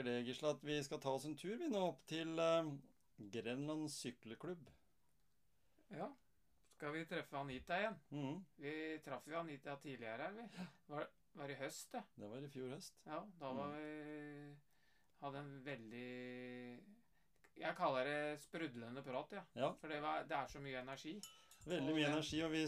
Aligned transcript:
Tenker 0.00 0.10
det, 0.10 0.24
Gisle, 0.26 0.50
at 0.54 0.64
vi 0.64 0.76
skal 0.84 1.00
ta 1.00 1.10
oss 1.16 1.24
en 1.28 1.36
tur 1.36 1.56
vi 1.60 1.68
nå 1.68 1.80
opp 1.90 2.02
til 2.08 2.32
uh, 2.40 2.68
Grenland 3.32 3.88
sykleklubb. 3.92 4.68
Ja. 5.92 6.08
Skal 6.76 6.92
vi 6.94 7.02
treffe 7.04 7.36
Anita 7.36 7.76
igjen? 7.76 7.96
Mm. 8.14 8.38
Vi 8.56 8.72
traff 9.04 9.26
jo 9.28 9.38
Anita 9.40 9.74
tidligere 9.82 10.28
her, 10.28 10.36
vi. 10.38 10.66
Var, 10.88 11.08
var 11.36 11.50
i 11.52 11.58
høst, 11.60 11.90
det. 11.92 12.02
Det 12.16 12.30
var 12.30 12.46
i 12.46 12.48
fjor 12.52 12.70
høst. 12.74 12.96
Ja, 13.06 13.20
da 13.40 13.52
var 13.58 13.74
vi 13.76 14.56
Hadde 15.20 15.36
en 15.42 15.50
veldig 15.66 16.80
Jeg 17.60 17.76
kaller 17.76 18.08
det 18.08 18.38
sprudlende 18.40 19.02
prat, 19.04 19.34
ja. 19.36 19.42
Ja, 19.60 19.68
For 19.76 19.92
det, 19.92 19.98
var, 20.00 20.22
det 20.24 20.32
er 20.38 20.46
så 20.48 20.62
mye 20.64 20.80
energi. 20.80 21.18
veldig 21.66 21.92
mye 21.92 22.06
det- 22.06 22.12
energi, 22.14 22.40
og 22.46 22.52
vi 22.54 22.62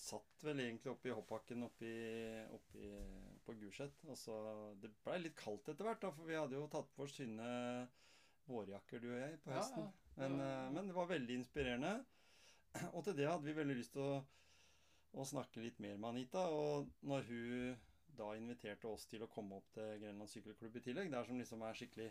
satt 0.00 0.44
vel 0.46 0.60
egentlig 0.64 0.94
oppi 0.94 1.12
hoppbakken 1.12 1.66
oppi, 1.66 1.92
oppi 2.56 2.86
på 3.46 3.54
Gulset. 3.60 3.96
Det 4.82 4.90
blei 5.04 5.18
litt 5.22 5.36
kaldt 5.38 5.68
etter 5.72 5.86
hvert, 5.86 6.02
da, 6.02 6.12
for 6.14 6.28
vi 6.28 6.38
hadde 6.38 6.58
jo 6.58 6.68
tatt 6.72 6.90
på 6.96 7.06
oss 7.06 7.16
tynne 7.16 7.50
vårjakker, 8.50 9.02
du 9.02 9.10
og 9.12 9.20
jeg, 9.20 9.38
på 9.44 9.54
høsten. 9.54 9.86
ja. 9.86 10.08
Men, 10.20 10.40
Ja. 10.40 10.48
Men, 10.66 10.74
men 10.74 10.90
det 10.90 10.96
var 10.96 11.08
veldig 11.10 11.36
inspirerende. 11.38 11.92
Og 12.94 13.04
til 13.04 13.16
det 13.18 13.28
hadde 13.28 13.46
vi 13.46 13.54
veldig 13.56 13.76
lyst 13.78 13.94
til 13.94 14.02
å, 14.04 14.18
å 15.18 15.26
snakke 15.26 15.62
litt 15.62 15.78
mer 15.82 15.96
med 15.96 16.10
Anita. 16.10 16.42
Og 16.54 16.90
når 17.06 17.24
hun 17.30 17.78
da 18.18 18.32
inviterte 18.36 18.90
oss 18.90 19.06
til 19.10 19.24
å 19.24 19.30
komme 19.30 19.60
opp 19.60 19.70
til 19.74 20.00
Grenland 20.02 20.30
sykkelklubb 20.30 20.76
i 20.76 20.82
tillegg, 20.84 21.12
der 21.12 21.26
som 21.26 21.38
liksom 21.40 21.62
er 21.64 21.78
skikkelig 21.78 22.10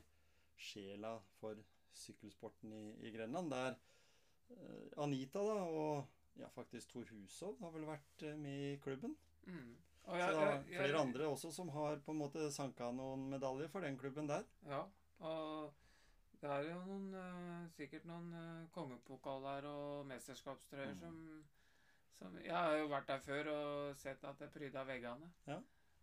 sjela 0.59 1.13
for 1.39 1.59
sykkelsporten 1.95 2.73
i, 2.75 2.85
i 3.07 3.11
Grenland, 3.13 3.51
der 3.53 3.75
eh, 4.55 5.03
Anita 5.03 5.43
da, 5.45 5.59
og 5.67 6.39
ja, 6.39 6.49
faktisk 6.55 6.93
Tor 6.93 7.07
Hushovd 7.11 7.61
har 7.63 7.75
vel 7.75 7.87
vært 7.89 8.25
eh, 8.25 8.37
med 8.39 8.65
i 8.73 8.79
klubben. 8.83 9.15
Mm. 9.45 9.75
Og 10.05 10.15
Så 10.15 10.27
det 10.31 10.39
er 10.47 10.55
ja, 10.71 10.79
flere 10.79 10.99
andre 11.01 11.27
også 11.29 11.51
som 11.53 11.69
har 11.69 11.97
på 12.05 12.11
en 12.11 12.17
måte 12.17 12.51
sanka 12.51 12.91
noen 12.91 13.27
medaljer 13.29 13.67
for 13.69 13.81
den 13.85 13.97
klubben 13.97 14.27
der. 14.27 14.43
Ja, 14.65 14.83
og 15.19 15.73
det 16.41 16.49
er 16.49 16.63
jo 16.69 16.79
noen, 16.85 17.13
eh, 17.13 17.67
sikkert 17.75 18.05
noen 18.05 18.33
uh, 18.33 18.67
kongepokaler 18.73 19.65
og 19.69 20.05
mesterskapstrøyer 20.07 20.93
Mm. 20.95 20.99
som, 20.99 21.43
som 22.17 22.37
Jeg 22.43 22.55
har 22.55 22.77
jo 22.77 22.87
vært 22.87 23.07
der 23.07 23.19
før 23.19 23.47
og 23.53 23.95
sett 23.95 24.23
at 24.23 24.39
det 24.39 24.49
pryda 24.51 24.83
veggene. 24.83 25.29
Ja. 25.47 25.59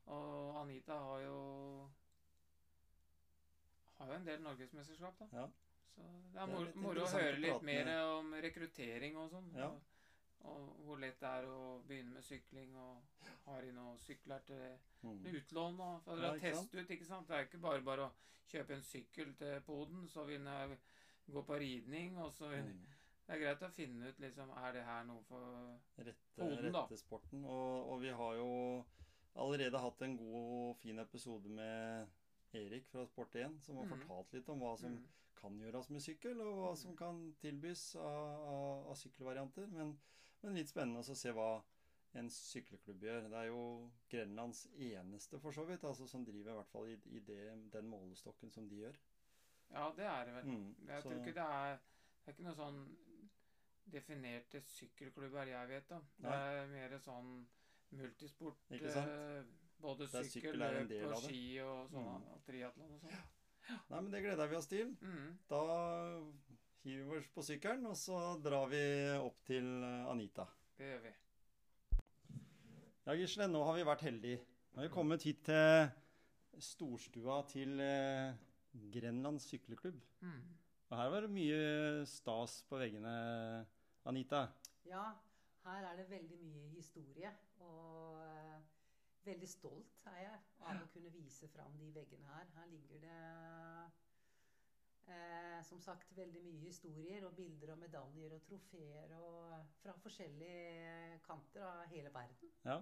Og 0.07 0.61
Anita 0.63 0.93
har 1.03 1.21
jo 1.25 1.39
har 3.99 4.07
jo 4.13 4.13
en 4.21 4.27
del 4.29 4.43
norgesmesterskap, 4.45 5.19
da. 5.19 5.27
Ja. 5.33 5.47
Så 5.97 6.03
det 6.33 6.41
er 6.43 6.47
Det 6.47 6.69
er 6.69 6.81
moro, 6.85 7.01
å 7.01 7.11
høre 7.13 7.39
litt 7.41 7.63
mer 7.63 7.85
med- 7.85 8.05
om 8.05 8.33
rekruttering 8.45 9.17
og 9.17 9.31
sånn. 9.31 9.51
Ja. 9.57 9.69
Og, 9.71 9.81
og 10.45 10.77
hvor 10.85 11.01
lett 11.03 11.21
det 11.21 11.29
er 11.29 11.47
å 11.51 11.79
begynne 11.89 12.15
med 12.15 12.25
sykling, 12.25 12.77
og 12.77 13.31
har 13.47 13.63
de 13.63 13.73
noen 13.73 13.99
sykler 13.99 14.45
til 14.47 14.79
Mm. 15.03 15.25
utlån 15.37 15.81
og 15.81 16.03
for 16.03 16.17
å 16.17 16.39
teste 16.41 16.79
ut, 16.79 16.91
ikke 16.91 17.05
sant? 17.05 17.29
Det 17.29 17.37
er 17.37 17.45
ikke 17.47 17.59
bare 17.63 17.83
bare 17.83 18.07
å 18.07 18.13
kjøpe 18.49 18.75
en 18.75 18.83
sykkel 18.83 19.35
til 19.35 19.61
poden, 19.61 20.09
så 20.09 20.25
vil 20.25 20.45
jeg 20.45 20.79
gå 21.33 21.43
på 21.43 21.59
ridning, 21.59 22.19
og 22.19 22.33
så 22.33 22.49
vil 22.49 22.65
Mm. 22.65 22.87
Det 23.27 23.35
er 23.35 23.41
greit 23.43 23.63
å 23.63 23.71
finne 23.75 24.09
ut, 24.09 24.19
liksom, 24.23 24.51
er 24.51 24.73
det 24.73 24.85
her 24.87 25.05
noe 25.05 25.23
for 25.27 25.79
rette, 25.99 26.15
Poden, 26.37 26.73
da. 26.73 26.85
rette 26.85 26.97
sporten. 26.97 27.45
Og, 27.45 27.89
og 27.91 28.01
vi 28.01 28.09
har 28.09 28.35
jo 28.35 28.85
allerede 29.35 29.81
hatt 29.83 30.03
en 30.03 30.17
god 30.17 30.77
fin 30.77 30.99
episode 31.03 31.49
med 31.49 32.07
Erik 32.55 32.87
fra 32.87 33.03
Sport1, 33.05 33.59
som 33.67 33.77
har 33.77 33.89
mm. 33.89 33.95
fortalt 33.97 34.33
litt 34.33 34.49
om 34.49 34.63
hva 34.63 34.77
som 34.79 34.95
mm, 34.95 35.09
kan 35.41 35.59
gjøres 35.59 35.91
med 35.91 36.05
sykkel, 36.07 36.41
og 36.41 36.61
hva 36.61 36.71
som 36.79 36.95
kan 36.97 37.19
tilbys 37.43 37.97
av, 37.99 38.47
av, 38.53 38.87
av 38.93 39.01
sykkelvarianter. 39.03 39.67
Men, 39.75 39.97
men 40.43 40.55
litt 40.55 40.69
spennende 40.69 41.01
å 41.01 41.17
se 41.17 41.33
hva 41.33 41.63
en 42.17 42.31
sykkelklubb 42.31 43.03
gjør. 43.03 43.27
Det 43.29 43.39
er 43.43 43.47
jo 43.51 43.91
Grenlands 44.09 44.67
eneste, 44.73 45.39
for 45.41 45.53
så 45.53 45.65
vidt, 45.69 45.85
altså 45.85 46.07
som 46.09 46.25
driver 46.25 46.53
i 46.53 46.55
hvert 46.61 46.71
fall 46.73 46.89
i, 46.89 46.97
i 47.17 47.21
det, 47.21 47.41
den 47.73 47.89
målestokken 47.91 48.51
som 48.55 48.69
de 48.69 48.77
gjør. 48.85 48.97
Ja, 49.73 49.91
det 49.97 50.07
er 50.07 50.25
det 50.25 50.35
vel. 50.35 50.45
Mm, 50.47 50.77
Jeg 50.89 51.03
så- 51.03 51.09
tror 51.11 51.19
ikke 51.21 51.35
det 51.35 51.49
er 51.51 51.79
Det 52.27 52.33
er 52.33 52.33
ikke 52.33 52.45
noe 52.49 52.55
sånn 52.59 52.97
definerte 53.93 54.61
sykkelklubber 54.67 55.47
jeg 55.47 55.69
vet 55.69 55.93
om. 55.93 56.03
Det 56.19 56.25
Nei. 56.31 56.55
er 56.57 56.67
mer 56.73 56.99
sånn 56.99 57.47
multisport. 57.95 58.59
Eh, 58.71 59.45
Både 59.79 60.09
sykkel, 60.09 60.31
sykkel 60.33 60.59
løp 60.59 61.13
og 61.13 61.23
ski 61.23 61.43
og 61.63 61.91
sånn. 61.93 62.23
Mm. 62.25 62.41
Triatlon 62.49 62.95
og 62.97 63.01
sånn. 63.01 63.23
Nei, 63.91 64.01
men 64.01 64.11
det 64.11 64.23
gleder 64.25 64.49
vi 64.51 64.57
oss 64.57 64.67
til. 64.67 64.97
Mm. 65.03 65.39
Da 65.51 65.61
hiver 67.17 67.29
på 67.35 67.43
sykkelen, 67.45 67.87
og 67.89 67.97
så 67.97 68.37
drar 68.45 68.67
vi 68.69 68.81
opp 69.17 69.39
til 69.47 69.65
eh, 69.85 70.11
Anita. 70.11 70.45
Det 70.77 70.91
gjør 70.91 71.05
vi. 71.07 71.13
Ja, 73.07 73.15
Gisle, 73.17 73.47
nå 73.49 73.63
har 73.65 73.79
vi 73.79 73.87
vært 73.87 74.05
heldige. 74.05 74.43
Nå 74.73 74.83
har 74.83 74.89
vi 74.89 74.93
kommet 74.93 75.25
hit 75.25 75.41
til 75.47 76.61
storstua 76.61 77.41
til 77.49 77.81
eh, 77.81 78.37
Grenland 78.93 79.41
sykleklubb. 79.41 80.01
Mm. 80.21 80.43
Og 80.91 80.97
her 81.01 81.13
var 81.15 81.25
det 81.25 81.33
mye 81.33 82.05
stas 82.07 82.61
på 82.69 82.81
veggene, 82.83 83.15
Anita. 84.07 84.47
Ja, 84.87 85.09
her 85.65 85.89
er 85.89 85.97
det 85.97 86.11
veldig 86.11 86.41
mye 86.43 86.69
historie. 86.75 87.33
Og 87.65 88.21
eh, 88.21 88.59
veldig 89.25 89.49
stolt 89.49 90.11
er 90.13 90.21
jeg 90.27 90.43
av 90.67 90.83
å 90.83 90.91
kunne 90.93 91.15
vise 91.17 91.49
fram 91.55 91.81
de 91.81 91.95
veggene 91.97 92.29
her. 92.35 92.51
Her 92.59 92.69
ligger 92.75 93.01
det 93.09 93.23
eh, 95.09 95.59
som 95.67 95.81
sagt 95.81 96.13
veldig 96.17 96.43
mye 96.45 96.63
historier 96.67 97.25
og 97.29 97.35
bilder 97.37 97.75
og 97.75 97.79
medaljer 97.83 98.33
og 98.37 98.43
trofeer 98.47 99.13
og 99.19 99.59
fra 99.83 99.95
forskjellige 100.05 101.21
kanter 101.27 101.67
av 101.67 101.85
hele 101.93 102.13
verden. 102.15 102.53
Ja. 102.65 102.81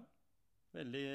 Veldig 0.75 1.05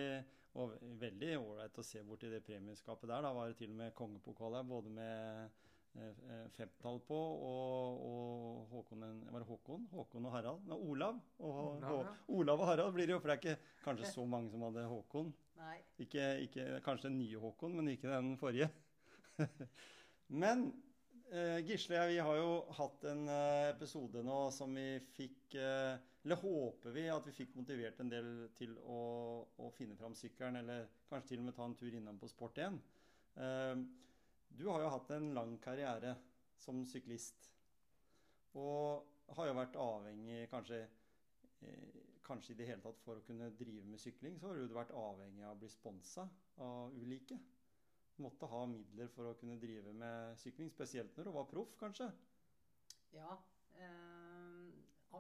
og 0.59 0.73
veldig 0.99 1.35
ålreit 1.39 1.77
å 1.79 1.83
se 1.87 2.01
borti 2.03 2.31
det 2.33 2.41
premieskapet 2.43 3.07
der. 3.11 3.23
Da 3.23 3.31
var 3.37 3.51
det 3.53 3.59
til 3.61 3.71
og 3.71 3.77
med 3.85 3.93
kongepokal 3.95 4.57
her, 4.57 4.65
både 4.67 4.91
med 4.91 5.53
eh, 5.95 6.09
eh, 6.33 6.49
femtall 6.57 6.99
på 7.07 7.19
og, 7.19 8.01
og 8.09 8.73
Håkon, 8.73 9.05
en- 9.07 9.21
var 9.31 9.45
det 9.45 9.49
Håkon? 9.51 9.87
Håkon 9.93 10.27
og 10.27 10.35
Harald? 10.35 10.67
Nei, 10.67 10.79
Olav. 10.91 11.21
Og, 11.39 11.61
Olav, 11.77 12.01
ja. 12.03 12.17
Olav 12.35 12.65
og 12.65 12.71
Harald 12.73 12.97
blir 12.97 13.07
det 13.07 13.15
jo, 13.15 13.21
for 13.23 13.31
det 13.31 13.37
er 13.37 13.45
ikke 13.45 13.77
kanskje 13.85 14.11
så 14.11 14.27
mange 14.27 14.51
som 14.51 14.67
hadde 14.67 14.89
Håkon. 14.91 15.31
Nei, 15.61 15.77
Ikke, 16.03 16.27
ikke, 16.49 16.67
kanskje 16.83 17.11
den 17.11 17.19
nye 17.21 17.39
Håkon, 17.47 17.77
men 17.79 17.93
ikke 17.95 18.11
den 18.11 18.33
forrige. 18.41 18.71
men 20.43 20.67
eh, 20.67 20.90
Gisle, 21.63 22.09
vi 22.09 22.19
har 22.19 22.37
jo 22.37 22.55
hatt 22.75 23.05
en 23.07 23.29
eh, 23.31 23.69
episode 23.71 24.23
nå 24.27 24.39
som 24.51 24.73
vi 24.75 24.97
fikk 25.15 25.55
eh, 25.55 25.93
Eller 26.25 26.41
håper 26.41 26.91
vi 26.91 27.05
at 27.07 27.29
vi 27.29 27.35
fikk 27.37 27.55
motivert 27.55 28.01
en 28.03 28.11
del 28.11 28.31
til 28.59 28.73
å, 28.83 28.97
å 29.63 29.69
finne 29.77 29.95
fram 29.95 30.17
sykkelen, 30.19 30.59
eller 30.59 30.89
kanskje 31.07 31.31
til 31.31 31.45
og 31.45 31.47
med 31.47 31.57
ta 31.57 31.69
en 31.69 31.77
tur 31.79 31.95
innom 31.95 32.19
på 32.19 32.29
Sport1. 32.33 32.81
Eh, 33.47 33.85
du 34.59 34.67
har 34.73 34.83
jo 34.83 34.91
hatt 34.97 35.15
en 35.15 35.31
lang 35.37 35.55
karriere 35.63 36.17
som 36.59 36.83
syklist. 36.91 37.47
Og 38.59 39.07
har 39.39 39.49
jo 39.49 39.57
vært 39.61 39.79
avhengig 39.79 40.43
kanskje 40.51 40.83
eh, 40.83 42.03
kanskje 42.27 42.55
i 42.55 42.59
det 42.59 42.69
hele 42.73 42.83
tatt 42.85 43.01
for 43.05 43.19
å 43.19 43.25
kunne 43.27 43.53
drive 43.59 43.87
med 43.87 44.03
sykling, 44.03 44.37
så 44.39 44.51
har 44.51 44.59
du 44.59 44.75
vært 44.75 44.93
avhengig 44.95 45.47
av 45.47 45.55
å 45.55 45.63
bli 45.63 45.71
sponsa 45.71 46.27
av 46.63 46.95
ulike. 46.95 47.39
Måtte 48.21 48.47
ha 48.53 48.65
midler 48.69 49.09
for 49.15 49.31
å 49.31 49.37
kunne 49.41 49.57
drive 49.61 49.93
med 49.97 50.37
sykling, 50.41 50.69
spesielt 50.71 51.17
når 51.17 51.25
du 51.25 51.31
var 51.39 51.47
proff, 51.49 51.77
kanskje. 51.81 52.11
ja, 53.17 53.37
eh, 53.81 54.71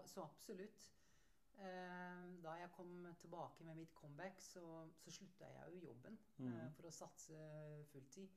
så 0.06 0.22
absolutt. 0.22 0.86
Eh, 1.60 2.20
da 2.42 2.52
jeg 2.56 2.70
kom 2.72 3.06
tilbake 3.20 3.64
med 3.64 3.76
mitt 3.76 3.94
comeback, 3.94 4.38
så, 4.40 4.62
så 4.96 5.10
slutta 5.12 5.48
jeg 5.52 5.72
jo 5.74 5.80
jobben 5.88 6.14
eh, 6.38 6.44
Mhm. 6.44 6.70
for 6.76 6.88
å 6.88 6.90
satse 6.90 7.40
fulltid. 7.92 8.30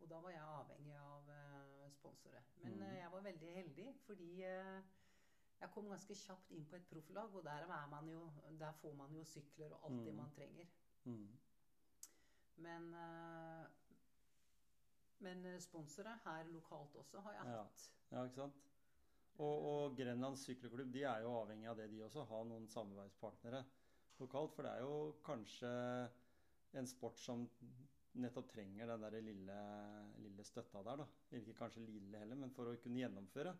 Og 0.00 0.08
da 0.08 0.20
var 0.20 0.30
jeg 0.30 0.40
avhengig 0.40 0.96
av 0.96 1.28
eh, 1.28 1.90
sponsorer. 1.92 2.42
Men 2.62 2.72
mm. 2.78 2.94
jeg 3.00 3.10
var 3.12 3.20
veldig 3.26 3.52
heldig, 3.54 3.88
fordi 4.06 4.30
eh, 4.42 4.80
jeg 5.60 5.70
kom 5.74 5.88
ganske 5.92 6.14
kjapt 6.14 6.50
inn 6.56 6.64
på 6.70 6.76
et 6.76 6.88
profflag, 6.88 7.34
og 7.34 7.44
der, 7.44 7.66
er 7.68 7.86
man 7.92 8.08
jo, 8.08 8.30
der 8.58 8.72
får 8.80 8.94
man 8.96 9.12
jo 9.14 9.24
sykler 9.24 9.72
og 9.76 9.84
alt 9.90 10.04
det 10.06 10.12
Mhm. 10.14 10.16
man 10.22 10.30
trenger. 10.36 10.66
Mm. 11.04 11.38
Men, 12.56 12.94
eh, 12.94 13.66
men 15.24 15.44
sponsere 15.60 15.60
sponsorer 15.64 16.20
her 16.24 16.50
lokalt 16.54 16.96
også 17.02 17.20
har 17.26 17.38
jeg 17.38 17.54
hatt. 17.54 17.86
Ja, 18.10 18.24
ikke 18.24 18.42
sant? 18.42 18.60
Og, 19.40 19.66
og 19.70 19.96
Grenland 19.96 20.36
sykkelklubb 20.36 20.92
de 20.92 21.04
er 21.08 21.22
jo 21.24 21.36
avhengig 21.40 21.68
av 21.70 21.78
det, 21.78 21.88
de 21.92 22.02
også. 22.04 22.26
Ha 22.28 22.40
noen 22.44 22.66
samarbeidspartnere 22.68 23.62
lokalt. 24.20 24.52
For 24.56 24.66
det 24.66 24.72
er 24.74 24.84
jo 24.84 24.96
kanskje 25.24 25.70
en 26.76 26.88
sport 26.88 27.18
som 27.20 27.46
nettopp 28.20 28.50
trenger 28.50 28.90
den 28.90 29.04
der 29.06 29.16
lille, 29.22 29.60
lille 30.20 30.44
støtta 30.44 30.82
der, 30.86 31.04
da. 31.04 31.06
Ikke 31.38 31.56
kanskje 31.62 31.86
lille 31.86 32.20
heller, 32.20 32.38
men 32.38 32.52
for 32.54 32.68
å 32.68 32.76
kunne 32.82 33.00
gjennomføre. 33.00 33.54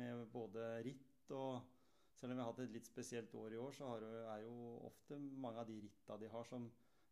Med 0.00 0.26
både 0.32 0.74
ritt 0.88 1.32
og 1.36 1.78
Selv 2.12 2.34
om 2.34 2.36
vi 2.36 2.42
har 2.42 2.50
hatt 2.52 2.58
et 2.60 2.74
litt 2.74 2.86
spesielt 2.86 3.32
år 3.34 3.54
i 3.54 3.58
år, 3.58 3.72
så 3.72 3.86
har, 3.88 4.04
er 4.34 4.42
jo 4.44 4.52
ofte 4.86 5.16
mange 5.18 5.62
av 5.62 5.66
de 5.66 5.78
ritta 5.80 6.18
de 6.20 6.28
har, 6.30 6.44
som 6.44 6.66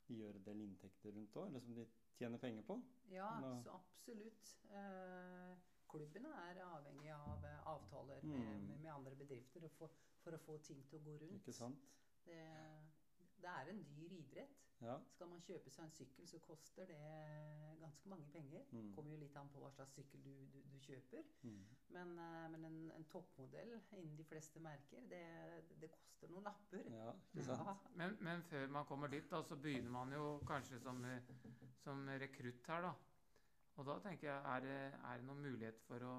de 0.06 0.18
gjør 0.18 0.36
en 0.36 0.44
del 0.44 0.60
inntekter 0.60 1.14
rundt 1.16 1.38
òg, 1.40 1.46
eller 1.48 1.64
som 1.64 1.74
de 1.74 1.86
tjener 2.18 2.38
penger 2.42 2.66
på. 2.68 2.76
Ja, 3.10 3.30
så 3.64 3.70
absolutt. 3.74 4.52
Eh, 4.70 5.56
klubbene 5.90 6.30
er 6.50 6.60
avhengig 6.64 7.10
av 7.14 7.44
eh, 7.44 7.66
avtaler 7.66 8.22
med, 8.22 8.38
Mm. 8.38 8.66
med, 8.68 8.80
med 8.80 8.90
andre 8.92 9.16
bedrifter 9.16 9.68
for, 9.68 9.90
for 10.22 10.36
å 10.36 10.38
få 10.38 10.58
ting 10.62 10.84
til 10.88 11.00
å 11.00 11.02
gå 11.04 11.16
rundt. 11.24 11.40
Ikke 11.40 11.52
sant? 11.52 11.88
Det, 12.24 12.38
det 13.42 13.52
er 13.52 13.70
en 13.72 13.84
dyr 13.90 14.16
idrett. 14.18 14.56
Ja. 14.80 14.94
Skal 15.12 15.28
man 15.28 15.42
kjøpe 15.44 15.68
seg 15.68 15.84
en 15.84 15.92
sykkel, 15.92 16.24
så 16.28 16.38
koster 16.40 16.88
det 16.88 17.00
ganske 17.82 18.08
mange 18.08 18.28
penger. 18.32 18.62
Mm. 18.72 18.94
Kommer 18.96 19.12
jo 19.12 19.18
litt 19.20 19.36
an 19.36 19.50
på 19.52 19.60
hva 19.60 19.68
slags 19.74 19.92
sykkel 19.98 20.22
du, 20.24 20.30
du, 20.54 20.56
du 20.72 20.78
kjøper. 20.86 21.26
Mm. 21.42 21.58
Men, 21.96 22.14
eh, 22.24 22.46
men 22.54 22.64
en, 22.70 22.78
en 22.96 23.04
toppmodell 23.12 23.74
innen 23.98 24.16
de 24.16 24.24
fleste 24.24 24.62
merker, 24.64 25.04
det, 25.12 25.20
det 25.82 25.92
koster 25.92 26.32
noen 26.32 26.48
lapper. 26.48 26.88
ja, 26.96 27.12
ikke 27.34 27.44
sant? 27.50 27.68
Ja, 27.68 27.76
Men, 28.00 28.16
men 28.24 28.42
før 28.48 28.72
man 28.78 28.88
kommer 28.88 29.12
dit, 29.12 29.28
da, 29.30 29.42
så 29.44 29.60
begynner 29.60 29.92
man 29.92 30.16
jo 30.16 30.38
kanskje 30.48 30.80
som, 30.80 31.04
som 31.84 32.08
rekrutt 32.24 32.72
her, 32.72 32.88
da. 32.88 32.96
Og 33.76 33.86
da 33.88 34.00
tenker 34.04 34.30
jeg, 34.30 34.40
er 34.54 34.64
det, 34.64 34.78
er 35.10 35.20
det 35.20 35.28
noen 35.28 35.44
mulighet 35.44 35.84
for 35.86 36.08
å 36.08 36.14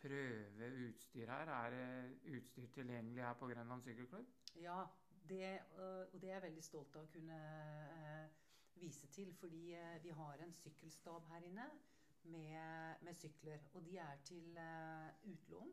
prøve 0.00 0.72
utstyr 0.88 1.30
her? 1.30 1.52
Er 1.60 1.76
det 1.76 2.34
utstyr 2.38 2.72
tilgjengelig 2.74 3.22
her 3.24 3.36
på 3.38 3.48
Grenland 3.52 3.84
sykkelklubb? 3.84 4.32
Ja, 4.60 4.80
det, 5.28 5.58
og 5.78 6.12
det 6.20 6.28
er 6.30 6.34
jeg 6.34 6.42
veldig 6.42 6.64
stolt 6.64 6.96
av 6.96 7.06
å 7.06 7.10
kunne 7.12 7.38
øh, 7.38 8.28
vise 8.80 9.06
til. 9.14 9.32
Fordi 9.34 9.74
øh, 9.78 9.96
vi 10.04 10.10
har 10.18 10.42
en 10.44 10.54
sykkelstab 10.54 11.26
her 11.32 11.46
inne 11.48 11.66
med, 12.24 13.02
med 13.02 13.14
sykler. 13.14 13.58
Og 13.74 13.84
de 13.86 13.96
er 13.98 14.16
til 14.24 14.56
øh, 14.58 15.32
utlån 15.32 15.72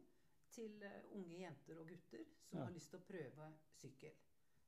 til 0.52 0.84
unge 1.14 1.40
jenter 1.44 1.78
og 1.78 1.88
gutter 1.88 2.24
som 2.44 2.58
Ja. 2.60 2.64
har 2.66 2.72
lyst 2.74 2.90
til 2.90 2.98
å 3.00 3.06
prøve 3.06 3.52
sykkel. 3.78 4.16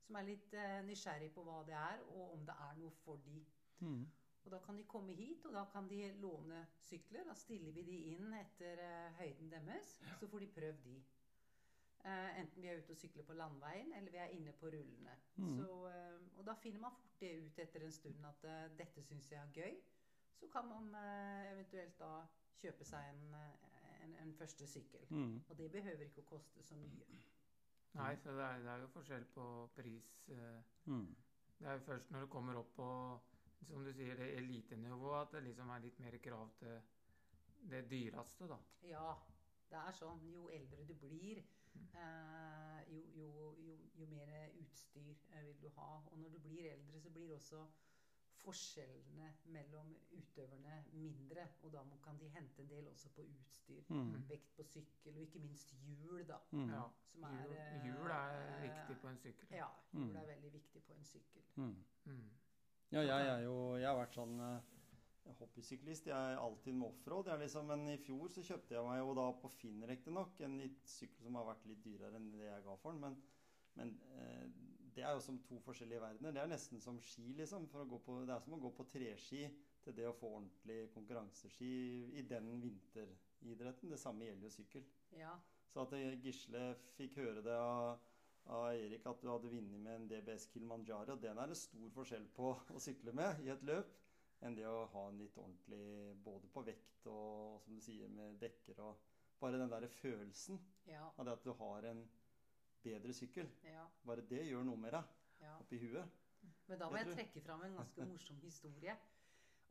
Som 0.06 0.16
er 0.20 0.26
litt 0.28 0.54
nysgjerrig 0.86 1.32
på 1.34 1.42
hva 1.46 1.62
det 1.66 1.74
er, 1.78 2.02
og 2.14 2.34
om 2.36 2.44
det 2.46 2.54
er 2.68 2.78
noe 2.78 2.92
for 3.02 3.18
de. 3.26 3.40
Mm. 3.80 4.04
Og 4.44 4.52
da 4.52 4.60
kan 4.66 4.78
de 4.78 4.84
komme 4.90 5.14
hit, 5.14 5.46
og 5.46 5.54
da 5.54 5.64
kan 5.72 5.88
de 5.90 6.00
låne 6.22 6.64
sykler. 6.82 7.26
Da 7.28 7.34
stiller 7.38 7.72
vi 7.76 7.84
de 7.86 7.98
inn 8.14 8.34
etter 8.34 8.80
eh, 8.82 9.12
høyden 9.20 9.52
deres, 9.54 9.92
så 10.20 10.28
får 10.30 10.40
de 10.46 10.48
prøvd 10.56 10.80
de. 10.86 10.96
Eh, 12.02 12.40
enten 12.40 12.64
vi 12.64 12.68
er 12.68 12.80
ute 12.82 12.96
og 12.96 12.98
sykler 12.98 13.26
på 13.28 13.36
landveien, 13.38 13.92
eller 13.94 14.12
vi 14.12 14.18
er 14.18 14.32
inne 14.34 14.52
på 14.58 14.72
rullene. 14.74 15.16
Mm. 15.36 15.58
Så, 15.58 15.74
uh, 15.86 16.38
og 16.40 16.46
da 16.48 16.56
finner 16.58 16.82
man 16.82 16.96
fort 16.98 17.20
det 17.22 17.32
ut 17.46 17.60
etter 17.62 17.86
en 17.86 17.94
stund 17.94 18.26
at 18.26 18.46
uh, 18.50 18.78
dette 18.78 19.04
syns 19.06 19.30
jeg 19.32 19.42
er 19.42 19.52
gøy. 19.54 19.76
Så 20.40 20.48
kan 20.50 20.66
man 20.66 20.88
eventuelt 21.52 22.00
da 22.00 22.24
kjøpe 22.58 22.86
seg 22.90 23.10
en, 23.12 23.36
en, 24.02 24.16
en 24.24 24.32
første 24.34 24.66
sykkel. 24.68 25.04
Mm. 25.10 25.36
Og 25.50 25.58
det 25.58 25.68
behøver 25.72 26.08
ikke 26.08 26.24
å 26.24 26.30
koste 26.32 26.64
så 26.66 26.78
mye. 26.80 27.20
Nei, 28.00 28.16
så 28.18 28.34
det 28.34 28.48
er, 28.48 28.64
det 28.64 28.72
er 28.74 28.82
jo 28.82 28.88
forskjell 28.96 29.28
på 29.36 29.46
pris. 29.76 30.10
Mm. 30.90 31.12
Det 31.60 31.70
er 31.70 31.78
jo 31.78 31.86
først 31.92 32.10
når 32.10 32.26
det 32.26 32.32
kommer 32.34 32.58
opp 32.58 32.74
på 32.80 32.90
som 33.68 33.86
du 33.86 33.92
sier, 33.94 34.16
det 34.18 34.32
elitenivået, 34.40 35.22
at 35.22 35.36
det 35.36 35.44
liksom 35.52 35.70
er 35.70 35.86
litt 35.86 36.00
mer 36.02 36.18
krav 36.26 36.50
til 36.58 36.80
det 37.70 37.84
dyreste, 37.92 38.48
da. 38.50 38.58
Ja, 38.90 39.14
det 39.70 39.82
er 39.86 39.96
sånn. 39.96 40.24
Jo 40.34 40.50
eldre 40.50 40.86
du 40.90 40.96
blir, 40.98 41.44
jo, 42.92 43.02
jo, 43.16 43.56
jo, 43.68 43.78
jo 44.00 44.06
mer 44.06 44.50
utstyr 44.60 45.16
eh, 45.32 45.46
vil 45.46 45.62
du 45.62 45.70
ha. 45.78 45.90
Og 46.12 46.18
når 46.20 46.30
du 46.30 46.40
blir 46.40 46.72
eldre, 46.72 47.00
så 47.02 47.10
blir 47.10 47.34
også 47.36 47.66
forskjellene 48.42 49.28
mellom 49.54 49.92
utøverne 50.18 50.84
mindre. 50.94 51.48
Og 51.62 51.74
da 51.74 51.84
må, 51.84 51.98
kan 52.04 52.18
de 52.20 52.30
hente 52.34 52.62
en 52.64 52.70
del 52.70 52.88
også 52.90 53.10
på 53.16 53.22
utstyr. 53.22 53.84
Mm. 53.90 54.16
Vekt 54.30 54.56
på 54.58 54.64
sykkel, 54.64 55.16
og 55.16 55.22
ikke 55.28 55.40
minst 55.40 55.74
hjul, 55.86 56.24
da. 56.28 56.40
Mm. 56.52 56.70
Ja. 56.74 56.84
Som 57.12 57.24
er, 57.28 57.42
Hjul, 57.44 57.56
eh, 57.58 57.86
hjul 57.86 58.14
er 58.18 58.38
eh, 58.42 58.62
viktig 58.66 58.98
på 59.02 59.08
en 59.12 59.18
sykkel. 59.26 59.48
Ja, 59.58 59.68
hjul 59.92 60.08
Mm. 60.10 60.16
er 60.16 60.26
veldig 60.34 60.54
viktig 60.54 60.84
på 60.84 60.94
en 60.94 61.04
sykkel. 61.06 61.44
Mm. 61.56 61.76
Mm. 62.06 62.30
Ja, 62.92 63.02
jeg 63.02 63.28
er 63.28 63.40
jo 63.46 63.78
Jeg 63.78 63.88
har 63.88 63.96
vært 63.96 64.16
sånn 64.16 64.40
eh, 64.40 64.71
hobbysyklist. 65.40 66.10
Jeg 66.10 66.34
er 66.34 66.42
alltid 66.42 66.74
med 66.78 66.88
offroad. 66.88 67.30
Liksom, 67.42 67.70
men 67.72 67.88
i 67.94 68.00
fjor 68.02 68.32
så 68.34 68.44
kjøpte 68.46 68.76
jeg 68.78 68.88
meg 68.88 69.00
jo 69.02 69.16
da 69.18 69.28
på 69.42 69.52
Finn 69.54 69.86
riktignok 69.90 70.42
en 70.46 70.58
litt 70.62 70.82
sykkel 70.88 71.28
som 71.28 71.40
har 71.40 71.48
vært 71.52 71.68
litt 71.70 71.84
dyrere 71.86 72.20
enn 72.20 72.32
det 72.34 72.46
jeg 72.48 72.66
ga 72.68 72.78
for 72.82 72.96
den. 72.96 73.02
Men, 73.06 73.18
men 73.80 73.96
eh, 74.18 74.46
det 74.96 75.06
er 75.08 75.16
jo 75.16 75.24
som 75.24 75.40
to 75.48 75.60
forskjellige 75.64 76.04
verdener. 76.04 76.36
Det 76.36 76.44
er 76.44 76.52
nesten 76.52 76.82
som 76.84 77.00
ski, 77.04 77.32
liksom. 77.38 77.68
For 77.72 77.84
å 77.84 77.90
gå 77.90 78.02
på, 78.06 78.22
det 78.28 78.36
er 78.36 78.44
som 78.44 78.58
å 78.58 78.62
gå 78.62 78.74
på 78.76 78.88
treski 78.92 79.46
til 79.82 79.98
det 79.98 80.08
å 80.10 80.16
få 80.18 80.36
ordentlig 80.38 80.92
konkurranseski 80.94 81.72
i 82.20 82.26
den 82.28 82.52
vinteridretten. 82.62 83.92
Det 83.94 84.00
samme 84.02 84.28
gjelder 84.28 84.50
jo 84.50 84.56
sykkel. 84.58 84.88
Ja, 85.18 85.38
Så 85.72 85.86
at 85.86 85.96
eh, 85.98 86.18
Gisle 86.22 86.74
fikk 86.98 87.18
høre 87.22 87.44
det 87.46 87.56
av, 87.56 88.02
av 88.52 88.68
Erik 88.76 89.06
at 89.08 89.24
du 89.24 89.30
hadde 89.32 89.52
vunnet 89.54 89.80
med 89.80 89.96
en 89.96 90.08
DBS 90.12 90.50
Kilimanjaro, 90.52 91.16
den 91.16 91.40
er 91.40 91.52
det 91.52 91.58
stor 91.58 91.90
forskjell 91.96 92.28
på 92.36 92.54
å 92.76 92.84
sykle 92.84 93.16
med 93.16 93.46
i 93.46 93.54
et 93.54 93.64
løp 93.68 93.96
enn 94.42 94.56
det 94.58 94.66
å 94.68 94.86
ha 94.94 95.08
en 95.10 95.20
litt 95.22 95.38
ordentlig 95.38 96.16
både 96.26 96.50
på 96.54 96.64
vekt 96.66 97.08
og 97.12 97.62
som 97.64 97.76
du 97.78 97.82
sier 97.84 98.10
med 98.10 98.40
dekker 98.42 98.82
og 98.88 99.10
Bare 99.42 99.58
den 99.58 99.72
derre 99.72 99.88
følelsen 99.90 100.60
ja, 100.86 101.08
av 101.18 101.26
det 101.26 101.32
at 101.34 101.46
du 101.48 101.50
har 101.58 101.86
en 101.90 102.04
bedre 102.84 103.14
sykkel. 103.14 103.48
ja, 103.66 103.88
Bare 104.06 104.22
det 104.30 104.44
gjør 104.46 104.68
noe 104.68 104.78
med 104.78 104.94
deg 104.94 105.08
ja. 105.42 105.56
oppi 105.58 105.80
huet. 105.82 106.20
Men 106.68 106.78
da 106.78 106.90
må 106.90 107.00
Jeg 107.00 107.08
jeg 107.08 107.16
trekke 107.16 107.42
fram 107.48 107.64
en 107.66 107.80
ganske 107.80 108.06
morsom 108.06 108.38
historie. 108.44 108.94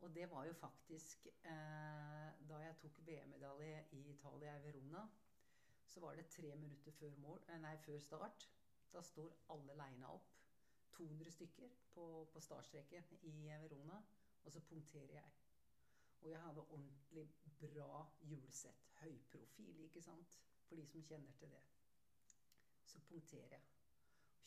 Og 0.01 0.11
det 0.15 0.27
var 0.31 0.45
jo 0.49 0.53
faktisk 0.57 1.27
eh, 1.27 2.29
da 2.49 2.59
jeg 2.65 2.77
tok 2.81 2.99
VM-medalje 3.07 3.83
i 3.95 4.01
Italia, 4.11 4.57
i 4.57 4.63
Verona. 4.65 5.05
Så 5.85 6.03
var 6.03 6.15
det 6.15 6.27
tre 6.27 6.55
minutter 6.55 6.91
før, 6.91 7.15
mål, 7.23 7.39
eh, 7.47 7.59
nei, 7.61 7.75
før 7.85 7.99
start. 7.99 8.49
Da 8.93 9.01
står 9.01 9.35
alle 9.55 9.75
leina 9.77 10.11
opp. 10.11 10.31
200 10.97 11.31
stykker 11.31 11.69
på, 11.93 12.05
på 12.33 12.39
startstreken 12.43 13.03
i 13.21 13.35
Verona. 13.61 14.01
Og 14.43 14.51
så 14.51 14.59
punkterer 14.59 15.13
jeg. 15.13 15.31
Og 16.21 16.29
jeg 16.29 16.41
hadde 16.41 16.67
ordentlig 16.67 17.27
bra 17.59 18.05
hjulsett. 18.21 18.87
Høyprofil, 19.01 19.83
ikke 19.89 20.01
sant? 20.01 20.39
For 20.67 20.75
de 20.75 20.87
som 20.87 21.03
kjenner 21.03 21.37
til 21.37 21.49
det. 21.51 21.61
Så 22.85 22.99
punkterer 23.09 23.57
jeg 23.57 23.69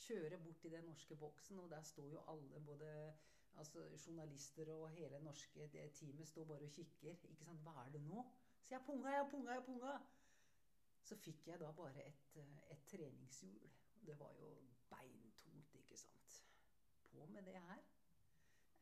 kjører 0.04 0.38
bort 0.38 0.64
i 0.64 0.70
den 0.70 0.84
norske 0.84 1.16
boksen, 1.16 1.58
og 1.58 1.70
der 1.70 1.82
står 1.82 2.10
jo 2.10 2.22
alle, 2.28 2.60
både 2.60 3.14
altså, 3.56 3.84
journalister 4.06 4.72
og 4.72 4.90
hele 4.90 5.20
norske 5.22 5.68
det 5.72 5.92
teamet, 5.92 6.28
står 6.28 6.44
bare 6.44 6.64
og 6.68 6.70
kikker. 6.70 7.16
Ikke 7.30 7.44
sant, 7.44 7.62
hva 7.62 7.86
er 7.86 7.90
det 7.94 8.02
nå? 8.02 8.24
Så 8.62 8.74
jeg 8.74 8.82
punga, 8.86 9.08
jeg 9.16 9.28
punga, 9.30 9.52
jeg 9.52 9.64
punga. 9.64 9.96
Så 11.04 11.16
fikk 11.16 11.46
jeg 11.46 11.60
da 11.60 11.72
bare 11.72 12.06
et, 12.06 12.36
et 12.70 12.86
treningshjul. 12.88 13.70
Det 14.06 14.18
var 14.18 14.32
jo 14.40 14.50
beintungt, 14.90 15.74
ikke 15.74 15.96
sant. 15.96 16.40
På 17.10 17.26
med 17.26 17.42
det 17.42 17.60
her. 17.60 17.82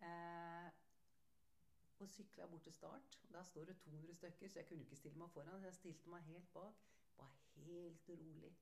Eh, 0.03 0.82
og 2.03 2.09
sykla 2.09 2.47
bort 2.47 2.63
til 2.63 2.73
start. 2.73 3.19
og 3.29 3.33
Der 3.35 3.43
står 3.43 3.65
det 3.65 3.77
200 3.79 4.15
stykker, 4.15 4.49
så 4.49 4.59
jeg 4.59 4.69
kunne 4.69 4.81
ikke 4.87 4.97
stille 4.97 5.19
meg 5.19 5.31
foran. 5.31 5.61
Så 5.61 5.67
jeg 5.71 5.75
stilte 5.75 6.11
meg 6.11 6.23
helt 6.23 6.53
bak. 6.53 6.85
Var 7.19 7.35
helt 7.57 8.09
rolig. 8.09 8.55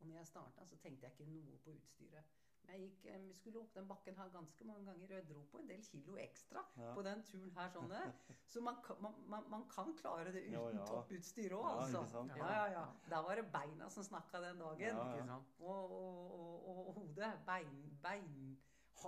Og 0.00 0.06
når 0.06 0.16
jeg 0.16 0.26
starta, 0.26 0.64
så 0.64 0.76
tenkte 0.76 1.06
jeg 1.06 1.12
ikke 1.12 1.30
noe 1.30 1.58
på 1.64 1.70
utstyret. 1.70 2.24
Men 2.66 2.74
jeg 2.74 2.80
gikk, 2.90 3.04
eh, 3.06 3.20
vi 3.28 3.32
skulle 3.38 3.60
opp 3.60 3.74
den 3.74 3.86
bakken 3.88 4.16
her 4.18 4.28
ganske 4.34 4.64
mange 4.66 4.84
ganger, 4.86 5.06
og 5.06 5.14
jeg 5.14 5.26
dro 5.28 5.42
på 5.52 5.58
en 5.62 5.68
del 5.68 5.82
kilo 5.86 6.16
ekstra 6.18 6.64
Ja. 6.76 6.94
på 6.94 7.02
den 7.06 7.22
turen 7.22 7.50
her. 7.54 7.68
sånne. 7.70 8.00
Så 8.52 8.60
man, 8.60 8.74
man, 9.00 9.14
man, 9.26 9.44
man 9.50 9.68
kan 9.70 9.94
klare 9.96 10.32
det 10.32 10.42
uten 10.48 10.52
Ja, 10.52 10.64
ja. 10.74 10.84
topputstyr 10.86 11.54
òg, 11.54 11.62
Ja, 11.68 11.76
altså. 11.84 12.00
ikke 12.02 12.10
sant? 12.10 12.32
Ja, 12.36 12.48
ja, 12.52 12.66
ja. 12.72 12.84
Der 13.08 13.22
var 13.28 13.34
det 13.36 13.52
beina 13.52 13.88
som 13.88 14.02
snakka 14.02 14.40
den 14.48 14.58
dagen. 14.58 14.98
Og, 15.30 15.92
og, 15.92 16.68
og, 16.68 16.88
og 16.88 16.94
hodet. 16.94 17.32
Bein, 17.46 17.98
bein 18.02 18.58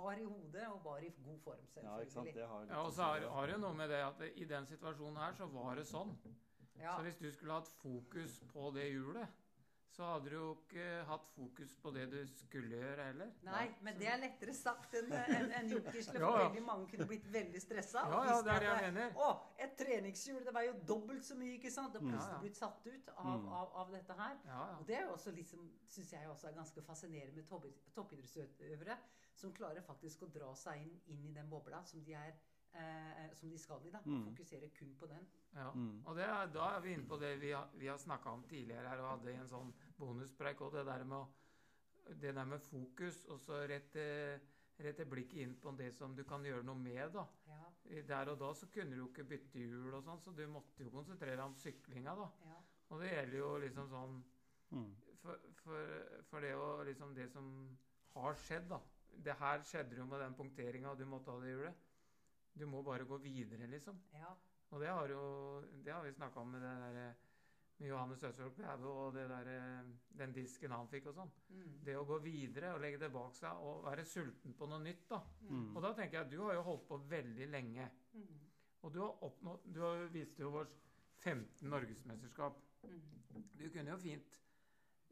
hard 0.01 0.19
i 0.19 0.23
hodet 0.29 0.67
og 0.67 0.83
var 0.83 0.97
i 0.99 1.09
god 1.25 1.39
form, 1.43 1.65
Ja, 1.83 1.97
ikke 1.99 2.11
sant? 2.11 2.27
selvfølgelig. 2.27 2.35
Det 2.35 2.47
har 2.47 2.61
litt 2.61 2.69
Ja, 2.75 2.83
og 2.85 2.93
så 2.93 3.03
har, 3.03 3.19
det. 3.19 3.29
har 3.29 3.47
det 3.47 3.59
noe 3.59 3.73
med 3.73 3.89
det 3.89 4.01
at 4.05 4.21
i 4.35 4.45
den 4.45 4.65
situasjonen 4.65 5.17
her, 5.17 5.33
så 5.33 5.45
var 5.53 5.75
det 5.75 5.87
sånn. 5.87 6.15
Ja. 6.79 6.95
Så 6.95 7.01
hvis 7.03 7.17
du 7.19 7.31
skulle 7.31 7.53
hatt 7.53 7.67
fokus 7.67 8.39
på 8.53 8.71
det 8.73 8.91
hjulet, 8.93 9.27
så 9.91 10.05
hadde 10.05 10.29
du 10.29 10.35
jo 10.35 10.49
ikke 10.55 10.83
hatt 11.09 11.25
fokus 11.35 11.71
på 11.81 11.91
det 11.91 12.05
du 12.11 12.19
skulle 12.27 12.77
gjøre 12.77 13.03
heller. 13.09 13.31
Nei, 13.43 13.65
men 13.81 13.97
det 13.99 14.07
er 14.07 14.19
lettere 14.21 14.53
sagt 14.53 14.93
enn 14.95 15.11
en, 15.11 15.51
en 15.51 15.67
gjort, 15.73 15.89
Gisle. 15.91 16.13
For 16.13 16.19
Ja, 16.23 16.29
ja. 16.29 16.43
veldig 16.47 16.61
mange 16.63 16.85
kunne 16.91 17.07
blitt 17.09 17.25
veldig 17.33 17.59
stressa. 17.61 18.05
Ja, 18.07 18.21
ja, 18.29 18.37
det 18.45 18.53
er 18.53 18.59
det 18.59 18.69
jeg 18.69 18.93
mener. 18.93 19.17
Å, 19.17 19.31
et 19.65 19.73
treningshjul! 19.81 20.45
Det 20.45 20.53
var 20.53 20.61
jo 20.69 20.73
dobbelt 20.87 21.25
så 21.25 21.35
mye, 21.35 21.57
ikke 21.57 21.71
sant? 21.73 21.95
Og 21.97 22.01
Mm. 22.03 22.11
plutselig 22.13 22.29
Ja, 22.29 22.35
ja. 22.37 22.39
blitt 22.45 22.55
satt 22.61 22.87
ut 22.87 23.09
av, 23.17 23.25
Mm. 23.41 23.49
av, 23.51 23.73
av 23.75 23.91
dette 23.91 24.13
her. 24.21 24.37
Ja, 24.45 24.61
ja. 24.69 24.77
Og 24.79 24.85
det 24.87 24.95
er 24.95 25.01
jo 25.01 25.11
også 25.17 25.31
liksom, 25.35 25.69
syns 25.89 26.11
jeg 26.13 26.29
også 26.29 26.47
er 26.47 26.53
ganske 26.53 26.81
fascinerende 26.81 27.35
med 27.35 27.45
topp- 27.49 27.93
toppidrettsutøvere 27.95 28.97
som 29.39 29.53
klarer 29.55 29.81
faktisk 29.85 30.23
å 30.25 30.31
dra 30.35 30.51
seg 30.59 30.81
inn, 30.83 30.95
inn 31.15 31.25
i 31.29 31.33
den 31.35 31.49
bobla 31.49 31.81
som 31.87 32.03
de 32.05 32.13
er 32.19 32.35
eh, 32.73 33.31
som 33.39 33.49
de 33.49 33.57
skal 33.57 33.85
i. 33.87 33.91
da, 33.95 34.01
Mm. 34.05 34.25
Fokusere 34.29 34.69
kun 34.75 34.95
på 34.99 35.07
den. 35.09 35.25
Ja. 35.55 35.71
Mm. 35.73 36.03
Og 36.05 36.15
det 36.19 36.25
er, 36.27 36.47
da 36.53 36.67
er 36.75 36.81
vi 36.85 36.93
inne 36.93 37.07
på 37.09 37.17
det 37.19 37.33
vi 37.41 37.51
har, 37.55 37.69
vi 37.73 37.87
har 37.87 37.97
snakka 37.97 38.29
om 38.35 38.43
tidligere 38.43 38.87
her, 38.91 38.99
og 39.01 39.09
hadde 39.17 39.31
i 39.33 39.39
en 39.41 39.47
sånn 39.49 39.73
bonuspreik 39.97 40.61
òg, 40.61 40.73
det 40.77 40.85
der 40.85 41.03
med 41.03 41.17
å 41.23 41.27
det 42.19 42.31
der 42.33 42.45
med 42.45 42.61
fokus, 42.65 43.19
og 43.29 43.37
så 43.39 43.59
rette, 43.69 44.03
rette 44.81 45.05
blikket 45.05 45.41
inn 45.43 45.51
på 45.61 45.69
det 45.77 45.91
som 45.93 46.15
du 46.17 46.23
kan 46.25 46.41
gjøre 46.45 46.63
noe 46.65 46.75
med. 46.79 47.11
da. 47.13 47.25
Ja, 47.45 48.01
Der 48.07 48.29
og 48.31 48.39
da 48.39 48.53
så 48.53 48.65
kunne 48.73 48.95
du 48.95 49.03
jo 49.03 49.07
ikke 49.11 49.23
bytte 49.29 49.59
hjul 49.59 49.93
og 49.93 50.03
sånn, 50.03 50.21
så 50.21 50.31
du 50.35 50.47
måtte 50.47 50.83
jo 50.83 50.89
konsentrere 50.93 51.35
deg 51.37 51.45
om 51.45 51.55
syklinga, 51.55 52.15
da. 52.15 52.29
ja. 52.45 52.57
Og 52.89 53.01
det 53.03 53.11
gjelder 53.13 53.37
jo 53.37 53.57
liksom 53.65 53.89
sånn 53.89 54.23
Mm. 54.71 54.91
For, 55.21 55.37
for, 55.63 55.87
for 56.29 56.41
det 56.45 56.51
å 56.53 56.83
liksom 56.85 57.15
Det 57.15 57.23
som 57.33 57.45
har 58.13 58.35
skjedd, 58.37 58.67
da. 58.69 58.77
Det 59.11 59.35
her 59.39 59.63
skjedde 59.67 59.97
jo 59.97 60.05
med 60.07 60.21
den 60.23 60.35
punkteringa, 60.37 60.91
og 60.91 60.99
du 60.99 61.05
måtte 61.09 61.31
ha 61.31 61.41
det 61.41 61.53
hjulet. 61.53 61.87
Du 62.59 62.65
må 62.67 62.83
bare 62.83 63.07
gå 63.07 63.17
videre, 63.23 63.67
liksom. 63.67 63.99
ja. 64.13 64.35
Og 64.69 64.81
det 64.83 64.89
har 64.89 65.09
jo 65.09 65.21
Det 65.83 65.93
har 65.93 66.03
vi 66.03 66.13
snakka 66.13 66.39
om 66.39 66.51
med 66.51 66.61
det 66.61 66.75
der 66.83 67.13
med 67.79 67.87
Johannes 67.87 68.23
Østfold 68.23 68.55
Klæve 68.55 68.87
og 68.87 69.13
det 69.15 69.29
der, 69.29 69.83
den 70.19 70.33
disken 70.35 70.73
han 70.75 70.89
fikk 70.91 71.07
og 71.11 71.15
sånn. 71.15 71.29
Mm. 71.55 71.77
Det 71.87 71.95
å 71.95 72.03
gå 72.07 72.17
videre 72.23 72.73
og 72.75 72.81
legge 72.83 72.99
det 72.99 73.11
bak 73.13 73.37
seg 73.37 73.61
og 73.63 73.85
være 73.85 74.03
sulten 74.05 74.55
på 74.59 74.67
noe 74.67 74.83
nytt, 74.83 75.05
da. 75.09 75.21
Mm. 75.47 75.69
Og 75.71 75.79
da 75.85 75.93
tenker 75.95 76.19
jeg 76.19 76.25
at 76.27 76.33
du 76.33 76.41
har 76.43 76.57
jo 76.57 76.65
holdt 76.67 76.85
på 76.89 76.99
veldig 77.13 77.47
lenge. 77.53 77.87
Mm. 78.13 78.41
Og 78.83 78.93
du 78.95 78.99
har 79.03 79.23
oppnådd 79.27 79.71
Du 79.75 79.79
har 79.83 80.03
viste 80.11 80.43
jo 80.43 80.51
vårt 80.57 80.75
15 81.23 81.69
norgesmesterskap. 81.71 82.59
Mm. 82.83 83.47
Du 83.55 83.65
kunne 83.71 83.95
jo 83.95 83.97
fint 84.03 84.39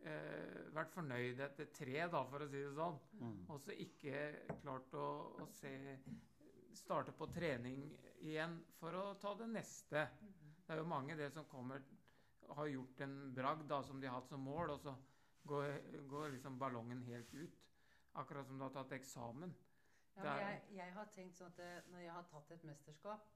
eh, 0.06 0.72
vært 0.76 0.94
fornøyd 0.94 1.44
etter 1.48 1.70
tre, 1.74 2.00
da, 2.12 2.24
for 2.30 2.46
å 2.46 2.50
si 2.50 2.62
det 2.62 2.74
sånn. 2.78 2.98
Mm. 3.22 3.38
Og 3.54 3.62
så 3.64 3.76
ikke 3.86 4.24
klart 4.62 4.98
å, 4.98 5.08
å 5.44 5.52
se 5.60 5.76
Starte 6.78 7.10
på 7.18 7.26
trening 7.34 7.88
igjen 8.22 8.52
for 8.78 8.94
å 8.94 9.16
ta 9.18 9.32
det 9.40 9.48
neste. 9.50 10.04
Mm. 10.22 10.52
Det 10.62 10.76
er 10.76 10.78
jo 10.78 10.90
mange 10.92 11.16
det 11.18 11.32
som 11.34 11.48
kommer 11.50 11.82
har 12.54 12.68
gjort 12.68 13.02
en 13.02 13.16
bragd 13.34 13.66
da, 13.70 13.82
som 13.84 14.02
de 14.02 14.08
har 14.08 14.20
hatt 14.20 14.30
som 14.30 14.44
mål, 14.46 14.76
og 14.76 14.80
så 14.80 14.94
går, 15.50 15.80
går 16.10 16.30
liksom 16.36 16.60
ballongen 16.60 17.02
helt 17.08 17.34
ut. 17.34 17.58
Akkurat 18.14 18.48
som 18.48 18.58
du 18.58 18.66
har 18.66 18.74
tatt 18.76 18.94
eksamen. 18.98 19.56
Ja, 20.18 20.24
men 20.24 20.40
jeg, 20.42 20.62
jeg 20.80 20.94
har 20.96 21.10
tenkt 21.14 21.38
sånn 21.38 21.52
at 21.52 21.60
eh, 21.62 21.90
når 21.92 22.06
jeg 22.06 22.14
har 22.16 22.30
tatt 22.32 22.54
et 22.56 22.64
mesterskap, 22.66 23.28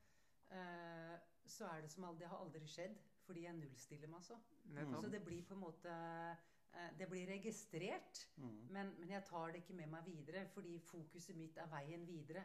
eh, 0.57 1.17
så 1.45 1.67
er 1.69 1.83
det 1.83 1.91
som 1.93 2.07
aldri, 2.07 2.23
det 2.23 2.31
har 2.31 2.41
aldri 2.41 2.69
skjedd, 2.69 2.95
fordi 3.25 3.45
jeg 3.45 3.57
nullstiller 3.59 4.09
meg 4.09 4.25
så. 4.25 4.39
Nettopp. 4.73 5.03
Så 5.03 5.11
det 5.13 5.21
blir 5.25 5.43
på 5.45 5.57
en 5.57 5.61
måte 5.61 5.97
Det 6.97 7.07
blir 7.09 7.27
registrert, 7.27 8.27
Mm. 8.37 8.67
men, 8.71 8.91
men 8.99 9.09
jeg 9.09 9.23
tar 9.25 9.51
det 9.51 9.61
ikke 9.61 9.73
med 9.75 9.87
meg 9.91 10.05
videre, 10.05 10.45
fordi 10.47 10.77
fokuset 10.79 11.35
mitt 11.35 11.57
er 11.57 11.67
veien 11.67 12.05
videre. 12.07 12.43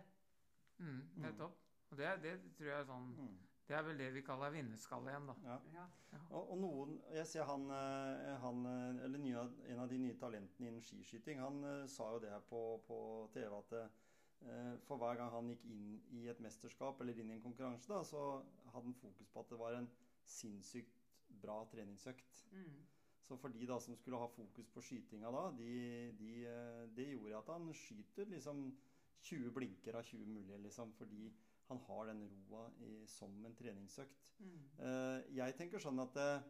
Mm, 0.78 1.02
nettopp. 1.22 1.60
Og 1.90 1.98
det, 1.98 2.08
det 2.22 2.32
tror 2.56 2.66
jeg 2.68 2.80
er 2.80 2.88
sånn 2.88 3.12
Mm. 3.16 3.36
Det 3.66 3.74
er 3.74 3.82
vel 3.82 3.98
det 3.98 4.12
vi 4.14 4.20
kaller 4.22 4.50
vinnerskalle 4.54 5.10
igjen, 5.10 5.26
da. 5.26 5.34
Ja. 5.42 5.86
Ja. 6.12 6.18
Og, 6.30 6.50
og 6.52 6.58
noen 6.58 6.92
Jeg 7.10 7.26
ser 7.26 7.44
han, 7.48 7.64
eh, 7.70 8.36
han 8.38 8.66
eh, 8.70 9.04
Eller 9.04 9.18
nye, 9.18 9.40
en 9.72 9.80
av 9.82 9.88
de 9.90 9.98
nye 9.98 10.14
talentene 10.20 10.68
innen 10.68 10.82
skiskyting, 10.86 11.40
han 11.42 11.64
eh, 11.64 11.86
sa 11.90 12.12
jo 12.12 12.20
det 12.22 12.30
her 12.30 12.44
på, 12.46 12.60
på 12.86 12.98
TV 13.34 13.56
at 13.58 13.72
eh, 13.80 14.76
for 14.86 14.96
hver 15.02 15.16
gang 15.18 15.32
han 15.34 15.48
gikk 15.50 15.64
inn 15.64 15.98
i 16.14 16.28
et 16.30 16.40
mesterskap 16.40 17.00
eller 17.00 17.18
inn 17.18 17.30
i 17.30 17.34
en 17.34 17.42
konkurranse, 17.42 17.88
da, 17.90 18.02
så 18.04 18.42
hadde 18.70 18.84
han 18.86 18.94
fokus 19.00 19.26
på 19.32 19.40
at 19.42 19.50
det 19.50 19.58
var 19.58 19.74
en 19.80 19.90
sinnssykt 20.22 21.02
bra 21.42 21.64
treningsøkt. 21.72 22.44
Mm. 22.52 22.86
Så 23.26 23.36
for 23.36 23.50
de 23.50 23.66
da 23.66 23.78
som 23.82 23.96
skulle 23.98 24.18
ha 24.20 24.28
fokus 24.30 24.68
på 24.70 24.82
skytinga 24.86 25.30
da, 25.34 25.48
de, 25.58 25.70
de, 26.18 26.32
eh, 26.46 26.82
det 26.94 27.08
gjorde 27.10 27.40
at 27.40 27.48
han 27.50 27.72
skyter 27.74 28.28
liksom 28.30 28.68
20 29.26 29.50
blinker 29.56 29.98
av 29.98 30.06
20 30.06 30.28
mulige, 30.30 30.58
liksom, 30.62 30.92
fordi 30.94 31.32
han 31.66 31.80
har 31.88 32.06
den 32.06 32.20
roa 32.30 32.68
i, 32.86 32.92
som 33.10 33.32
en 33.46 33.56
treningsøkt. 33.58 34.28
Mm. 34.38 34.60
Eh, 34.78 35.16
jeg 35.40 35.56
tenker 35.58 35.82
sånn 35.82 35.98
at 36.04 36.20
eh, 36.22 36.46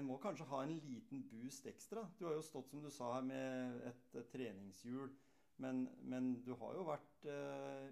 en 0.00 0.06
må 0.08 0.16
kanskje 0.22 0.48
ha 0.48 0.62
en 0.64 0.72
liten 0.86 1.26
boost 1.28 1.68
ekstra. 1.68 2.06
Du 2.16 2.24
har 2.30 2.38
jo 2.38 2.46
stått, 2.46 2.70
som 2.72 2.80
du 2.80 2.88
sa 2.94 3.10
her, 3.18 3.26
med 3.26 3.84
et, 3.90 4.06
et 4.16 4.32
treningshjul. 4.32 5.12
Men, 5.60 5.82
men 6.08 6.30
du 6.46 6.54
har 6.56 6.78
jo 6.78 6.86
vært 6.86 7.26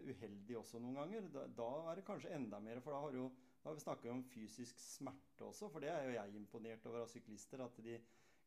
uheldig 0.08 0.54
også 0.56 0.78
noen 0.80 0.96
ganger. 1.02 1.26
Da, 1.34 1.42
da 1.58 1.66
er 1.90 1.98
det 1.98 2.06
kanskje 2.06 2.30
enda 2.32 2.62
mer, 2.64 2.80
for 2.80 2.96
da 2.96 3.02
har, 3.02 3.12
du 3.12 3.18
jo, 3.18 3.26
har 3.68 3.76
vi 3.78 3.84
snakka 3.84 4.10
om 4.12 4.22
fysisk 4.32 4.80
smerte 4.80 5.44
også. 5.46 5.68
For 5.72 5.84
det 5.84 5.90
er 5.92 6.04
jo 6.08 6.14
jeg 6.16 6.34
imponert 6.40 6.86
over 6.90 7.04
av 7.04 7.10
syklister. 7.12 7.62
At 7.64 7.76
de 7.84 7.98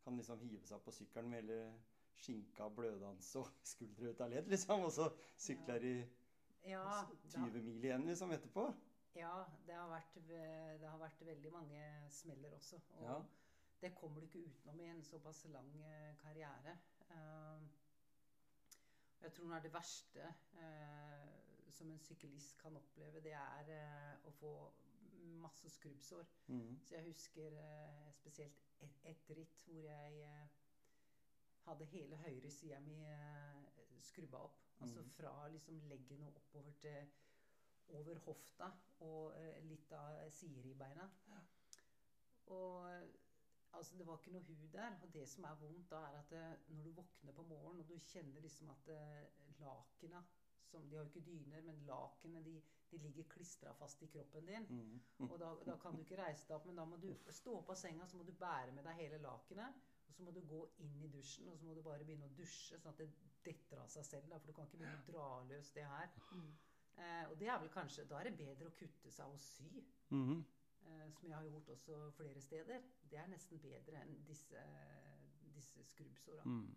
kan 0.04 0.18
liksom 0.18 0.40
hive 0.42 0.66
seg 0.68 0.82
på 0.86 0.94
sykkelen 0.96 1.30
med 1.32 1.44
hele 1.44 1.60
skinka, 2.22 2.68
blødans 2.76 3.30
og 3.40 3.50
skuldre 3.74 4.12
ut 4.12 4.22
av 4.26 4.34
ledd, 4.34 4.50
liksom. 4.52 4.86
Og 4.88 4.92
så 4.98 5.10
sykler 5.42 5.80
de 5.86 5.94
Ja, 6.70 6.82
da, 6.86 7.40
20 7.42 7.62
mil 7.66 7.86
igjen 7.86 8.06
liksom 8.06 8.32
etterpå. 8.36 8.68
ja 9.16 9.32
det, 9.68 9.74
har 9.76 9.88
vært, 9.92 10.18
det 10.28 10.88
har 10.88 11.00
vært 11.02 11.24
veldig 11.26 11.52
mange 11.52 11.86
smeller 12.14 12.54
også. 12.58 12.78
Og 13.00 13.08
Ja. 13.08 13.16
det 13.82 13.96
kommer 13.98 14.22
du 14.22 14.28
ikke 14.28 14.44
utenom 14.46 14.80
i 14.80 14.90
en 14.92 15.04
såpass 15.04 15.46
lang 15.50 15.72
eh, 15.84 16.12
karriere. 16.22 16.76
Eh, 17.10 17.64
jeg 19.22 19.34
tror 19.34 19.46
noe 19.50 19.58
av 19.58 19.64
det 19.66 19.74
verste 19.74 20.28
eh, 20.62 21.26
som 21.72 21.90
en 21.92 22.00
syklist 22.00 22.58
kan 22.62 22.76
oppleve, 22.78 23.22
det 23.26 23.34
er 23.38 23.70
eh, 23.74 24.16
å 24.30 24.32
få 24.38 24.54
masse 25.22 25.70
skrubbsår. 25.70 26.26
Mm. 26.48 26.80
Så 26.84 26.96
jeg 26.96 27.06
husker 27.06 27.58
eh, 27.62 28.12
spesielt 28.14 28.68
et, 28.80 29.00
et 29.04 29.32
ritt 29.38 29.64
hvor 29.68 29.82
jeg 29.86 30.22
eh, 30.28 30.48
hadde 31.68 31.86
hele 31.86 32.18
høyre 32.26 32.52
sida 32.52 32.80
mi 32.80 32.98
eh, 33.06 33.82
skrubba 34.02 34.38
opp. 34.38 34.62
Altså 34.82 35.02
mm. 35.02 35.10
fra 35.10 35.48
liksom 35.54 35.82
leggen 35.90 36.24
og 36.24 36.36
oppover 36.36 36.72
til 36.82 37.12
over 37.88 38.20
hofta 38.26 38.70
og 39.06 39.34
eh, 39.38 39.60
litt 39.68 39.92
av 39.94 40.22
sideribbeina. 40.34 41.08
Og 42.52 42.88
eh, 42.92 43.08
altså, 43.78 43.98
det 43.98 44.08
var 44.08 44.20
ikke 44.20 44.34
noe 44.36 44.48
hud 44.48 44.68
der. 44.74 44.98
Og 45.04 45.14
det 45.14 45.28
som 45.30 45.48
er 45.48 45.60
vondt 45.62 45.92
da, 45.92 46.04
er 46.10 46.20
at 46.20 46.32
det, 46.34 46.46
når 46.76 46.84
du 46.84 46.94
våkner 47.02 47.36
på 47.38 47.48
morgenen, 47.50 47.84
og 47.84 47.90
du 47.90 47.98
kjenner 48.12 48.42
liksom 48.42 48.72
at 48.74 48.94
eh, 48.96 49.50
lakena 49.62 50.24
som, 50.72 50.88
De 50.90 50.98
har 50.98 51.04
jo 51.06 51.12
ikke 51.12 51.26
dyner, 51.28 51.62
men 51.68 51.84
lakenene 51.88 52.44
de, 52.48 52.56
de 52.92 52.98
ligger 53.06 53.28
klistra 53.32 53.74
fast 53.80 54.02
i 54.04 54.10
kroppen 54.12 54.48
din. 54.50 54.66
Mm. 54.72 55.30
Og 55.30 55.38
da, 55.40 55.52
da 55.68 55.76
kan 55.84 55.96
du 55.96 56.02
ikke 56.04 56.20
reise 56.20 56.48
deg 56.48 56.58
opp, 56.58 56.66
men 56.70 56.80
da 56.82 56.86
må 56.90 56.98
du 57.04 57.10
stå 57.32 57.58
opp 57.62 57.70
av 57.76 57.80
senga, 57.80 58.08
så 58.08 58.18
må 58.20 58.24
du 58.28 58.34
bære 58.42 58.74
med 58.76 58.88
deg 58.88 59.00
hele 59.04 59.20
lakenet. 59.24 59.82
Og 60.10 60.16
så 60.18 60.24
må 60.28 60.32
du 60.36 60.42
gå 60.44 60.62
inn 60.84 60.98
i 61.06 61.12
dusjen, 61.14 61.48
og 61.48 61.56
så 61.60 61.66
må 61.70 61.74
du 61.78 61.82
bare 61.86 62.04
begynne 62.04 62.28
å 62.28 62.36
dusje, 62.36 62.80
sånn 62.82 62.92
at 62.92 63.00
det 63.00 63.10
detter 63.46 63.80
av 63.80 63.88
seg 63.94 64.04
selv. 64.06 64.28
Da, 64.32 64.40
for 64.42 64.52
du 64.52 64.56
kan 64.58 64.68
ikke 64.68 64.82
begynne 64.82 65.00
å 65.00 65.08
dra 65.12 65.28
løs 65.54 65.70
det 65.78 65.86
her. 65.88 66.10
Eh, 67.00 67.24
og 67.32 67.38
det 67.40 67.48
er 67.48 67.60
vel 67.64 67.70
kanskje 67.72 68.04
Da 68.10 68.18
er 68.20 68.28
det 68.28 68.34
bedre 68.42 68.68
å 68.68 68.74
kutte 68.76 69.12
seg 69.16 69.32
og 69.32 69.40
sy, 69.40 69.70
Mm. 70.12 70.42
eh, 70.84 71.08
som 71.16 71.30
jeg 71.30 71.38
har 71.38 71.46
gjort 71.48 71.70
også 71.78 72.12
flere 72.18 72.42
steder. 72.44 72.82
Det 73.10 73.18
er 73.20 73.28
nesten 73.32 73.60
bedre 73.64 74.02
enn 74.02 74.18
disse, 74.28 74.60
disse 75.56 75.84
skrubbsåra. 75.94 76.44
Mm. 76.46 76.76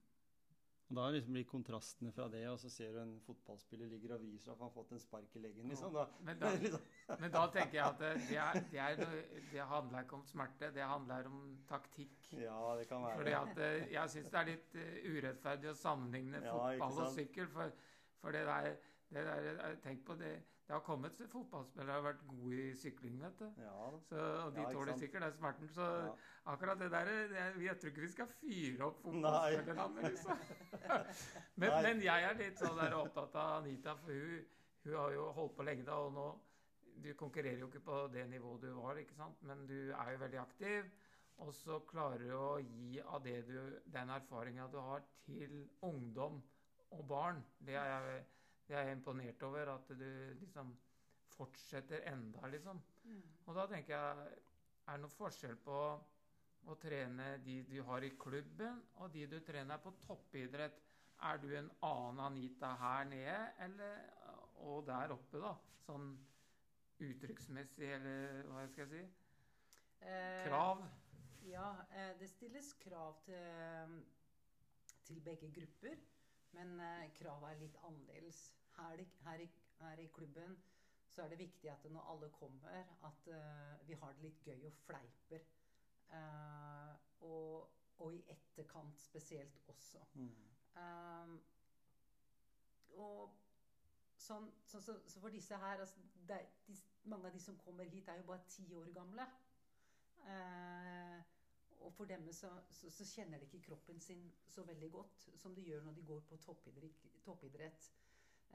Og 0.91 0.97
Da 0.99 1.05
liksom 1.15 1.33
blir 1.33 1.47
kontrastene 1.49 2.11
fra 2.13 2.27
det, 2.29 2.43
og 2.51 2.59
så 2.61 2.69
ser 2.71 2.93
du 2.93 2.99
en 3.01 3.15
fotballspiller 3.25 3.89
ligger 3.89 4.13
og 4.15 4.21
vrir 4.21 4.37
seg 4.43 4.53
for 4.53 4.67
han 4.67 4.69
har 4.69 4.75
fått 4.75 4.93
en 4.93 5.01
spark 5.01 5.37
i 5.39 5.41
leggen. 5.41 5.69
liksom. 5.73 5.95
Da, 5.97 6.05
Men 6.29 6.39
da, 6.43 6.51
liksom. 6.61 6.85
men 7.23 7.33
da 7.33 7.45
tenker 7.55 7.79
jeg 7.79 7.87
at 7.87 8.03
det, 8.03 8.11
det, 8.29 8.37
er, 8.43 8.59
det, 8.75 8.83
er, 8.85 9.01
noe- 9.01 9.43
det 9.55 9.67
handler 9.73 10.05
ikke 10.05 10.19
om 10.19 10.27
smerte, 10.29 10.71
det 10.77 10.85
handler 10.91 11.31
om 11.33 11.41
taktikk. 11.71 12.29
Ja, 12.37 12.59
det 12.79 12.89
kan 12.91 13.03
være. 13.07 13.17
Fordi 13.23 13.37
at 13.41 13.63
eh, 13.65 13.93
Jeg 13.97 14.13
syns 14.13 14.29
det 14.35 14.41
er 14.43 14.51
litt 14.53 14.77
eh, 14.85 14.95
urettferdig 15.15 15.73
å 15.73 15.77
sammenligne 15.81 16.45
Ja, 16.45 16.53
fotball 16.53 17.01
og 17.07 17.15
sykkel. 17.17 17.49
For, 17.57 17.73
for 18.21 18.37
det 18.37 18.45
der, 18.49 18.71
der 19.15 19.77
Tenk 19.83 20.05
på 20.07 20.15
det. 20.19 20.43
Det 20.67 20.73
har 20.73 20.81
kommet 20.81 21.13
fotballspillere 21.29 21.87
som 21.93 22.05
har 22.05 22.13
vært 22.13 22.23
gode 22.27 22.57
i 22.71 22.75
sykling, 22.75 23.19
vet 23.21 23.39
du. 23.39 23.45
Ja. 23.61 23.91
Så, 24.09 24.17
og 24.47 24.55
de 24.55 24.63
Ja, 24.63 24.71
tåler 24.73 24.97
sikkert 24.97 25.23
den 25.23 25.33
smerten. 25.37 25.69
Så 25.69 25.83
Ja. 25.83 26.15
akkurat 26.47 26.79
det 26.79 26.91
der 26.91 27.05
det, 27.05 27.65
Jeg 27.65 27.79
tror 27.79 27.89
ikke 27.91 28.01
vi 28.01 28.09
skal 28.09 28.27
fyre 28.27 28.85
opp 28.87 29.03
fotballspillerne, 29.03 30.03
liksom. 30.09 30.39
men, 31.57 31.71
men 31.83 32.03
jeg 32.03 32.25
er 32.31 32.35
litt 32.39 32.59
sånn 32.59 32.77
der 32.81 32.97
opptatt 32.97 33.35
av 33.35 33.63
Anita, 33.63 33.95
for 34.01 34.13
hun, 34.13 34.45
hun 34.85 34.95
har 34.97 35.13
jo 35.13 35.31
holdt 35.33 35.57
på 35.57 35.63
lenge 35.63 35.85
da, 35.85 35.95
og 35.95 36.13
nå 36.13 36.27
Du 37.05 37.13
konkurrerer 37.19 37.59
jo 37.59 37.67
ikke 37.67 37.81
på 37.85 38.09
det 38.13 38.29
nivået 38.31 38.63
du 38.63 38.73
var, 38.73 38.97
ikke 38.97 39.15
sant? 39.15 39.43
men 39.43 39.67
du 39.67 39.91
er 39.93 40.13
jo 40.13 40.19
veldig 40.19 40.39
aktiv. 40.39 40.85
Og 41.43 41.53
så 41.53 41.81
klarer 41.91 42.19
du 42.23 42.31
å 42.39 42.59
gi 42.63 43.01
av 43.03 43.25
det 43.25 43.41
du, 43.49 43.81
den 43.91 44.09
erfaringa 44.15 44.69
du 44.71 44.79
har, 44.79 45.03
til 45.27 45.69
ungdom 45.83 46.41
og 46.91 47.09
barn. 47.09 47.43
Det 47.59 47.75
er 47.75 47.85
jeg, 47.91 48.25
det 48.69 48.77
er 48.77 48.89
jeg 48.89 48.99
imponert 48.99 49.43
over. 49.43 49.75
At 49.75 49.89
du 49.89 50.09
liksom 50.41 50.75
fortsetter 51.35 52.05
enda, 52.13 52.47
liksom. 52.49 52.81
Mm. 53.05 53.23
Og 53.47 53.55
da 53.59 53.69
tenker 53.71 53.97
jeg 53.97 54.43
Er 54.85 54.99
det 54.99 55.01
noen 55.01 55.17
forskjell 55.17 55.57
på 55.65 55.77
å 56.69 56.75
trene 56.81 57.39
de 57.45 57.63
du 57.65 57.79
har 57.89 58.05
i 58.05 58.11
klubben, 58.21 58.83
og 59.01 59.15
de 59.15 59.23
du 59.27 59.39
trener 59.41 59.81
på 59.81 59.95
toppidrett? 60.05 60.77
Er 61.25 61.39
du 61.41 61.49
en 61.57 61.71
annen 61.87 62.21
Anita 62.21 62.75
her 62.77 63.07
nede 63.09 63.39
eller, 63.65 64.03
og 64.67 64.85
der 64.85 65.15
oppe, 65.15 65.41
da? 65.41 65.55
Sånn 65.87 66.11
uttrykksmessig, 67.01 67.89
eller 67.97 68.45
hva 68.51 68.67
skal 68.69 68.85
jeg 68.85 68.93
si? 68.93 69.03
Eh, 70.05 70.45
Krav? 70.45 70.85
Ja, 71.49 71.71
eh, 71.93 72.13
det 72.21 72.29
stilles 72.29 72.73
krav 72.85 73.17
til, 73.25 73.97
til 75.09 75.21
begge 75.25 75.51
grupper. 75.53 75.97
Men 76.55 76.79
eh, 76.81 77.09
kravet 77.19 77.51
er 77.51 77.61
litt 77.63 77.79
annerledes. 77.87 78.41
Her, 78.77 79.03
her, 79.27 79.45
her 79.81 80.03
i 80.03 80.09
klubben 80.15 80.57
så 81.15 81.23
er 81.23 81.31
det 81.31 81.39
viktig 81.39 81.71
at 81.71 81.85
når 81.91 82.09
alle 82.11 82.31
kommer, 82.35 82.89
at 83.07 83.29
eh, 83.31 83.87
vi 83.89 83.95
har 84.01 84.15
det 84.17 84.25
litt 84.27 84.43
gøy 84.49 84.67
og 84.67 84.75
fleiper. 84.87 85.45
Eh, 86.15 86.95
og, 87.27 87.71
og 88.03 88.15
i 88.15 88.23
etterkant 88.35 89.01
spesielt 89.01 89.63
også. 89.71 90.03
Mm. 90.15 90.33
Um, 90.75 91.37
og 92.99 93.37
sånn, 94.19 94.49
så, 94.67 94.81
så, 94.83 94.97
så 95.07 95.23
for 95.23 95.35
disse 95.35 95.59
her 95.59 95.83
altså, 95.85 96.03
er- 96.29 96.51
de, 96.67 96.77
Mange 97.05 97.29
av 97.29 97.35
de 97.35 97.41
som 97.45 97.57
kommer 97.61 97.85
hit, 97.93 98.07
er 98.09 98.17
jo 98.23 98.25
bare 98.31 98.47
ti 98.49 98.63
år 98.75 98.87
gamle. 98.95 99.27
Eh, 100.25 101.19
og 101.85 101.93
for 101.93 102.09
dem 102.09 102.33
så, 102.33 102.51
så, 102.71 102.91
så 102.91 103.05
kjenner 103.05 103.39
de 103.39 103.45
ikke 103.45 103.67
kroppen 103.69 104.01
sin 104.01 104.33
så 104.49 104.63
veldig 104.65 104.91
godt 104.93 105.29
som 105.37 105.55
de 105.55 105.63
gjør 105.63 105.85
når 105.85 105.93
de 105.93 106.07
går 106.09 106.21
på 106.29 106.37
toppidrett. 106.37 107.05
toppidrett. 107.25 107.91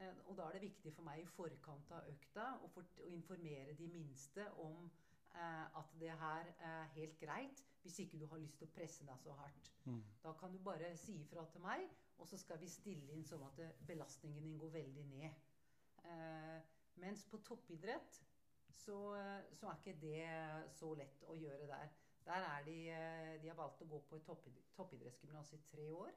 Eh, 0.00 0.16
og 0.26 0.36
da 0.36 0.48
er 0.48 0.56
det 0.56 0.62
viktig 0.62 0.92
for 0.94 1.06
meg 1.06 1.22
i 1.22 1.28
forkant 1.30 1.92
av 1.96 2.08
økta 2.10 2.46
å, 2.64 2.70
for, 2.74 2.86
å 3.04 3.10
informere 3.12 3.76
de 3.78 3.88
minste 3.92 4.46
om 4.64 4.86
eh, 4.86 5.78
at 5.80 5.94
det 6.00 6.16
her 6.22 6.52
er 6.70 6.94
helt 6.96 7.18
greit 7.20 7.64
hvis 7.82 7.98
ikke 8.04 8.18
du 8.20 8.26
har 8.28 8.42
lyst 8.42 8.58
til 8.60 8.68
å 8.68 8.74
presse 8.74 9.06
deg 9.08 9.22
så 9.22 9.34
hardt. 9.38 9.70
Mm. 9.86 10.02
Da 10.24 10.34
kan 10.40 10.52
du 10.52 10.58
bare 10.64 10.90
si 11.00 11.14
ifra 11.22 11.46
til 11.52 11.62
meg, 11.64 11.86
og 12.20 12.28
så 12.28 12.36
skal 12.40 12.60
vi 12.60 12.68
stille 12.68 13.14
inn 13.14 13.24
sånn 13.24 13.46
at 13.46 13.62
belastningen 13.88 14.44
din 14.44 14.58
går 14.60 14.74
veldig 14.74 15.06
ned. 15.14 15.46
Eh, 16.04 16.58
mens 17.00 17.24
på 17.30 17.40
toppidrett 17.46 18.20
så, 18.80 18.98
så 19.56 19.70
er 19.70 19.78
ikke 19.78 19.96
det 20.02 20.74
så 20.76 20.92
lett 20.96 21.24
å 21.28 21.36
gjøre 21.36 21.68
der. 21.70 21.92
Der 22.24 22.32
er 22.46 22.64
de, 22.64 22.76
eh, 22.90 23.42
de 23.42 23.48
har 23.48 23.56
valgt 23.58 23.82
å 23.82 23.88
gå 23.88 23.98
på 24.08 24.16
et 24.16 24.26
toppidrettsgymnas 24.76 25.52
i 25.52 25.58
tre 25.70 25.86
år. 25.90 26.10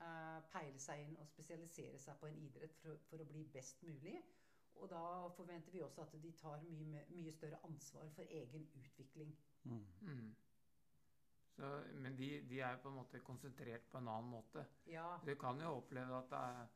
Eh, 0.00 0.42
peile 0.52 0.78
seg 0.80 1.02
inn 1.04 1.16
og 1.20 1.26
spesialisere 1.28 1.98
seg 1.98 2.16
på 2.20 2.26
en 2.30 2.38
idrett 2.40 2.76
for, 2.80 2.94
å- 2.94 3.00
for 3.10 3.18
å 3.20 3.26
bli 3.28 3.44
best 3.52 3.82
mulig. 3.82 4.22
Og 4.80 4.88
da 4.88 5.28
forventer 5.36 5.72
vi 5.72 5.82
også 5.82 6.02
at 6.02 6.14
de 6.22 6.32
tar 6.32 6.62
mye, 6.62 7.04
mye 7.10 7.32
større 7.32 7.58
ansvar 7.64 8.08
for 8.14 8.22
egen 8.22 8.68
utvikling. 8.74 9.34
Mm. 9.64 9.84
Mm. 10.00 10.36
Så, 11.56 11.84
men 11.94 12.16
de, 12.16 12.40
de 12.48 12.60
er 12.60 12.76
på 12.76 12.88
en 12.88 12.94
måte 12.94 13.20
konsentrert 13.20 13.90
på 13.90 13.98
en 13.98 14.08
annen 14.08 14.30
måte. 14.30 14.64
Ja, 14.86 15.18
Du 15.26 15.34
kan 15.34 15.60
jo 15.60 15.74
oppleve 15.82 16.16
at 16.18 16.30
det 16.30 16.38
er, 16.38 16.66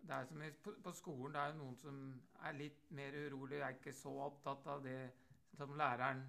det 0.00 0.10
er 0.16 0.24
som 0.24 0.42
på, 0.64 0.72
på 0.82 0.92
skolen, 0.92 1.34
det 1.34 1.40
er 1.40 1.52
jo 1.52 1.58
noen 1.62 1.76
som 1.76 2.00
er 2.42 2.52
litt 2.58 2.90
mer 2.90 3.12
urolig, 3.12 3.60
er 3.60 3.76
ikke 3.76 3.92
så 3.94 4.16
opptatt 4.26 4.66
av 4.66 4.82
det 4.82 4.98
som 5.54 5.76
læreren 5.78 6.24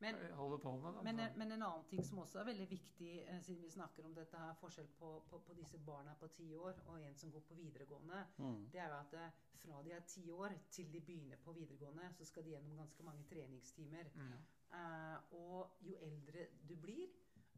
men 0.00 0.16
holder 0.36 0.58
på 0.58 0.72
med. 0.76 1.02
Men, 1.04 1.18
en- 1.20 1.38
men 1.38 1.52
en 1.52 1.62
annen 1.62 1.84
ting 1.88 2.04
som 2.04 2.18
også 2.18 2.38
er 2.40 2.44
veldig 2.44 2.70
viktig, 2.70 3.12
eh, 3.28 3.40
siden 3.42 3.62
vi 3.62 3.70
snakker 3.70 4.04
om 4.04 4.14
dette 4.14 4.36
her, 4.38 4.54
forskjell 4.60 4.88
på, 4.98 5.22
på, 5.30 5.38
på 5.38 5.54
disse 5.54 5.78
barna 5.78 6.14
på 6.20 6.28
ti 6.28 6.54
år 6.54 6.80
og 6.86 7.00
en 7.02 7.14
som 7.16 7.30
går 7.32 7.40
på 7.40 7.54
videregående, 7.54 8.26
Mm. 8.38 8.68
det 8.72 8.80
er 8.80 8.88
jo 8.88 8.94
at 9.00 9.14
eh, 9.14 9.30
fra 9.64 9.82
de 9.82 9.92
er 9.92 10.00
ti 10.00 10.30
år 10.30 10.52
til 10.70 10.92
de 10.92 11.00
begynner 11.00 11.36
på 11.36 11.52
videregående, 11.52 12.10
så 12.14 12.24
skal 12.24 12.44
de 12.44 12.50
gjennom 12.50 12.76
ganske 12.76 13.02
mange 13.02 13.24
treningstimer. 13.24 14.04
mm. 14.14 14.32
Uh, 14.74 15.34
og 15.34 15.76
jo 15.86 15.94
eldre 16.02 16.46
du 16.68 16.74
blir, 16.76 17.08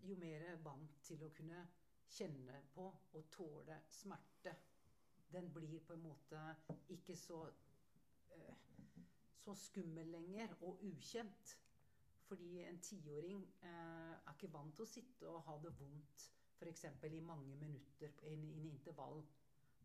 jo 0.03 0.15
mer 0.17 0.57
vant 0.57 0.99
til 1.03 1.23
å 1.25 1.31
kunne 1.33 1.63
kjenne 2.13 2.59
på 2.75 2.85
og 3.15 3.31
tåle 3.31 3.79
smerte. 3.91 4.53
Den 5.33 5.49
blir 5.55 5.81
på 5.81 5.93
en 5.95 6.03
måte 6.03 6.43
ikke 6.89 7.17
så 7.17 7.39
uh, 7.47 8.55
så 9.39 9.55
skummel 9.55 10.07
lenger 10.07 10.53
og 10.61 10.79
ukjent. 10.85 11.57
Fordi 12.27 12.63
en 12.67 12.81
tiåring 12.83 13.43
eh, 13.63 14.15
er 14.15 14.33
ikke 14.35 14.53
vant 14.53 14.75
til 14.75 14.87
å 14.87 14.91
sitte 14.91 15.29
og 15.31 15.45
ha 15.47 15.59
det 15.63 15.75
vondt 15.79 16.25
f.eks. 16.57 16.87
i 17.13 17.21
mange 17.21 17.57
minutter 17.57 18.15
i 18.25 18.33
en, 18.35 18.49
en 18.57 18.71
intervall. 18.71 19.21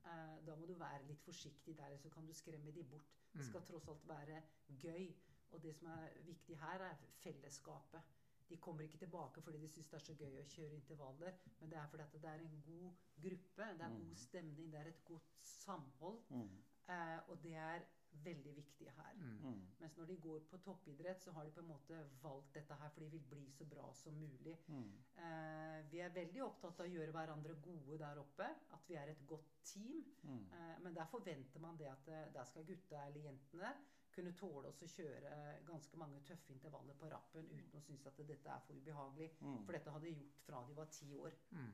Eh, 0.02 0.38
da 0.48 0.56
må 0.58 0.66
du 0.66 0.74
være 0.80 1.06
litt 1.10 1.22
forsiktig 1.26 1.76
der, 1.78 1.98
så 2.02 2.10
kan 2.10 2.26
du 2.26 2.34
skremme 2.34 2.74
de 2.74 2.84
bort. 2.84 3.20
Det 3.32 3.46
skal 3.48 3.64
tross 3.68 3.88
alt 3.92 4.08
være 4.08 4.42
gøy. 4.82 5.12
Og 5.52 5.62
det 5.64 5.76
som 5.76 5.88
er 5.92 6.18
viktig 6.26 6.58
her, 6.60 6.84
er 6.88 7.06
fellesskapet. 7.22 8.18
De 8.50 8.58
kommer 8.58 8.84
ikke 8.84 8.98
tilbake 8.98 9.42
fordi 9.42 9.60
de 9.62 9.68
syns 9.72 9.88
det 9.88 9.98
er 9.98 10.04
så 10.04 10.14
gøy 10.20 10.40
å 10.42 10.48
kjøre 10.54 10.76
intervaller, 10.76 11.38
men 11.60 11.72
det 11.72 11.78
er 11.80 11.88
fordi 11.88 12.04
at 12.04 12.16
det 12.24 12.32
er 12.32 12.42
en 12.44 12.58
god 12.66 12.98
gruppe, 13.24 13.68
det 13.80 13.86
er 13.86 13.94
god 13.96 14.18
stemning, 14.20 14.72
det 14.74 14.80
er 14.80 14.90
et 14.90 15.06
godt 15.08 15.38
samhold. 15.48 16.20
Mm. 16.30 16.58
Eh, 16.92 17.20
og 17.30 17.44
det 17.44 17.54
er 17.56 17.86
veldig 18.26 18.56
viktige 18.56 18.93
her. 18.97 19.13
Mm. 19.17 19.38
Mm. 19.43 19.62
Mens 19.80 19.97
når 19.97 20.06
de 20.06 20.17
går 20.24 20.39
på 20.50 20.58
toppidrett, 20.65 21.21
så 21.24 21.32
har 21.32 21.45
de 21.45 21.54
på 21.56 21.62
en 21.63 21.69
måte 21.71 22.00
valgt 22.21 22.54
dette 22.56 22.78
her 22.82 22.89
for 22.89 23.04
de 23.04 23.10
vil 23.12 23.24
bli 23.30 23.45
så 23.52 23.65
bra 23.65 23.88
som 23.93 24.13
mulig. 24.13 24.58
Mm. 24.67 24.91
Eh, 25.26 25.80
vi 25.91 26.04
er 26.04 26.15
veldig 26.15 26.43
opptatt 26.45 26.80
av 26.80 26.89
å 26.89 26.93
gjøre 26.95 27.15
hverandre 27.15 27.56
gode 27.63 28.02
der 28.02 28.21
oppe. 28.21 28.50
At 28.78 28.89
vi 28.89 29.00
er 29.00 29.13
et 29.13 29.24
godt 29.28 29.56
team. 29.63 30.04
Mm. 30.24 30.45
Eh, 30.58 30.76
men 30.84 30.97
der 30.97 31.10
forventer 31.12 31.63
man 31.63 31.80
det 31.80 31.89
at 31.91 32.12
eh, 32.12 32.30
der 32.34 32.45
skal 32.50 32.67
gutta 32.67 33.06
eller 33.08 33.30
jentene 33.30 33.74
kunne 34.12 34.34
tåle 34.36 34.67
oss 34.67 34.82
å 34.84 34.89
kjøre 34.91 35.30
ganske 35.63 35.95
mange 35.95 36.19
tøffe 36.28 36.52
intervaller 36.52 36.97
på 37.00 37.08
rappen 37.13 37.45
uten 37.47 37.78
å 37.80 37.84
synes 37.86 38.04
at 38.10 38.17
dette 38.19 38.50
er 38.52 38.65
for 38.65 38.76
ubehagelig. 38.76 39.30
Mm. 39.39 39.62
For 39.63 39.78
dette 39.78 39.93
hadde 39.95 40.10
de 40.10 40.17
gjort 40.17 40.43
fra 40.45 40.65
de 40.67 40.76
var 40.76 40.91
ti 40.91 41.08
år. 41.15 41.38
Mm. 41.56 41.71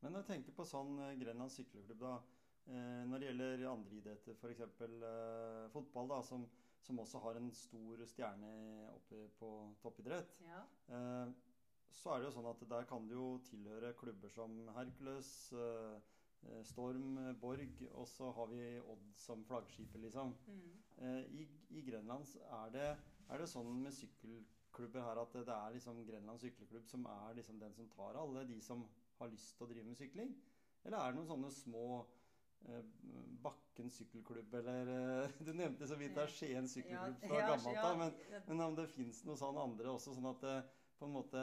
Men 0.00 0.12
når 0.12 0.22
jeg 0.22 0.28
tenker 0.30 0.56
på 0.56 0.66
sånn 0.68 0.98
eh, 1.02 1.14
Grenland 1.20 1.52
sykkelklubb, 1.52 2.02
da. 2.02 2.16
Eh, 2.66 3.02
når 3.06 3.18
det 3.22 3.28
gjelder 3.28 3.66
andre 3.70 3.94
idretter, 4.00 4.34
f.eks. 4.34 4.60
Eh, 4.82 5.68
fotball, 5.70 6.08
da, 6.10 6.20
som, 6.26 6.46
som 6.82 6.98
også 6.98 7.20
har 7.22 7.38
en 7.38 7.50
stor 7.54 8.00
stjerne 8.10 8.50
oppe 8.94 9.28
på 9.38 9.50
toppidrett, 9.82 10.34
Ja. 10.42 10.64
eh, 10.90 11.30
så 11.96 12.10
er 12.12 12.20
det 12.20 12.26
jo 12.28 12.34
sånn 12.34 12.48
at 12.50 12.64
der 12.68 12.84
kan 12.90 13.06
du 13.08 13.14
jo 13.14 13.28
tilhøre 13.46 13.94
klubber 13.96 14.28
som 14.34 14.56
Hercules, 14.74 15.30
eh, 15.54 16.00
eh, 16.48 16.62
Storm, 16.66 17.14
Borg, 17.40 17.78
og 17.94 18.08
så 18.10 18.32
har 18.34 18.50
vi 18.50 18.80
Odd 18.82 19.06
som 19.14 19.44
flaggskipet, 19.46 20.00
liksom. 20.02 20.34
Eh, 20.98 21.22
I, 21.38 21.46
I 21.70 21.82
Grenland 21.86 22.26
er 22.50 22.74
det, 22.74 22.88
er 23.30 23.38
det 23.38 23.48
sånn 23.48 23.70
med 23.82 23.94
sykkelklubber 23.94 25.06
her 25.06 25.22
at 25.22 25.32
det 25.38 25.54
er 25.54 25.72
liksom 25.78 26.02
Grenland 26.06 26.42
sykkelklubb 26.42 26.86
som 26.90 27.06
er 27.06 27.34
liksom 27.38 27.58
den 27.62 27.72
som 27.74 27.88
tar 27.94 28.18
alle 28.20 28.44
de 28.50 28.60
som 28.60 28.82
har 29.20 29.28
lyst 29.32 29.56
til 29.56 29.66
å 29.66 29.70
drive 29.70 29.86
med 29.86 29.96
sykling? 30.02 30.34
Eller 30.84 30.98
er 30.98 31.12
det 31.12 31.18
noen 31.18 31.30
sånne 31.30 31.50
små 31.50 31.86
Bakken 33.42 33.90
sykkelklubb, 33.90 34.54
eller 34.54 34.90
eh, 35.24 35.30
Du 35.46 35.52
nevnte 35.52 35.86
så 35.86 35.98
vidt 36.00 36.16
det 36.16 36.24
er 36.24 36.32
Skien 36.34 36.68
sykkelklubb 36.70 37.20
fra 37.22 37.40
ja, 37.40 37.48
gammelt 37.52 37.82
av, 37.82 37.98
men, 38.00 38.14
men 38.48 38.62
om 38.64 38.78
det 38.78 38.88
fins 38.94 39.22
noe 39.28 39.38
sånn 39.38 39.60
andre 39.60 39.92
også, 39.92 40.14
sånn 40.16 40.30
at 40.32 40.42
det 40.42 40.56
på 40.98 41.06
en 41.06 41.14
måte 41.14 41.42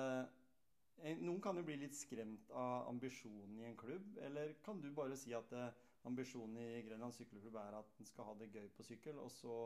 eh, 1.03 1.15
Noen 1.21 1.39
kan 1.43 1.59
jo 1.59 1.65
bli 1.67 1.77
litt 1.83 1.95
skremt 1.97 2.51
av 2.57 2.89
ambisjonen 2.89 3.59
i 3.61 3.67
en 3.69 3.79
klubb, 3.79 4.17
eller 4.25 4.55
kan 4.65 4.81
du 4.81 4.89
bare 4.95 5.17
si 5.19 5.35
at 5.37 5.53
eh, 5.55 5.69
ambisjonen 6.09 6.59
i 6.59 6.83
Grenland 6.87 7.15
sykkelklubb 7.15 7.59
er 7.61 7.79
at 7.79 7.97
den 7.97 8.09
skal 8.09 8.31
ha 8.31 8.37
det 8.39 8.51
gøy 8.51 8.67
på 8.75 8.85
sykkel, 8.87 9.19
og 9.21 9.31
så 9.31 9.57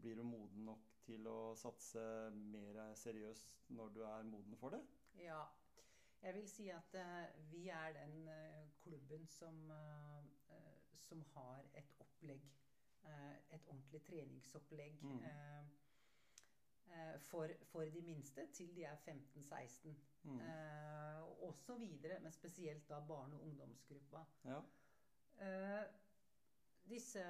blir 0.00 0.16
du 0.16 0.24
moden 0.24 0.64
nok 0.68 0.86
til 1.04 1.26
å 1.28 1.54
satse 1.58 2.02
mer 2.52 2.78
seriøst 2.98 3.58
når 3.76 3.96
du 3.96 4.04
er 4.06 4.28
moden 4.28 4.56
for 4.60 4.76
det? 4.76 4.80
Ja. 5.20 5.42
Jeg 6.22 6.34
vil 6.36 6.48
si 6.48 6.68
at 6.68 6.94
eh, 7.00 7.28
vi 7.50 7.68
er 7.72 7.92
den 7.96 8.28
eh, 8.28 8.68
klubben 8.82 9.26
som, 9.26 9.70
eh, 9.70 10.18
eh, 10.18 10.24
som 11.00 11.22
har 11.34 11.64
et 11.74 11.94
opplegg. 12.00 12.48
eh, 13.04 13.36
et 13.50 13.66
ordentlig 13.66 14.02
treningsopplegg. 14.02 15.02
Mm. 15.02 15.22
eh, 15.24 15.64
eh, 16.86 17.20
for, 17.20 17.48
for 17.64 17.80
de 17.80 18.02
minste 18.02 18.46
til 18.52 18.74
de 18.76 18.84
er 18.84 18.96
15-16. 18.96 19.94
Mm. 20.22 20.40
Eh, 20.40 21.22
og 21.42 21.54
så 21.54 21.76
videre, 21.78 22.20
men 22.20 22.32
spesielt 22.32 22.88
da 22.88 23.00
barne- 23.00 23.36
og 23.36 23.42
ungdomsgruppa. 23.42 24.24
Ja. 24.44 24.60
Eh, 25.40 25.86
disse 26.88 27.20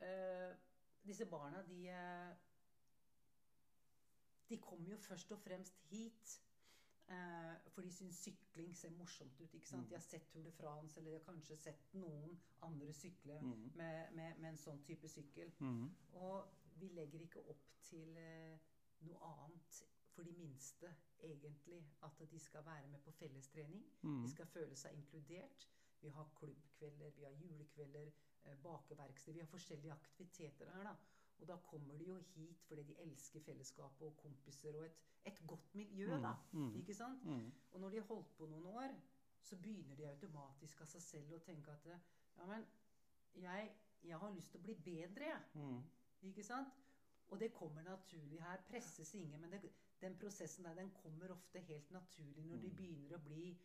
eh, 0.00 0.56
disse 1.06 1.26
barna, 1.26 1.62
de 1.62 1.90
De 4.48 4.58
kommer 4.58 4.90
jo 4.90 4.96
først 4.96 5.32
og 5.32 5.38
fremst 5.38 5.76
hit 5.90 6.40
for 7.74 7.82
de 7.82 7.90
syns 7.92 8.18
sykling 8.24 8.76
ser 8.76 8.90
morsomt 8.90 9.40
ut. 9.40 9.54
ikke 9.54 9.66
sant? 9.68 9.88
De 9.88 9.94
har 9.94 10.00
sett 10.04 10.28
Tour 10.30 10.42
de 10.44 10.52
France, 10.52 10.98
eller 11.00 11.10
de 11.10 11.16
har 11.18 11.24
kanskje 11.32 11.56
sett 11.56 11.94
noen 11.94 12.36
andre 12.62 12.92
sykle 12.92 13.40
Mm. 13.42 13.70
med, 13.74 14.12
med, 14.12 14.38
med 14.38 14.48
en 14.50 14.58
sånn 14.58 14.82
type 14.84 15.08
sykkel. 15.08 15.50
Mm. 15.58 15.90
Og 16.12 16.46
vi 16.80 16.88
legger 16.88 17.20
ikke 17.20 17.42
opp 17.50 17.66
til 17.82 18.16
eh, 18.16 18.58
noe 19.00 19.18
annet 19.32 19.82
for 20.14 20.22
de 20.22 20.32
minste, 20.32 20.94
egentlig. 21.22 21.82
At 22.02 22.22
de 22.30 22.38
skal 22.38 22.64
være 22.64 22.86
med 22.88 23.00
på 23.04 23.10
fellestrening. 23.12 23.84
Mm. 24.02 24.22
De 24.22 24.30
skal 24.30 24.46
føle 24.46 24.76
seg 24.76 24.94
inkludert. 24.94 25.68
Vi 26.00 26.08
har 26.08 26.30
klubbkvelder, 26.38 27.10
vi 27.10 27.24
har 27.24 27.32
julekvelder, 27.32 28.10
eh, 28.44 28.56
bakeverksted. 28.62 29.32
Vi 29.34 29.40
har 29.40 29.46
forskjellige 29.46 29.92
aktiviteter 29.92 30.70
her. 30.74 30.82
da. 30.84 30.94
Og 31.40 31.48
da 31.48 31.56
kommer 31.70 31.96
de 31.98 32.04
jo 32.08 32.18
hit 32.34 32.60
fordi 32.68 32.82
de 32.90 32.96
elsker 33.04 33.40
fellesskapet 33.40 34.06
og 34.06 34.16
kompiser 34.16 34.76
og 34.76 34.84
et, 34.86 34.98
et 35.26 35.40
godt 35.46 35.74
miljø. 35.74 36.08
da. 36.22 36.34
Mm. 36.52 36.66
Mm. 36.66 36.76
Ikke 36.82 36.94
sant? 36.94 37.24
Mm. 37.24 37.52
Og 37.70 37.80
når 37.80 37.90
de 37.90 37.96
har 37.96 38.06
holdt 38.14 38.34
på 38.36 38.46
noen 38.46 38.66
år, 38.66 38.94
så 39.42 39.56
begynner 39.56 39.96
de 39.96 40.08
automatisk 40.08 40.80
av 40.80 40.86
seg 40.86 41.02
selv 41.02 41.32
å 41.32 41.38
tenke 41.44 41.72
at 41.72 41.86
ja, 41.88 42.46
men 42.46 42.66
jeg, 43.40 43.70
jeg 44.04 44.18
har 44.18 44.30
lyst 44.34 44.50
til 44.52 44.60
å 44.60 44.62
bli 44.68 44.74
bedre, 44.84 45.24
jeg. 45.30 45.42
Mm. 45.54 45.80
Ikke 46.28 46.44
sant? 46.44 46.76
Og 47.30 47.40
det 47.40 47.52
kommer 47.54 47.82
naturlig 47.86 48.40
her. 48.42 48.60
Presses 48.68 49.14
ingen. 49.14 49.40
Men 49.40 49.50
det, 49.62 49.70
den 50.02 50.16
prosessen 50.18 50.64
der, 50.66 50.74
den 50.74 50.90
kommer 51.02 51.30
ofte 51.32 51.60
helt 51.60 51.90
naturlig 51.94 52.44
når 52.46 52.56
de 52.64 52.68
Mm. 52.68 52.76
begynner 52.76 53.16
å 53.16 53.22
bli 53.24 53.58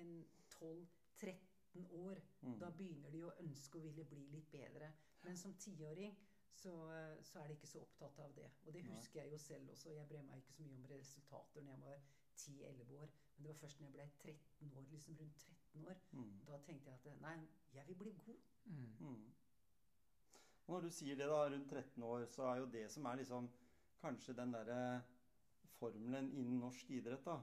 en 0.00 0.24
12-13 0.54 1.86
år. 1.90 2.20
Mm. 2.42 2.58
Da 2.60 2.70
begynner 2.70 3.10
de 3.10 3.22
å 3.26 3.32
ønske 3.44 3.78
å 3.78 3.82
ville 3.84 4.04
bli 4.04 4.24
litt 4.32 4.50
bedre. 4.50 4.92
Men 5.22 5.36
som 5.36 5.54
tiåring 5.54 6.16
så, 6.52 6.72
eh, 6.92 7.22
så 7.24 7.38
er 7.40 7.46
de 7.48 7.52
ikke 7.56 7.66
så 7.66 7.80
opptatt 7.80 8.18
av 8.18 8.34
det. 8.36 8.50
Og 8.66 8.72
det 8.74 8.84
Nei. 8.84 8.94
husker 8.96 9.22
jeg 9.22 9.32
jo 9.32 9.38
selv 9.38 9.70
også. 9.70 9.90
Jeg 9.94 10.08
brer 10.08 10.22
meg 10.22 10.36
ikke 10.36 10.52
så 10.52 10.62
mye 10.62 10.74
om 10.76 10.84
resultater 10.90 11.62
når 11.62 11.72
jeg 11.72 11.80
var 11.80 12.00
10-11 12.36 12.94
år. 12.96 13.08
Men 13.36 13.44
det 13.44 13.48
var 13.48 13.54
først 13.60 13.80
når 13.80 13.86
jeg 13.86 13.92
ble 13.92 14.08
13 14.32 14.72
år, 14.76 14.82
liksom 14.90 15.16
rundt 15.20 15.36
13 15.38 15.86
år, 15.86 15.96
Mm. 16.12 16.40
da 16.46 16.58
tenkte 16.58 16.90
jeg 16.90 16.98
at 17.14 17.20
nei, 17.20 17.48
jeg 17.74 17.86
vil 17.86 17.96
bli 17.96 18.12
god. 18.26 18.36
Mm. 18.64 18.96
Mm. 19.00 19.32
Og 20.66 20.74
når 20.74 20.80
du 20.80 20.90
sier 20.90 21.16
det 21.16 21.26
da, 21.28 21.40
rundt 21.48 21.68
13 21.70 22.02
år, 22.02 22.26
så 22.26 22.42
er 22.42 22.56
jo 22.58 22.66
det 22.66 22.90
som 22.90 23.04
er 23.04 23.16
liksom 23.16 23.50
kanskje 24.00 24.36
den 24.36 24.52
derre 24.52 25.02
formelen 25.78 26.30
innen 26.32 26.60
norsk 26.60 26.90
idrett, 26.90 27.24
da. 27.24 27.40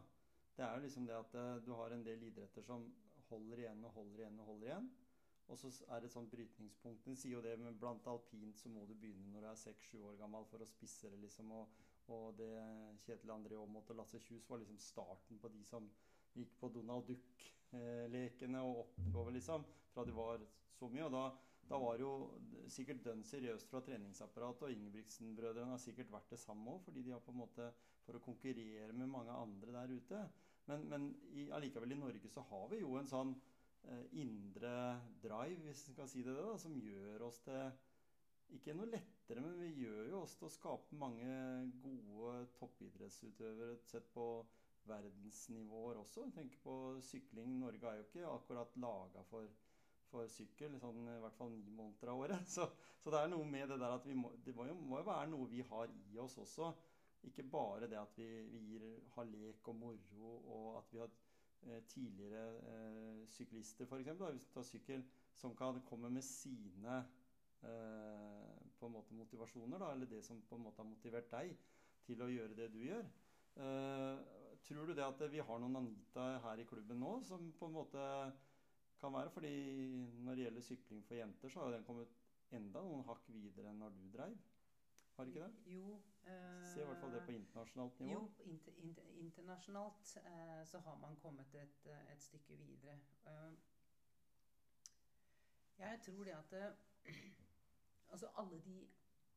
Det 0.58 0.66
er 0.66 0.74
jo 0.76 0.82
liksom 0.86 1.06
det 1.06 1.16
at 1.16 1.34
eh, 1.36 1.66
du 1.66 1.74
har 1.74 1.90
en 1.94 2.04
del 2.06 2.24
idretter 2.24 2.62
som 2.66 2.88
holder 3.30 3.58
igjen 3.58 3.84
og 3.86 3.92
holder 3.92 4.20
igjen 4.24 4.40
og 4.40 4.46
holder 4.46 4.68
igjen. 4.68 4.88
Og 5.48 5.58
så 5.60 5.70
er 5.88 6.02
det 6.02 6.10
et 6.10 6.14
sånt 6.14 6.32
brytningspunkt. 6.32 7.06
Den 7.06 7.16
sier 7.16 7.38
jo 7.38 7.44
det 7.44 7.54
med 7.62 7.78
blant 7.80 8.08
alpint 8.12 8.60
så 8.60 8.70
må 8.72 8.84
du 8.86 8.94
begynne 9.00 9.32
når 9.32 9.46
du 9.46 9.50
er 9.52 9.62
6-7 9.62 10.02
år 10.10 10.18
gammel 10.20 10.48
for 10.50 10.64
å 10.64 10.68
spisse 10.68 11.12
det, 11.12 11.20
liksom. 11.24 11.54
Og, 11.56 11.78
og 12.12 12.36
det 12.40 12.52
Kjetil 13.06 13.32
André 13.32 13.56
Aamodt 13.60 13.94
og 13.94 14.02
Lasse 14.02 14.20
Kjus 14.24 14.48
var 14.50 14.60
liksom 14.62 14.80
starten 14.82 15.40
på 15.40 15.52
de 15.54 15.64
som 15.68 15.88
gikk 16.38 16.58
på 16.60 16.70
Donald 16.76 17.08
Duck-lekene 17.08 18.64
og 18.68 18.84
oppover, 18.84 19.38
liksom. 19.40 19.64
Fra 19.94 20.04
de 20.08 20.16
var 20.16 20.44
så 20.76 20.92
mye. 20.92 21.08
Og 21.08 21.16
da, 21.16 21.24
da 21.72 21.80
var 21.82 21.96
det 21.96 22.06
jo 22.06 22.14
sikkert 22.72 23.06
dønn 23.08 23.24
seriøst 23.26 23.72
fra 23.72 23.82
treningsapparatet, 23.88 24.68
og 24.68 24.76
Ingebrigtsen-brødrene 24.76 25.78
har 25.78 25.84
sikkert 25.84 26.12
vært 26.12 26.36
det 26.36 26.44
samme 26.44 26.76
òg, 26.76 26.84
fordi 26.90 27.08
de 27.08 27.16
har 27.16 27.24
på 27.24 27.36
en 27.36 27.44
måte 27.46 27.72
For 28.08 28.16
å 28.16 28.24
konkurrere 28.24 28.94
med 28.96 29.10
mange 29.12 29.34
andre 29.36 29.74
der 29.74 29.92
ute. 29.92 30.20
Men, 30.68 30.86
men 30.88 31.08
i, 31.36 31.50
allikevel 31.52 31.92
i 31.92 31.98
Norge 32.00 32.30
så 32.32 32.40
har 32.48 32.70
vi 32.72 32.80
jo 32.80 32.94
en 32.96 33.10
sånn 33.10 33.34
indre 34.20 34.74
drive, 35.24 35.62
hvis 35.64 35.86
en 35.88 35.98
kan 35.98 36.10
si 36.12 36.24
det, 36.26 36.36
da, 36.36 36.58
som 36.60 36.76
gjør 36.82 37.28
oss 37.30 37.40
til 37.46 37.70
ikke 38.56 38.76
noe 38.78 38.88
lettere, 38.88 39.42
men 39.44 39.58
vi 39.60 39.74
gjør 39.82 40.12
jo 40.12 40.22
oss 40.22 40.38
til 40.40 40.48
å 40.48 40.54
skape 40.54 40.96
mange 41.00 41.32
gode 41.84 42.46
toppidrettsutøvere 42.60 43.76
sett 43.84 44.08
på 44.14 44.28
verdensnivåer 44.88 46.00
også. 46.00 46.30
Tenk 46.36 46.56
på 46.64 46.76
sykling. 47.04 47.58
Norge 47.60 47.90
er 47.90 48.00
jo 48.00 48.06
ikke 48.08 48.30
akkurat 48.32 48.78
laga 48.80 49.24
for, 49.28 49.50
for 50.08 50.32
sykkel, 50.32 50.78
sånn 50.80 51.10
i 51.12 51.18
hvert 51.24 51.36
fall 51.40 51.52
ni 51.52 51.66
måneder 51.68 52.14
av 52.14 52.24
året. 52.24 52.48
Så, 52.56 52.70
så 53.04 53.14
det 53.14 53.20
er 53.22 53.32
noe 53.32 53.48
med 53.48 53.68
det 53.72 53.80
der 53.84 53.98
at 53.98 54.08
må, 54.16 54.32
det 54.44 54.56
må 54.56 54.70
jo, 54.70 54.78
må 54.80 55.02
jo 55.02 55.10
være 55.10 55.32
noe 55.34 55.52
vi 55.52 55.64
har 55.68 55.92
i 55.92 56.20
oss 56.24 56.38
også. 56.44 56.72
Ikke 57.28 57.44
bare 57.52 57.90
det 57.92 58.00
at 58.00 58.16
vi, 58.16 58.28
vi 58.52 58.64
gir, 58.72 58.84
har 59.16 59.28
lek 59.28 59.68
og 59.68 59.76
moro, 59.76 60.34
og 60.56 60.78
at 60.80 60.92
vi 60.94 61.02
har 61.02 61.12
eh, 61.12 61.27
tidligere 61.88 62.44
eh, 62.72 63.28
syklister, 63.28 63.86
f.eks., 63.86 64.10
hvis 64.20 64.46
du 64.48 64.54
tar 64.54 64.68
sykkel, 64.68 65.06
som 65.38 65.56
kan 65.56 65.82
komme 65.86 66.10
med 66.10 66.26
sine 66.26 66.98
eh, 67.64 68.58
på 68.80 68.88
en 68.88 68.96
måte 68.96 69.18
motivasjoner, 69.18 69.80
da, 69.82 69.92
eller 69.94 70.10
det 70.10 70.24
som 70.26 70.42
på 70.50 70.56
en 70.56 70.66
måte 70.68 70.82
har 70.82 70.90
motivert 70.90 71.32
deg 71.32 71.56
til 72.08 72.22
å 72.24 72.30
gjøre 72.32 72.58
det 72.58 72.70
du 72.74 72.80
gjør. 72.86 73.08
Eh, 73.58 74.20
tror 74.68 74.90
du 74.90 74.94
det 74.94 75.06
at 75.06 75.24
vi 75.32 75.42
har 75.44 75.62
noen 75.62 75.80
Anita 75.80 76.28
her 76.44 76.62
i 76.62 76.68
klubben 76.68 77.00
nå 77.02 77.18
som 77.26 77.52
på 77.58 77.70
en 77.70 77.78
måte 77.78 78.04
kan 79.02 79.14
være? 79.14 79.32
Fordi 79.34 79.54
når 80.26 80.36
det 80.36 80.48
gjelder 80.48 80.68
sykling 80.70 81.04
for 81.06 81.20
jenter, 81.20 81.50
så 81.50 81.64
har 81.64 81.76
den 81.76 81.88
kommet 81.88 82.14
enda 82.54 82.84
noen 82.84 83.06
hakk 83.08 83.26
videre 83.34 83.72
enn 83.72 83.82
når 83.82 83.98
du 83.98 84.06
dreiv. 84.14 84.38
Har 85.18 85.30
ikke 85.30 85.46
det? 85.46 85.74
Jo. 85.74 85.98
Se 86.68 86.82
i 86.82 86.86
hvert 86.86 87.00
fall 87.00 87.14
det 87.14 87.22
på 87.26 87.32
internasjonalt 87.32 88.00
nivå. 88.00 88.12
Jo, 88.14 88.32
inter, 88.46 88.72
inter, 88.84 89.04
internasjonalt 89.16 90.18
eh, 90.26 90.66
så 90.68 90.80
har 90.80 90.98
man 90.98 91.16
kommet 91.16 91.54
et, 91.56 91.86
eh, 91.86 92.12
et 92.14 92.24
stykke 92.24 92.56
videre. 92.58 93.00
Eh, 93.26 93.54
jeg 95.78 96.00
tror 96.06 96.24
det 96.24 96.32
at 96.32 96.54
eh, 96.54 97.14
Altså 98.12 98.28
alle 98.38 98.62
de, 98.66 98.88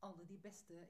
alle 0.01 0.27
de 0.27 0.37
beste 0.37 0.87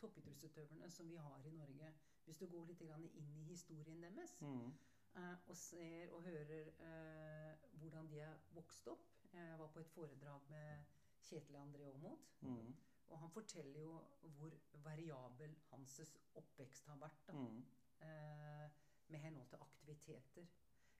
toppidrettsutøverne 0.00 0.90
som 0.90 1.08
vi 1.10 1.16
har 1.16 1.42
i 1.44 1.50
Norge 1.50 1.94
Hvis 2.24 2.36
du 2.38 2.46
går 2.46 2.64
litt 2.66 2.78
grann 2.88 3.08
inn 3.14 3.32
i 3.36 3.44
historien 3.44 4.02
deres 4.02 4.36
Mm. 4.40 4.72
eh, 5.16 5.36
og 5.46 5.56
ser 5.56 6.12
og 6.12 6.22
hører 6.22 6.68
eh, 6.78 7.56
hvordan 7.72 8.08
de 8.10 8.18
har 8.20 8.38
vokst 8.54 8.88
opp 8.88 9.06
Jeg 9.32 9.58
var 9.58 9.66
på 9.66 9.78
et 9.80 9.90
foredrag 9.90 10.40
med 10.50 10.84
Kjetil 11.20 11.56
André 11.56 11.82
Aamodt. 11.90 12.36
Mm. 12.40 12.76
Og 13.08 13.18
han 13.18 13.30
forteller 13.30 13.80
jo 13.80 14.00
hvor 14.36 14.50
variabel 14.84 15.56
hans 15.70 16.00
oppvekst 16.34 16.86
har 16.86 16.96
vært. 16.96 17.26
da 17.26 17.32
Mm. 17.32 17.64
eh, 18.00 18.70
med 19.08 19.18
henhold 19.20 19.46
til 19.48 19.58
aktiviteter. 19.60 20.46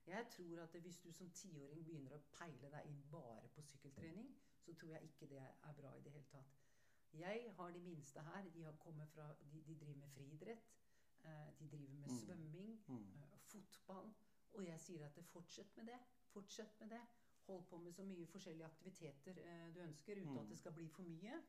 Jeg 0.07 0.27
tror 0.31 0.61
at 0.63 0.69
hvis 0.81 0.97
du 0.99 1.11
som 1.11 1.29
tiåring 1.29 1.83
begynner 1.85 2.15
å 2.15 2.21
peile 2.31 2.69
deg 2.71 2.85
inn 2.85 3.03
bare 3.11 3.47
på 3.55 3.61
sykkeltrening, 3.61 4.35
så 4.61 4.73
tror 4.73 4.89
jeg 4.91 5.03
ikke 5.03 5.27
det 5.29 5.37
er 5.63 5.73
bra 5.73 5.93
i 5.95 6.01
det 6.01 6.11
hele 6.11 6.25
tatt. 6.31 6.55
Jeg 7.13 7.53
har 7.53 7.71
de 7.71 7.79
minste 7.81 8.21
her. 8.21 8.49
De, 8.53 8.63
har 8.63 8.71
fra, 9.07 9.35
de, 9.51 9.61
de 9.61 9.75
driver 9.75 9.95
med 9.95 10.09
friidrett. 10.09 10.63
Eh, 11.23 11.51
de 11.59 11.67
driver 11.67 11.93
med 11.93 12.09
Mm. 12.09 12.19
svømming, 12.19 12.83
Mm. 12.87 13.13
eh, 13.13 13.37
fotball. 13.39 14.13
Og 14.53 14.65
jeg 14.65 14.79
sier 14.79 15.05
at 15.05 15.25
fortsett 15.25 15.77
med 15.77 15.85
det. 15.85 15.99
Fortsett 16.33 16.79
med 16.79 16.89
det. 16.89 17.01
Hold 17.47 17.63
på 17.63 17.77
med 17.77 17.93
så 17.93 18.03
mye 18.03 18.25
forskjellige 18.27 18.65
aktiviteter 18.65 19.37
eh, 19.37 19.73
du 19.75 19.79
ønsker, 19.79 20.15
uten 20.15 20.31
Mm. 20.33 20.37
at 20.39 20.49
det 20.49 20.57
skal 20.57 20.71
bli 20.71 20.87
for 20.87 21.03
mye. 21.03 21.43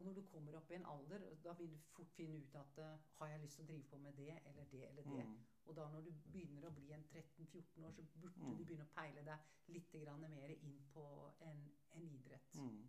Og 0.00 0.06
når 0.06 0.14
du 0.16 0.22
kommer 0.32 0.54
opp 0.56 0.70
i 0.72 0.74
en 0.78 0.86
alder, 0.88 1.24
da 1.44 1.52
vil 1.58 1.70
du 1.74 1.78
fort 1.92 2.12
finne 2.16 2.38
ut 2.40 2.54
at 2.56 2.78
eh, 2.80 3.02
har 3.18 3.28
jeg 3.28 3.40
lyst 3.42 3.58
til 3.58 3.64
å 3.64 3.68
drive 3.68 3.88
på 3.90 3.98
med 4.00 4.16
det 4.16 4.30
eller 4.48 4.64
det 4.72 4.80
eller 4.88 5.02
det. 5.10 5.24
Mm. 5.28 5.34
Og 5.68 5.76
da 5.76 5.88
når 5.92 6.06
du 6.06 6.10
begynner 6.32 6.66
å 6.68 6.70
bli 6.72 6.86
en 6.96 7.04
13-14 7.10 7.84
år, 7.84 7.92
så 7.92 8.02
burde 8.22 8.40
Mm. 8.40 8.56
du 8.56 8.64
begynne 8.64 8.86
å 8.86 8.94
peile 8.94 9.24
deg 9.26 9.74
litt 9.74 9.92
mer 10.30 10.50
inn 10.54 10.80
på 10.94 11.04
en, 11.40 11.60
en 11.92 12.06
idrett. 12.08 12.56
Mm. 12.56 12.88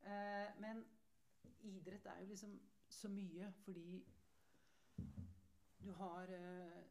Eh, 0.00 0.54
men 0.64 0.80
idrett 1.60 2.06
er 2.06 2.20
jo 2.22 2.26
liksom 2.32 2.56
så 2.88 3.08
mye 3.08 3.52
fordi 3.52 4.04
du 5.84 5.92
har 5.92 6.32
eh, 6.32 6.82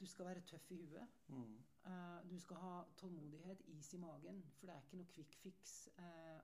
Du 0.00 0.06
skal 0.06 0.26
være 0.26 0.40
tøff 0.40 0.70
i 0.70 0.76
huet. 0.76 1.08
Mm. 1.28 1.58
Eh, 1.86 2.30
du 2.30 2.38
skal 2.40 2.56
ha 2.56 2.84
tålmodighet, 2.96 3.60
is 3.68 3.92
i 3.94 3.98
magen, 3.98 4.42
for 4.58 4.66
det 4.66 4.74
er 4.74 4.80
ikke 4.82 4.96
noe 4.98 5.06
quick 5.14 5.36
fix 5.44 5.88
eh, 5.98 6.40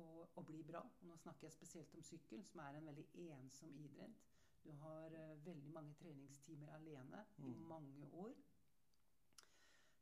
å, 0.00 0.28
å 0.36 0.42
bli 0.42 0.62
bra. 0.66 0.80
Og 1.00 1.06
nå 1.08 1.16
snakker 1.16 1.46
jeg 1.48 1.52
spesielt 1.56 1.94
om 1.94 2.02
sykkel, 2.02 2.44
som 2.44 2.60
er 2.64 2.78
en 2.78 2.86
veldig 2.90 3.06
ensom 3.36 3.74
idrett. 3.84 4.22
Du 4.64 4.70
har 4.80 5.12
uh, 5.12 5.34
veldig 5.44 5.70
mange 5.72 5.94
treningstimer 6.00 6.72
alene 6.78 7.24
i 7.38 7.42
Mm. 7.52 7.62
mange 7.68 8.06
år. 8.12 8.34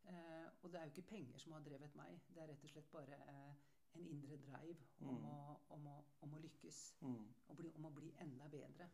Uh, 0.04 0.48
og 0.62 0.72
det 0.72 0.78
er 0.80 0.84
jo 0.84 0.90
ikke 0.94 1.02
penger 1.10 1.38
som 1.38 1.52
har 1.52 1.60
drevet 1.66 1.94
meg. 1.94 2.20
Det 2.34 2.42
er 2.42 2.48
rett 2.50 2.64
og 2.64 2.70
slett 2.70 2.90
bare 2.92 3.18
uh, 3.28 3.52
en 3.94 4.06
indre 4.08 4.36
drive 4.36 4.76
om, 5.00 5.14
Mm. 5.14 5.24
å, 5.24 5.56
om, 5.76 5.86
å, 5.86 5.96
om 6.26 6.34
å 6.34 6.38
lykkes. 6.42 6.80
Mm. 7.00 7.26
Bli, 7.56 7.72
om 7.76 7.84
å 7.84 7.90
bli 7.90 8.12
enda 8.20 8.48
bedre. 8.48 8.88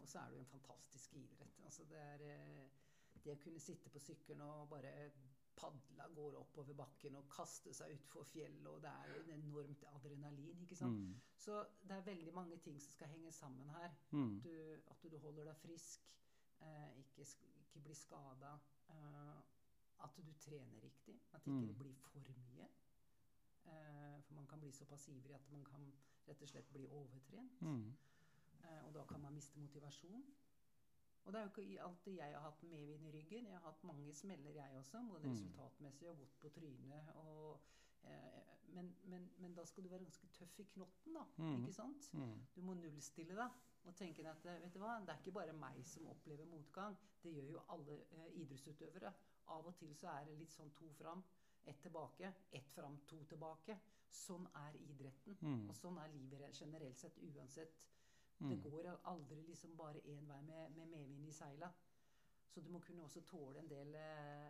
Og 0.00 0.08
så 0.08 0.18
er 0.20 0.28
det 0.30 0.36
jo 0.36 0.40
en 0.44 0.50
fantastisk 0.52 1.14
idrett. 1.16 1.60
Altså 1.64 1.84
det 1.88 1.98
er 1.98 2.18
det 3.24 3.32
å 3.32 3.38
kunne 3.40 3.60
sitte 3.60 3.88
på 3.90 3.98
sykkelen 3.98 4.42
og 4.44 4.68
bare 4.68 4.90
padle 5.56 6.06
går 6.14 6.36
oppover 6.40 6.74
bakken 6.74 7.16
og 7.16 7.28
kaster 7.30 7.72
seg 7.72 7.92
utfor 7.96 8.24
fjellet, 8.24 8.66
og 8.70 8.82
det 8.82 8.90
er 8.90 9.14
en 9.20 9.30
enormt 9.38 9.84
adrenalin, 9.94 10.60
ikke 10.62 10.76
sant. 10.76 11.00
Mm. 11.00 11.20
Så 11.38 11.64
det 11.82 11.96
er 11.96 12.06
veldig 12.10 12.34
mange 12.34 12.56
ting 12.58 12.80
som 12.82 12.92
skal 12.92 13.08
henge 13.08 13.32
sammen 13.32 13.68
her. 13.70 13.94
Mm. 14.10 14.40
Du, 14.44 14.52
at 14.90 15.02
du 15.10 15.18
holder 15.18 15.44
deg 15.44 15.56
frisk, 15.56 16.14
eh, 16.60 16.98
ikke, 16.98 17.26
ikke 17.64 17.80
blir 17.84 17.94
skada. 17.94 18.54
Eh, 18.90 19.42
at 20.04 20.16
du 20.16 20.32
trener 20.40 20.80
riktig. 20.82 21.20
At 21.32 21.40
ikke 21.46 21.60
Mm. 21.60 21.66
det 21.66 21.76
blir 21.78 21.94
for 21.94 22.20
mye. 22.20 22.68
Eh, 23.66 24.22
for 24.22 24.34
man 24.34 24.46
kan 24.46 24.60
bli 24.60 24.70
såpass 24.72 25.08
ivrig 25.08 25.34
at 25.34 25.50
man 25.50 25.64
kan 25.64 25.92
rett 26.28 26.42
og 26.42 26.48
slett 26.48 26.72
bli 26.72 26.86
overtrent. 26.88 27.60
Mm. 27.62 27.96
Eh, 28.64 28.86
og 28.86 28.94
da 28.94 29.04
kan 29.04 29.20
man 29.20 29.34
miste 29.34 29.58
motivasjon. 29.58 30.24
Og 31.24 31.32
det 31.32 31.40
er 31.40 31.44
jo 31.46 31.50
ikke 31.62 31.82
alltid 31.82 32.16
jeg 32.18 32.32
har 32.34 32.40
hatt 32.44 32.62
medvind 32.68 33.06
i 33.06 33.12
ryggen. 33.14 33.46
Jeg 33.48 33.56
har 33.58 33.64
hatt 33.70 33.84
mange 33.84 34.12
smeller, 34.14 34.50
jeg 34.58 34.76
også, 34.76 35.00
både 35.08 35.22
Mm. 35.24 35.30
resultatmessig 35.32 36.10
og 36.10 36.18
gått 36.18 36.34
på 36.40 36.48
trynet. 36.48 37.14
Og, 37.14 37.60
eh, 38.04 38.56
men, 38.76 38.90
men, 39.04 39.30
men 39.38 39.54
da 39.54 39.64
skal 39.64 39.84
du 39.84 39.88
være 39.88 40.04
ganske 40.04 40.26
tøff 40.36 40.58
i 40.60 40.64
knotten, 40.74 41.14
da. 41.14 41.24
Mm. 41.36 41.54
Ikke 41.62 41.72
sant? 41.72 42.10
Mm. 42.12 42.34
Du 42.56 42.60
må 42.62 42.74
nullstille 42.74 43.34
deg 43.38 43.50
og 43.84 43.96
tenke 43.96 44.26
at 44.30 44.44
eh, 44.46 44.60
vet 44.62 44.74
du 44.74 44.78
hva, 44.80 44.98
det 45.00 45.08
er 45.14 45.18
ikke 45.22 45.32
bare 45.38 45.52
meg 45.52 45.80
som 45.86 46.06
opplever 46.12 46.44
motgang. 46.46 46.96
Det 47.22 47.32
gjør 47.32 47.50
jo 47.54 47.62
alle 47.68 47.98
eh, 48.12 48.28
idrettsutøvere. 48.42 49.14
Av 49.46 49.66
og 49.66 49.74
til 49.76 49.94
så 49.96 50.08
er 50.08 50.24
det 50.28 50.38
litt 50.38 50.52
sånn 50.52 50.70
to 50.76 50.88
fram, 51.00 51.24
ett 51.66 51.80
tilbake, 51.80 52.32
ett 52.52 52.70
fram, 52.76 52.98
to 53.08 53.22
tilbake. 53.24 53.78
Sånn 54.14 54.46
er 54.54 54.76
idretten. 54.76 55.36
Mm. 55.40 55.68
Og 55.68 55.76
sånn 55.76 55.96
er 55.98 56.12
livet 56.12 56.60
generelt 56.60 56.98
sett 57.00 57.16
uansett. 57.18 57.72
Mm. 58.38 58.50
Det 58.50 58.70
går 58.70 58.88
aldri 59.04 59.42
liksom 59.42 59.76
bare 59.76 60.00
én 60.04 60.28
vei 60.28 60.40
med, 60.42 60.70
med 60.70 60.86
medvind 60.86 61.28
i 61.28 61.32
seila. 61.32 61.70
Så 62.48 62.60
du 62.60 62.68
må 62.70 62.80
kunne 62.80 63.02
også 63.02 63.20
tåle 63.20 63.58
en 63.58 63.70
del 63.70 63.94
eh, 63.94 64.48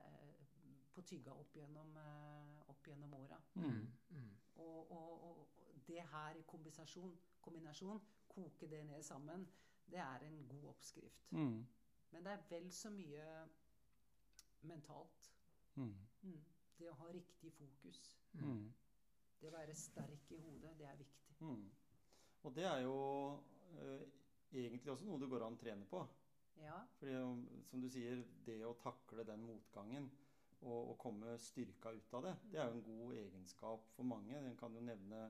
på 0.94 1.03
tygga 1.03 1.33
opp 1.33 1.57
gjennom, 1.57 1.97
eh, 1.97 2.70
opp 2.70 2.87
gjennom 2.87 3.14
åra. 3.14 3.40
Mm. 3.55 3.87
Mm. 4.11 4.31
Og, 4.55 4.90
og, 4.92 5.25
og 5.29 5.49
det 5.87 6.03
her 6.11 6.37
i 6.37 6.42
kombinasjon, 6.47 7.18
kombinasjon, 7.40 8.03
koke 8.29 8.66
det 8.70 8.85
ned 8.87 9.03
sammen, 9.03 9.49
det 9.90 9.99
er 9.99 10.27
en 10.27 10.47
god 10.49 10.68
oppskrift. 10.68 11.33
Mm. 11.33 11.66
Men 12.11 12.25
det 12.25 12.33
er 12.33 12.42
vel 12.51 12.73
så 12.73 12.90
mye 12.90 13.49
mentalt. 14.62 15.33
Mm. 15.75 15.94
Mm. 16.23 16.44
Det 16.79 16.90
å 16.90 16.99
ha 16.99 17.11
riktig 17.12 17.53
fokus. 17.53 18.05
Mm. 18.33 18.73
Det 19.40 19.49
å 19.49 19.55
være 19.55 19.75
sterk 19.75 20.31
i 20.31 20.38
hodet, 20.38 20.77
det 20.79 20.87
er 20.87 20.97
viktig. 20.97 21.37
Mm. 21.40 21.66
Og 22.42 22.55
det 22.55 22.64
er 22.64 22.79
jo 22.85 22.97
egentlig 24.54 24.92
også 24.92 25.08
noe 25.08 25.20
det 25.22 25.30
går 25.30 25.46
an 25.46 25.56
å 25.56 25.60
trene 25.60 25.88
på. 25.90 26.02
Ja. 26.62 26.78
Fordi 26.98 27.16
um, 27.18 27.40
som 27.66 27.82
du 27.82 27.88
sier, 27.90 28.22
det 28.46 28.60
å 28.66 28.76
takle 28.78 29.24
den 29.26 29.42
motgangen 29.46 30.06
og, 30.60 30.92
og 30.92 30.98
komme 31.02 31.34
styrka 31.42 31.92
ut 31.92 32.14
av 32.18 32.28
det, 32.28 32.34
det 32.52 32.60
er 32.62 32.70
jo 32.70 32.78
en 32.78 32.87
god 32.87 33.16
egenskap 33.18 33.88
for 33.96 34.08
mange. 34.08 34.38
Den 34.46 34.56
kan 34.60 34.76
jo 34.76 34.84
nevne 34.84 35.26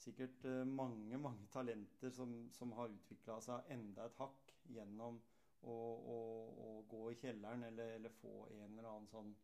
sikkert 0.00 0.44
eh, 0.48 0.62
mange, 0.64 1.18
mange 1.20 1.48
talenter 1.52 2.12
som, 2.14 2.32
som 2.56 2.72
har 2.78 2.92
utvikla 2.92 3.40
seg 3.44 3.72
enda 3.74 4.06
et 4.08 4.16
hakk 4.20 4.54
gjennom 4.72 5.18
å, 5.60 5.74
å, 5.74 6.18
å 6.64 6.68
gå 6.88 7.02
i 7.12 7.18
kjelleren 7.20 7.66
eller, 7.68 7.96
eller 7.98 8.14
få 8.20 8.46
en 8.54 8.78
eller 8.78 8.88
annen 8.88 9.10
sånn 9.10 9.34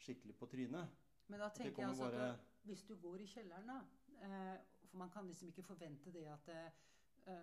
skikkelig 0.00 0.36
på 0.38 0.48
trynet. 0.48 0.94
Men 1.28 1.42
da 1.44 1.50
tenker 1.52 1.82
jeg 1.82 1.90
altså 1.90 2.08
at 2.08 2.16
bare 2.16 2.28
du, 2.32 2.46
hvis 2.70 2.84
du 2.88 2.94
går 3.02 3.24
i 3.24 3.28
kjelleren, 3.28 3.68
da 3.68 3.80
eh, 4.24 4.58
For 4.88 4.96
man 5.02 5.10
kan 5.12 5.26
liksom 5.28 5.50
ikke 5.52 5.66
forvente 5.66 6.12
det 6.14 6.24
at 6.32 6.48
eh, 6.48 6.70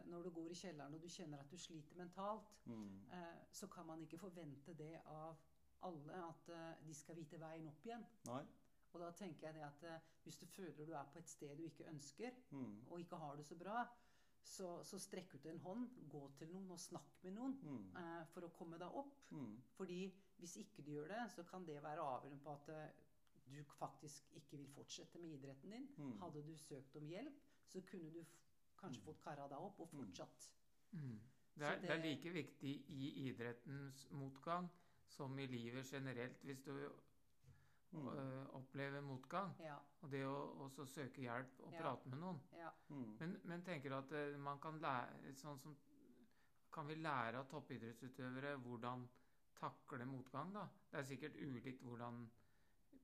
når 0.09 0.23
du 0.23 0.29
går 0.35 0.51
i 0.51 0.57
kjelleren 0.59 0.93
og 0.97 1.01
du 1.03 1.09
kjenner 1.09 1.41
at 1.43 1.51
du 1.51 1.57
sliter 1.57 1.97
mentalt, 1.99 2.53
mm, 2.65 2.85
eh, 3.17 3.41
så 3.51 3.67
kan 3.67 3.85
man 3.85 4.01
ikke 4.01 4.17
forvente 4.21 4.73
det 4.79 4.93
av 5.05 5.37
alle 5.85 6.21
at 6.29 6.49
eh, 6.49 6.85
de 6.87 6.93
skal 6.97 7.15
vite 7.19 7.39
veien 7.41 7.67
opp 7.69 7.85
igjen. 7.85 8.05
Nei. 8.29 8.41
Og 8.95 9.01
da 9.03 9.09
tenker 9.11 9.47
jeg 9.49 9.57
det 9.57 9.63
at 9.67 9.83
eh, 9.83 10.09
hvis 10.23 10.37
du 10.41 10.45
føler 10.47 10.85
du 10.87 10.93
er 10.95 11.09
på 11.13 11.19
et 11.19 11.29
sted 11.29 11.55
du 11.59 11.63
ikke 11.67 11.89
ønsker, 11.91 12.31
Mm, 12.51 12.75
og 12.89 12.99
ikke 12.99 13.17
har 13.19 13.35
det 13.35 13.45
så 13.45 13.55
bra, 13.59 13.83
så, 14.45 14.69
så 14.85 14.99
strekk 15.01 15.33
ut 15.35 15.45
en 15.49 15.59
hånd, 15.59 15.87
gå 16.09 16.21
til 16.37 16.51
noen 16.53 16.71
og 16.71 16.79
snakk 16.79 17.15
med 17.23 17.33
noen 17.33 17.55
mm, 17.61 17.95
eh, 17.97 18.23
for 18.31 18.45
å 18.45 18.51
komme 18.55 18.77
deg 18.81 18.93
opp. 19.01 19.15
mm, 19.31 19.55
Fordi 19.77 19.99
hvis 20.37 20.55
ikke 20.61 20.83
du 20.85 20.91
gjør 20.91 21.07
det, 21.11 21.23
så 21.33 21.43
kan 21.49 21.65
det 21.65 21.81
være 21.83 22.01
avgjørende 22.05 22.43
på 22.45 22.53
at 22.53 22.69
eh, 22.69 23.03
du 23.45 23.59
faktisk 23.75 24.31
ikke 24.39 24.57
vil 24.57 24.69
fortsette 24.73 25.19
med 25.21 25.35
idretten 25.35 25.71
din. 25.75 25.87
Mm. 25.97 26.15
Hadde 26.21 26.41
du 26.47 26.55
søkt 26.57 26.95
om 26.97 27.07
hjelp, 27.09 27.41
så 27.69 27.81
kunne 27.89 28.13
du 28.13 28.23
kanskje 28.85 29.01
Mm. 29.01 29.05
fått 29.09 29.23
kara 29.25 29.47
deg 29.51 29.57
opp 29.69 29.79
og 29.79 29.89
Mm. 29.93 29.99
fortsatt. 30.05 30.49
Mm. 30.93 31.19
Det, 31.57 31.65
er, 31.67 31.79
det 31.81 31.89
er 31.89 32.01
like 32.03 32.29
viktig 32.33 32.71
i 32.91 33.09
idrettens 33.29 34.07
motgang 34.11 34.69
som 35.07 35.37
i 35.39 35.45
livet 35.47 35.85
generelt 35.91 36.41
hvis 36.43 36.61
du 36.65 36.71
mm, 37.91 38.07
øh, 38.07 38.47
opplever 38.57 39.01
motgang. 39.01 39.53
Ja, 39.63 39.77
Og 40.01 40.11
det 40.11 40.25
å 40.27 40.33
også 40.65 40.85
søke 40.85 41.21
hjelp 41.21 41.59
og 41.63 41.71
Ja. 41.73 41.81
prate 41.81 42.09
med 42.09 42.19
noen. 42.19 42.41
ja. 42.53 42.69
mm. 42.89 43.17
Men, 43.19 43.37
men 43.43 43.63
tenker 43.63 43.89
du 43.89 43.95
at 43.95 44.11
eh, 44.11 44.37
man 44.37 44.59
kan 44.59 44.79
lære 44.83 45.33
sånn 45.35 45.59
som 45.59 45.77
Kan 46.75 46.87
vi 46.87 46.95
lære 46.99 47.37
av 47.39 47.45
toppidrettsutøvere 47.47 48.57
hvordan 48.59 49.05
takle 49.55 50.05
motgang, 50.05 50.49
da? 50.53 50.65
Det 50.91 50.97
er 50.99 51.03
sikkert 51.07 51.35
ulikt 51.39 51.81
hvordan 51.81 52.17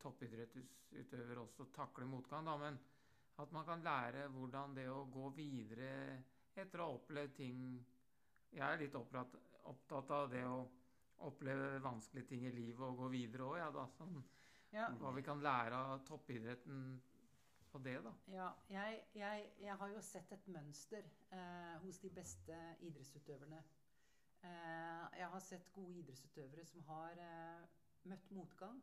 toppidrettsutøvere 0.02 1.40
også 1.40 1.66
takler 1.74 2.06
motgang, 2.06 2.46
da, 2.46 2.58
men 2.58 2.80
at 3.40 3.52
man 3.56 3.66
kan 3.66 3.84
lære 3.86 4.28
hvordan 4.34 4.76
det 4.76 4.88
å 4.92 5.06
gå 5.12 5.30
videre 5.36 5.92
etter 6.56 6.82
å 6.82 6.90
ha 6.90 6.98
opplevd 7.00 7.36
ting 7.38 7.64
Jeg 8.52 8.66
er 8.68 8.82
litt 8.82 8.96
opptatt, 9.00 9.36
opptatt 9.72 10.10
av 10.12 10.30
det 10.34 10.44
å 10.44 10.58
oppleve 11.24 11.80
vanskelige 11.80 12.28
ting 12.28 12.44
i 12.46 12.52
livet 12.52 12.84
og 12.84 12.98
gå 13.00 13.08
videre 13.14 13.46
òg, 13.48 13.58
ja, 13.62 13.70
da. 13.72 13.86
Sånn, 13.96 14.18
ja. 14.74 14.90
hva 15.00 15.14
vi 15.16 15.24
kan 15.24 15.40
lære 15.44 15.78
av 15.78 16.02
toppidretten 16.08 16.82
på 17.72 17.80
det, 17.80 17.98
da. 18.04 18.12
Ja, 18.34 18.50
jeg, 18.68 19.04
jeg, 19.16 19.46
jeg 19.64 19.78
har 19.80 19.94
jo 19.94 20.02
sett 20.04 20.32
et 20.36 20.48
mønster 20.52 21.08
eh, 21.32 21.78
hos 21.86 22.02
de 22.04 22.12
beste 22.12 22.58
idrettsutøverne. 22.84 23.62
Eh, 24.42 25.06
jeg 25.22 25.30
har 25.32 25.46
sett 25.46 25.72
gode 25.76 26.02
idrettsutøvere 26.02 26.66
som 26.68 26.84
har 26.90 27.22
eh, 27.24 27.64
møtt 28.12 28.32
motgang, 28.36 28.82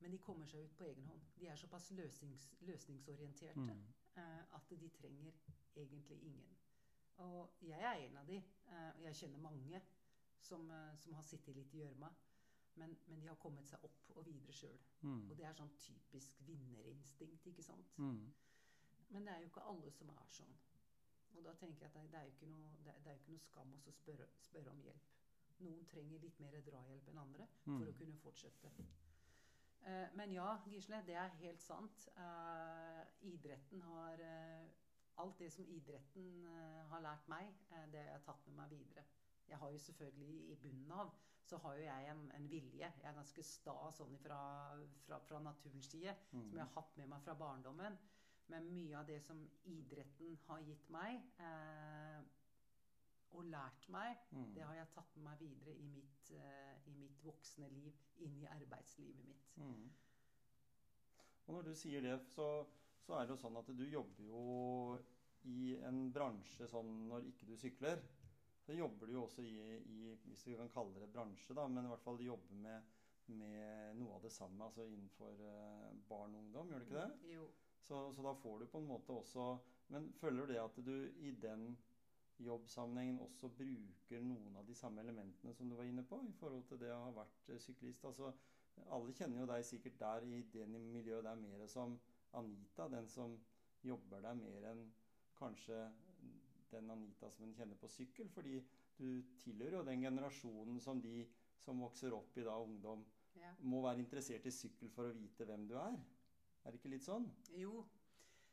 men 0.00 0.10
de 0.10 0.18
kommer 0.18 0.46
seg 0.46 0.64
ut 0.64 0.76
på 0.78 0.84
egen 0.84 1.04
hånd. 1.06 1.20
De 1.40 1.46
er 1.48 1.56
såpass 1.56 1.90
løsnings, 1.90 2.48
løsningsorienterte 2.60 3.60
Mm. 3.60 3.82
eh, 4.16 4.54
at 4.56 4.70
de 4.70 4.88
trenger 4.88 5.32
egentlig 5.76 6.22
ingen. 6.22 6.56
Og 7.16 7.50
jeg 7.62 7.80
er 7.82 8.06
en 8.06 8.16
av 8.16 8.26
de, 8.26 8.36
eh, 8.66 8.90
og 8.96 9.02
jeg 9.02 9.14
kjenner 9.16 9.38
mange 9.38 9.82
som, 10.40 10.70
eh, 10.70 10.96
som 10.96 11.12
har 11.12 11.22
sittet 11.22 11.54
litt 11.56 11.74
i 11.74 11.78
gjørma, 11.82 12.08
men, 12.74 12.98
men 13.06 13.20
de 13.20 13.26
har 13.26 13.34
kommet 13.36 13.68
seg 13.68 13.84
opp 13.84 14.10
og 14.16 14.24
videre 14.26 14.52
sjøl. 14.52 14.78
Mm. 15.02 15.30
Og 15.30 15.36
det 15.36 15.44
er 15.44 15.52
sånn 15.58 15.72
typisk 15.78 16.40
vinnerinstinkt, 16.46 17.46
ikke 17.46 17.62
sant? 17.62 17.92
Mm. 17.98 18.32
Men 19.10 19.24
det 19.26 19.32
er 19.34 19.40
jo 19.40 19.46
ikke 19.50 19.66
alle 19.68 19.90
som 19.92 20.08
er 20.08 20.28
sånn. 20.30 20.56
Og 21.34 21.44
da 21.44 21.52
tenker 21.54 21.84
jeg 21.86 21.90
at 21.90 21.94
det, 21.94 22.10
det, 22.12 22.18
er, 22.20 22.24
jo 22.24 22.30
ikke 22.30 22.46
noe, 22.50 22.70
det, 22.84 22.94
det 23.04 23.10
er 23.12 23.18
ikke 23.20 23.32
noe 23.34 23.44
skam 23.44 23.72
å 23.86 23.92
spørre, 23.92 24.26
spørre 24.40 24.70
om 24.70 24.80
hjelp. 24.82 25.10
Noen 25.60 25.84
trenger 25.86 26.18
litt 26.24 26.38
mer 26.40 26.56
drahjelp 26.64 27.08
enn 27.12 27.18
andre 27.18 27.46
for 27.64 27.84
å 27.86 27.92
Mm. 27.92 27.98
kunne 27.98 28.16
fortsette. 28.16 28.70
Eh, 29.86 30.06
men 30.14 30.32
ja, 30.32 30.58
Gisle, 30.66 31.02
det 31.06 31.16
er 31.16 31.38
helt 31.40 31.62
sant. 31.62 32.08
Eh, 32.16 33.02
idretten 33.32 33.82
har 33.88 34.24
eh, 34.26 34.68
Alt 35.20 35.38
det 35.38 35.50
som 35.52 35.66
idretten 35.68 36.46
har 36.88 37.02
lært 37.04 37.26
meg, 37.28 37.50
det 37.92 37.98
har 38.00 38.06
jeg 38.14 38.22
tatt 38.24 38.46
med 38.46 38.54
meg 38.56 38.70
videre. 38.70 39.02
Jeg 39.50 39.58
har 39.60 39.72
jo 39.74 39.80
selvfølgelig 39.84 40.36
i 40.54 40.54
bunnen 40.62 40.94
av 40.96 41.10
så 41.44 41.58
har 41.58 41.74
jo 41.76 41.82
jeg 41.84 42.06
en, 42.08 42.22
en 42.38 42.46
vilje. 42.50 42.88
Jeg 43.02 43.08
er 43.10 43.18
ganske 43.18 43.44
sta 43.44 43.74
sånn 43.92 44.16
fra, 44.22 44.38
fra, 45.04 45.18
fra 45.28 45.42
naturens 45.44 45.90
side 45.92 46.14
som 46.30 46.56
jeg 46.56 46.62
har 46.62 46.72
hatt 46.76 46.96
med 46.96 47.10
meg 47.10 47.24
fra 47.26 47.34
barndommen. 47.36 47.98
Men 48.50 48.70
mye 48.74 48.96
av 48.98 49.06
det 49.10 49.20
som 49.22 49.42
idretten 49.70 50.38
har 50.46 50.62
gitt 50.66 50.88
meg, 50.94 51.20
eh, 51.42 52.22
og 53.32 53.44
lært 53.44 53.88
meg, 53.88 54.16
Mm. 54.32 54.54
det 54.54 54.62
har 54.62 54.74
jeg 54.74 54.90
tatt 54.94 55.16
med 55.16 55.24
meg 55.24 55.38
videre 55.40 55.74
i 55.74 55.86
mitt, 55.86 56.30
uh, 56.34 56.76
i 56.86 56.94
mitt 56.98 57.24
voksne 57.24 57.68
liv, 57.72 57.96
inn 58.18 58.38
i 58.42 58.46
arbeidslivet 58.46 59.24
mitt. 59.26 59.56
Mm. 59.56 59.90
Og 61.46 61.54
når 61.54 61.62
du 61.62 61.74
sier 61.74 62.02
det, 62.04 62.20
så, 62.30 62.66
så 63.02 63.16
er 63.18 63.26
det 63.26 63.34
jo 63.34 63.42
sånn 63.42 63.58
at 63.58 63.70
du 63.76 63.84
jobber 63.90 64.24
jo 64.24 64.98
i 65.50 65.74
en 65.88 66.12
bransje 66.12 66.68
sånn 66.68 67.08
når 67.08 67.26
ikke 67.30 67.48
du 67.48 67.56
sykler. 67.56 68.02
Så 68.60 68.76
jobber 68.76 69.08
du 69.08 69.14
jo 69.16 69.24
også 69.24 69.42
i, 69.42 69.56
i 69.80 70.14
hvis 70.26 70.46
vi 70.46 70.56
kan 70.58 70.68
kalle 70.70 71.00
det 71.00 71.08
bransje, 71.12 71.54
da, 71.56 71.64
men 71.68 71.86
i 71.86 71.90
hvert 71.90 72.04
fall 72.04 72.18
du 72.20 72.26
jobber 72.26 72.60
med, 72.66 72.90
med 73.40 73.96
noe 73.98 74.18
av 74.18 74.22
det 74.26 74.32
samme, 74.34 74.66
altså 74.66 74.84
innenfor 74.86 75.40
uh, 75.40 75.90
barn 76.10 76.34
og 76.36 76.44
ungdom, 76.44 76.70
gjør 76.70 76.84
du 76.84 76.88
ikke 76.90 77.06
det? 77.06 77.34
Jo. 77.34 77.48
Så, 77.80 78.02
så 78.14 78.22
da 78.22 78.34
får 78.36 78.60
du 78.60 78.66
på 78.70 78.78
en 78.78 78.90
måte 78.90 79.14
også 79.16 79.44
Men 79.90 80.12
føler 80.20 80.46
du 80.46 80.52
det 80.52 80.58
at 80.62 80.76
du 80.84 80.92
i 81.24 81.30
den 81.42 81.72
jobbsammenhengen 82.44 83.20
også 83.24 83.50
bruker 83.52 84.22
noen 84.24 84.56
av 84.56 84.66
de 84.66 84.74
samme 84.74 85.02
elementene 85.04 85.52
som 85.54 85.68
du 85.68 85.76
var 85.76 85.88
inne 85.88 86.04
på, 86.08 86.20
i 86.24 86.32
forhold 86.40 86.64
til 86.68 86.80
det 86.80 86.92
å 86.94 87.02
ha 87.06 87.10
vært 87.20 87.50
eh, 87.52 87.60
syklist? 87.60 88.04
Altså, 88.08 88.32
alle 88.88 89.12
kjenner 89.12 89.42
jo 89.42 89.48
deg 89.50 89.64
sikkert 89.68 89.98
der 90.00 90.26
i 90.28 90.42
det 90.54 90.66
miljøet 90.70 91.26
der 91.26 91.40
mer 91.40 91.66
som 91.68 91.98
Anita, 92.38 92.88
den 92.88 93.08
som 93.10 93.36
jobber 93.84 94.22
der 94.24 94.36
mer 94.38 94.68
enn 94.70 94.84
kanskje 95.38 95.82
den 96.70 96.90
Anita 96.92 97.30
som 97.34 97.46
en 97.48 97.54
kjenner 97.56 97.78
på 97.80 97.88
sykkel, 97.90 98.28
fordi 98.30 98.60
du 99.00 99.22
tilhører 99.42 99.80
jo 99.80 99.86
den 99.88 100.04
generasjonen 100.04 100.80
som 100.80 101.00
de 101.02 101.24
som 101.60 101.80
vokser 101.82 102.14
opp 102.16 102.36
i 102.38 102.44
da 102.46 102.56
ungdom, 102.60 103.04
Ja. 103.36 103.52
må 103.62 103.80
være 103.82 104.00
interessert 104.02 104.46
i 104.46 104.50
sykkel 104.50 104.90
for 104.90 105.06
å 105.06 105.14
vite 105.14 105.44
hvem 105.46 105.66
du 105.68 105.76
er. 105.78 105.94
Er 106.64 106.70
det 106.72 106.80
ikke 106.80 106.90
litt 106.92 107.04
sånn? 107.06 107.28
Jo. 107.56 107.84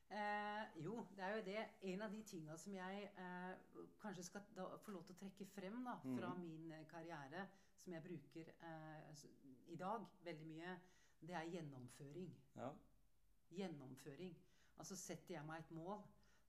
Eh, 0.09 0.83
jo, 0.83 1.07
det 1.15 1.23
er 1.23 1.35
jo 1.35 1.43
det. 1.45 1.63
En 1.81 2.01
av 2.01 2.11
de 2.11 2.23
tinga 2.23 2.57
som 2.57 2.75
jeg 2.75 3.07
eh, 3.19 3.79
kanskje 4.01 4.23
skal 4.23 4.45
da, 4.55 4.67
få 4.83 4.93
lov 4.95 5.03
til 5.03 5.17
å 5.17 5.19
trekke 5.19 5.47
frem 5.51 5.81
da, 5.83 5.97
fra 6.03 6.29
mm. 6.33 6.43
min 6.43 6.71
eh, 6.71 6.85
karriere, 6.87 7.47
som 7.75 7.93
jeg 7.93 8.05
bruker 8.05 8.51
eh, 8.69 9.25
i 9.67 9.79
dag 9.79 10.05
veldig 10.23 10.47
mye, 10.47 10.77
det 11.19 11.35
er 11.35 11.49
gjennomføring. 11.51 12.29
Ja. 12.55 12.69
Gjennomføring. 13.57 14.37
Altså 14.77 14.95
setter 14.95 15.35
jeg 15.35 15.45
meg 15.47 15.65
et 15.65 15.73
mål, 15.75 15.99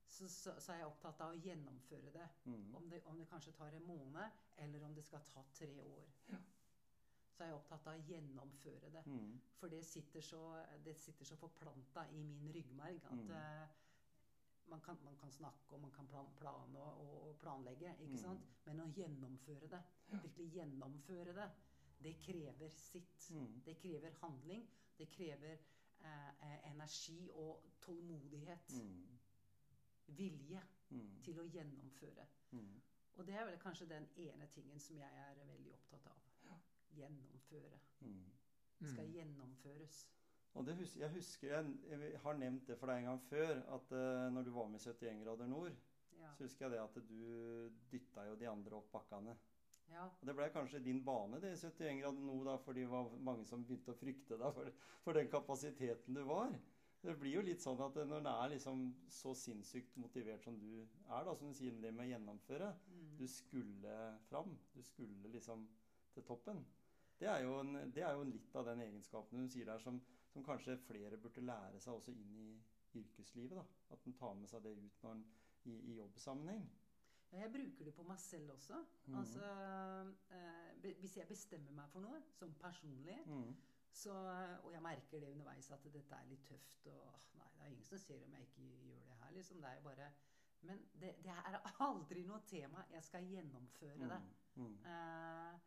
så, 0.09 0.29
så, 0.29 0.53
så 0.59 0.73
er 0.73 0.81
jeg 0.81 0.89
opptatt 0.89 1.19
av 1.25 1.33
å 1.33 1.41
gjennomføre 1.43 2.13
det. 2.13 2.29
Mm. 2.45 2.69
Om 2.79 2.87
det, 2.89 3.01
om 3.11 3.19
det 3.19 3.27
kanskje 3.29 3.53
tar 3.57 3.75
en 3.75 3.85
måned, 3.85 4.39
eller 4.63 4.85
om 4.85 4.95
det 4.95 5.03
skal 5.05 5.25
ta 5.33 5.43
tre 5.53 5.73
år. 5.83 6.07
Så 7.39 7.45
er 7.45 7.53
jeg 7.53 7.55
opptatt 7.55 7.85
av 7.87 7.95
å 7.95 8.03
gjennomføre 8.03 8.89
det. 8.91 9.01
Mm. 9.07 9.35
For 9.55 9.71
det 9.71 9.77
sitter 9.87 10.21
så, 10.21 10.39
det 10.83 10.91
sitter 10.99 11.25
så 11.25 11.37
forplanta 11.39 12.03
i 12.11 12.17
min 12.19 12.49
ryggmarg 12.51 12.97
at 13.05 13.11
Mm. 13.11 13.29
eh, 13.31 13.67
man, 14.67 14.81
kan, 14.81 14.97
man 15.05 15.15
kan 15.17 15.31
snakke 15.31 15.73
og 15.75 15.79
man 15.81 15.91
kan 15.91 16.07
plan, 16.07 16.27
plane 16.35 16.79
og, 16.79 17.13
og, 17.29 17.37
planlegge, 17.39 17.93
ikke 17.99 18.11
Mm. 18.11 18.17
sant? 18.17 18.49
Men 18.65 18.79
å 18.81 18.89
gjennomføre 18.91 19.69
det, 19.71 19.79
virkelig 20.11 20.49
gjennomføre 20.53 21.33
det, 21.33 21.47
det 22.03 22.13
krever 22.19 22.69
sitt. 22.69 23.29
Mm. 23.31 23.61
Det 23.65 23.77
krever 23.77 24.11
handling. 24.21 24.67
Det 24.97 25.07
krever 25.09 25.57
eh, 26.01 26.29
eh, 26.41 26.71
energi 26.73 27.29
og 27.33 27.63
tålmodighet. 27.81 28.73
Mm. 28.83 29.19
Vilje 30.07 30.61
Mm. 30.89 31.21
til 31.23 31.39
å 31.39 31.43
gjennomføre. 31.45 32.27
Og 33.15 33.25
det 33.27 33.35
er 33.35 33.45
vel 33.45 33.57
kanskje 33.59 33.85
den 33.89 34.07
ene 34.17 34.47
tingen 34.47 34.79
som 34.79 34.97
jeg 34.97 35.11
er 35.13 35.35
veldig 35.45 35.73
opptatt 35.73 36.05
av. 36.07 36.19
Gjennomføre. 36.95 37.79
Mm. 38.01 38.23
Skal 38.85 39.05
Mm. 39.05 39.13
gjennomføres. 39.13 40.07
Og 40.55 40.65
det 40.65 40.75
hus 40.79 40.95
jeg 40.97 41.09
husker 41.13 41.47
jeg, 41.47 41.73
jeg 41.89 42.19
har 42.23 42.33
nevnt 42.33 42.65
det 42.67 42.77
for 42.79 42.87
deg 42.87 42.97
en 43.03 43.05
gang 43.11 43.21
før, 43.29 43.51
at 43.75 43.91
uh, 43.91 44.29
når 44.33 44.43
du 44.43 44.51
var 44.51 44.67
med 44.67 44.79
i 44.79 44.83
71 44.89 45.23
grader 45.23 45.47
nord, 45.47 45.71
Ja. 46.19 46.31
så 46.35 46.43
husker 46.43 46.65
jeg 46.65 46.71
det 46.71 46.79
at 46.79 46.95
du 47.09 47.69
dytta 47.91 48.25
jo 48.27 48.35
de 48.35 48.47
andre 48.49 48.75
opp 48.75 48.91
bakkene. 48.91 49.35
ja. 49.89 50.05
Og 50.05 50.25
det 50.27 50.35
ble 50.35 50.49
kanskje 50.49 50.83
din 50.83 51.03
bane, 51.05 51.39
det 51.41 51.53
71 51.59 52.01
grader 52.01 52.19
nord, 52.25 52.45
da, 52.45 52.57
fordi 52.57 52.79
det 52.81 52.89
var 52.89 53.09
mange 53.17 53.45
som 53.45 53.63
begynte 53.65 53.91
å 53.93 53.97
frykte 53.97 54.37
deg 54.37 54.53
for, 54.53 54.71
for 55.03 55.13
den 55.13 55.29
kapasiteten 55.29 56.13
du 56.15 56.23
var. 56.23 56.51
Det 57.01 57.15
blir 57.19 57.33
jo 57.37 57.41
litt 57.41 57.61
sånn 57.63 57.79
at 57.79 57.95
når 57.95 58.23
det 58.25 58.31
er 58.43 58.49
liksom 58.49 58.81
så 59.07 59.31
sinnssykt 59.33 59.95
motivert 59.97 60.43
som 60.43 60.57
du 60.59 60.81
er, 60.81 61.23
da, 61.23 61.33
som 61.35 61.47
du 61.47 61.53
sier 61.53 61.71
det 61.81 61.93
med 61.93 62.07
å 62.07 62.09
gjennomføre 62.09 62.73
Mm. 62.89 63.17
Du 63.17 63.27
skulle 63.27 64.17
fram. 64.29 64.57
Du 64.73 64.81
skulle 64.81 65.27
liksom 65.31 65.67
til 66.13 66.23
toppen. 66.23 66.65
Det 67.19 67.27
er 67.27 67.41
jo, 67.43 67.57
en, 67.59 67.73
det 67.91 68.03
er 68.05 68.13
jo 68.15 68.23
litt 68.23 68.55
av 68.55 68.65
den 68.69 68.81
egenskapen 68.85 69.39
hun 69.41 69.49
sier 69.51 69.65
der 69.67 69.81
som, 69.83 69.97
som 70.31 70.43
kanskje 70.45 70.77
flere 70.87 71.17
burde 71.19 71.41
lære 71.43 71.79
seg 71.83 71.93
også 71.97 72.13
inn 72.15 72.35
i 72.39 72.49
yrkeslivet. 73.01 73.57
da. 73.57 73.65
At 73.91 74.05
en 74.07 74.13
tar 74.15 74.33
med 74.39 74.47
seg 74.49 74.63
det 74.63 74.75
ut 74.77 75.03
når 75.03 75.11
en, 75.17 75.25
i, 75.67 75.73
i 75.91 75.97
jobbsammenheng. 75.97 76.69
Ja, 77.31 77.41
jeg 77.43 77.51
bruker 77.53 77.85
det 77.85 77.93
på 77.93 78.03
meg 78.07 78.17
selv 78.23 78.53
også. 78.55 78.79
Mm. 79.05 79.17
Altså, 79.19 79.49
eh, 80.33 80.93
hvis 81.01 81.17
jeg 81.19 81.27
bestemmer 81.29 81.75
meg 81.77 81.89
for 81.91 82.01
noe, 82.01 82.21
som 82.39 82.53
personlig, 82.61 83.19
Mm. 83.27 83.51
så, 83.91 84.13
og 84.63 84.71
jeg 84.73 84.81
merker 84.81 85.19
det 85.19 85.29
underveis 85.33 85.69
at 85.71 85.83
dette 85.93 86.15
er 86.15 86.25
litt 86.29 86.43
tøft 86.47 86.87
og 86.93 87.19
Nei, 87.37 87.47
det 87.57 87.61
er 87.65 87.71
ingen 87.73 87.83
som 87.85 87.97
ser 87.97 88.23
om 88.25 88.33
jeg 88.33 88.47
ikke 88.47 88.65
gjør 88.87 89.05
det 89.11 89.17
her, 89.23 89.31
liksom. 89.35 89.61
Det 89.61 89.69
er 89.69 89.75
jo 89.75 89.81
bare 89.89 90.09
Men 90.61 90.81
det, 91.01 91.13
det 91.23 91.31
er 91.31 91.59
aldri 91.79 92.23
noe 92.27 92.41
tema. 92.47 92.81
Jeg 92.91 93.03
skal 93.03 93.23
gjennomføre 93.31 94.09
det. 94.11 94.21
Mm. 94.55 94.73
Eh, 94.85 95.59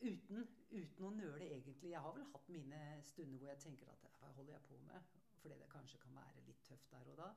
uten, 0.00 0.48
uten 0.70 1.04
å 1.04 1.10
nøle, 1.14 1.44
egentlig. 1.44 1.92
Jeg 1.92 2.02
har 2.04 2.14
vel 2.16 2.26
hatt 2.32 2.50
mine 2.52 2.80
stunder 3.06 3.38
hvor 3.38 3.52
jeg 3.52 3.62
tenker 3.64 3.92
at 3.92 4.08
hva 4.20 4.32
holder 4.36 4.56
jeg 4.56 4.66
på 4.68 4.80
med? 4.86 5.14
Fordi 5.38 5.58
det 5.60 5.70
kanskje 5.72 6.00
kan 6.02 6.18
være 6.18 6.44
litt 6.46 6.62
tøft 6.66 6.90
der 6.92 7.10
og 7.12 7.18
da. 7.22 7.28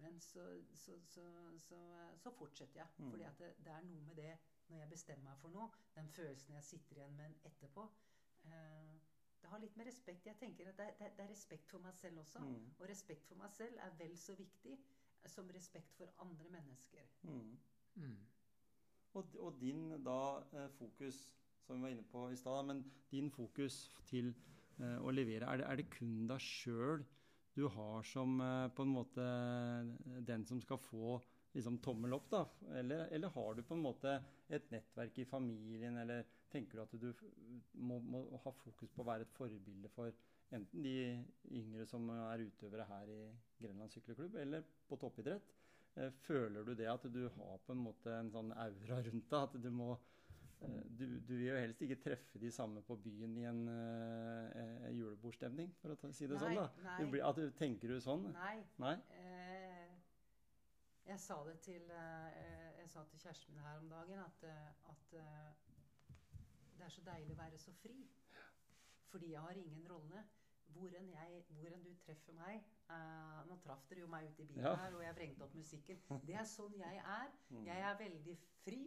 Men 0.00 0.20
så, 0.20 0.44
så, 0.74 0.96
så, 1.04 1.24
så, 1.58 1.78
så 2.16 2.30
fortsetter 2.30 2.80
jeg. 2.80 2.88
Mm. 2.98 3.10
Fordi 3.10 3.22
at 3.28 3.38
det, 3.38 3.52
det 3.64 3.72
er 3.72 3.86
noe 3.88 4.02
med 4.06 4.16
det 4.16 4.32
når 4.70 4.78
jeg 4.78 4.90
bestemmer 4.92 5.30
meg 5.30 5.38
for 5.42 5.52
noe, 5.54 5.68
den 5.96 6.08
følelsen 6.08 6.54
jeg 6.54 6.64
sitter 6.64 7.00
igjen 7.00 7.16
med 7.18 7.46
etterpå 7.48 7.86
eh, 8.46 8.92
Det 9.42 9.50
har 9.50 9.58
litt 9.58 9.76
med 9.76 9.88
respekt 9.88 10.28
Jeg 10.28 10.38
tenker 10.38 10.68
at 10.70 10.78
det, 10.78 10.86
det, 11.00 11.08
det 11.16 11.24
er 11.24 11.32
respekt 11.32 11.66
for 11.68 11.82
meg 11.82 11.96
selv 11.98 12.22
også. 12.22 12.42
Mm. 12.44 12.68
Og 12.78 12.88
respekt 12.88 13.26
for 13.26 13.40
meg 13.40 13.50
selv 13.56 13.80
er 13.82 13.96
vel 13.98 14.14
så 14.18 14.36
viktig 14.38 14.76
som 15.28 15.50
respekt 15.52 15.96
for 15.98 16.12
andre 16.22 16.48
mennesker. 16.48 17.10
Mm. 17.22 17.58
Mm. 17.94 18.20
Og, 19.18 19.34
og 19.38 19.60
din 19.60 19.90
da 20.06 20.20
eh, 20.54 20.70
fokus, 20.78 21.26
som 21.70 21.78
vi 21.78 21.86
var 21.86 21.94
inne 21.94 22.06
på 22.10 22.26
i 22.32 22.36
stad, 22.36 22.66
men 22.66 22.82
din 23.12 23.30
fokus 23.30 23.84
til 24.10 24.32
eh, 24.82 24.98
å 24.98 25.12
levere, 25.14 25.46
er 25.46 25.60
det, 25.60 25.66
er 25.70 25.78
det 25.78 25.90
kun 25.94 26.26
deg 26.30 26.42
sjøl 26.42 27.04
du 27.54 27.66
har 27.70 28.02
som 28.10 28.40
eh, 28.42 28.66
på 28.74 28.86
en 28.86 28.94
måte 28.94 29.26
den 30.26 30.46
som 30.48 30.58
skal 30.64 30.80
få 30.82 31.20
liksom 31.54 31.78
tommel 31.82 32.14
opp, 32.14 32.26
da? 32.30 32.42
Eller, 32.78 33.06
eller 33.14 33.32
har 33.34 33.54
du 33.54 33.62
på 33.66 33.76
en 33.76 33.84
måte 33.86 34.16
et 34.50 34.66
nettverk 34.74 35.18
i 35.18 35.28
familien, 35.30 35.98
eller 36.02 36.26
tenker 36.50 36.78
du 36.78 36.82
at 36.82 36.98
du 36.98 37.08
må, 37.78 37.98
må 38.02 38.24
ha 38.44 38.52
fokus 38.54 38.90
på 38.90 39.02
å 39.02 39.08
være 39.08 39.26
et 39.26 39.34
forbilde 39.34 39.90
for 39.94 40.14
enten 40.54 40.82
de 40.82 40.94
yngre 41.54 41.86
som 41.86 42.06
er 42.10 42.46
utøvere 42.46 42.86
her 42.90 43.10
i 43.14 43.20
Grenland 43.62 43.94
sykkelklubb, 43.94 44.38
eller 44.42 44.66
på 44.90 44.98
toppidrett? 45.02 45.54
Eh, 45.98 46.10
Føler 46.26 46.66
du 46.66 46.74
det 46.78 46.90
at 46.90 47.06
du 47.10 47.24
har 47.34 47.62
på 47.66 47.74
en 47.74 47.84
måte 47.86 48.14
en 48.14 48.30
sånn 48.34 48.54
aura 48.54 49.02
rundt 49.06 49.30
deg? 49.30 49.42
At 49.42 49.58
du 49.62 49.70
må 49.74 49.94
du, 50.60 51.04
du 51.24 51.32
vil 51.38 51.46
jo 51.46 51.54
helst 51.56 51.80
ikke 51.86 51.96
treffe 52.02 52.38
de 52.42 52.50
samme 52.52 52.82
på 52.84 52.96
byen 53.00 53.36
i 53.40 53.44
en 53.48 53.62
eh, 53.72 54.58
eh, 54.60 54.88
julebordstemning, 54.98 55.70
for 55.80 55.94
å 55.94 55.96
ta, 55.96 56.10
si 56.12 56.26
det 56.28 56.36
Nei, 56.36 56.42
sånn. 56.56 56.58
da. 56.84 56.96
Du 57.00 57.06
blir, 57.12 57.24
at 57.24 57.38
du, 57.40 57.46
tenker 57.56 57.94
du 57.94 58.00
sånn? 58.04 58.26
Nei. 58.34 58.56
Nei? 58.82 58.94
Eh, 59.16 59.94
jeg 61.10 61.18
sa 61.22 61.38
det 61.46 61.56
til 61.64 61.88
eh, 61.90 62.74
Jeg 62.82 62.90
sa 62.92 63.02
til 63.08 63.18
kjæresten 63.22 63.54
min 63.56 63.64
her 63.64 63.78
om 63.80 63.88
dagen 63.90 64.20
at, 64.22 64.44
eh, 64.46 64.90
at 64.92 65.16
eh, 65.16 65.70
det 66.76 66.86
er 66.86 66.92
så 66.94 67.02
deilig 67.08 67.32
å 67.34 67.40
være 67.40 67.58
så 67.60 67.72
fri. 67.80 67.96
Fordi 69.10 69.32
jeg 69.32 69.40
har 69.42 69.58
ingen 69.58 69.88
rolle. 69.90 70.22
Hvor 70.70 70.92
enn, 70.94 71.08
jeg, 71.10 71.40
hvor 71.58 71.72
enn 71.74 71.82
du 71.82 71.90
treffer 72.04 72.36
meg 72.38 72.60
eh, 72.94 73.40
Nå 73.48 73.56
traff 73.64 73.82
dere 73.90 74.04
jo 74.04 74.10
meg 74.12 74.28
ute 74.30 74.44
i 74.44 74.46
bilen 74.52 74.68
Ja. 74.68 74.76
her, 74.84 74.94
og 74.94 75.02
jeg 75.02 75.16
vrengte 75.16 75.44
opp 75.48 75.56
musikken. 75.58 75.98
Det 76.28 76.36
er 76.38 76.46
sånn 76.46 76.76
jeg 76.78 77.00
er. 77.02 77.32
Mm. 77.50 77.64
Jeg 77.66 77.86
er 77.88 77.96
veldig 77.98 78.36
fri, 78.62 78.82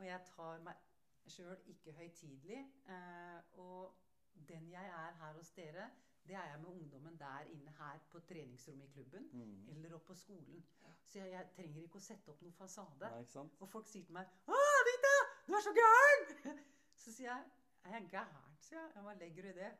og 0.00 0.02
jeg 0.08 0.24
tar 0.32 0.64
meg 0.66 0.88
sjøl 1.26 1.56
ikke 1.66 1.92
høytidelig. 1.92 2.60
Eh, 2.88 3.58
og 3.58 3.96
den 4.48 4.70
jeg 4.70 4.86
er 4.86 5.12
her 5.20 5.32
hos 5.32 5.50
dere, 5.50 5.90
det 6.26 6.36
er 6.36 6.46
jeg 6.50 6.60
med 6.60 6.68
ungdommen 6.68 7.18
der 7.18 7.40
inne 7.40 7.70
her 7.78 7.98
på 8.10 8.20
treningsrommet 8.20 8.84
i 8.84 8.92
klubben. 8.92 9.28
Mm. 9.32 9.68
Eller 9.68 9.94
oppe 9.94 10.06
på 10.06 10.14
skolen. 10.14 10.64
Så 11.04 11.18
jeg, 11.18 11.30
jeg 11.30 11.46
trenger 11.56 11.82
ikke 11.82 11.98
å 11.98 12.04
sette 12.04 12.30
opp 12.30 12.42
noen 12.42 12.54
fasade. 12.54 13.10
Nei? 13.10 13.46
Og 13.60 13.68
folk 13.68 13.88
sier 13.88 14.04
til 14.04 14.14
meg 14.14 14.26
'Å, 14.46 14.58
Anita, 14.80 15.14
du 15.46 15.54
er 15.58 15.64
så 15.66 15.72
gæren!' 15.78 16.60
Så 17.02 17.12
sier 17.12 17.30
jeg 17.32 17.44
'Er 17.84 17.96
jeg 17.96 18.08
gæren?' 18.10 18.58
sier 18.60 18.78
jeg. 18.80 18.92
Ja, 18.96 19.00
Hva 19.02 19.14
legger 19.14 19.42
du 19.42 19.48
i 19.48 19.52
det? 19.52 19.70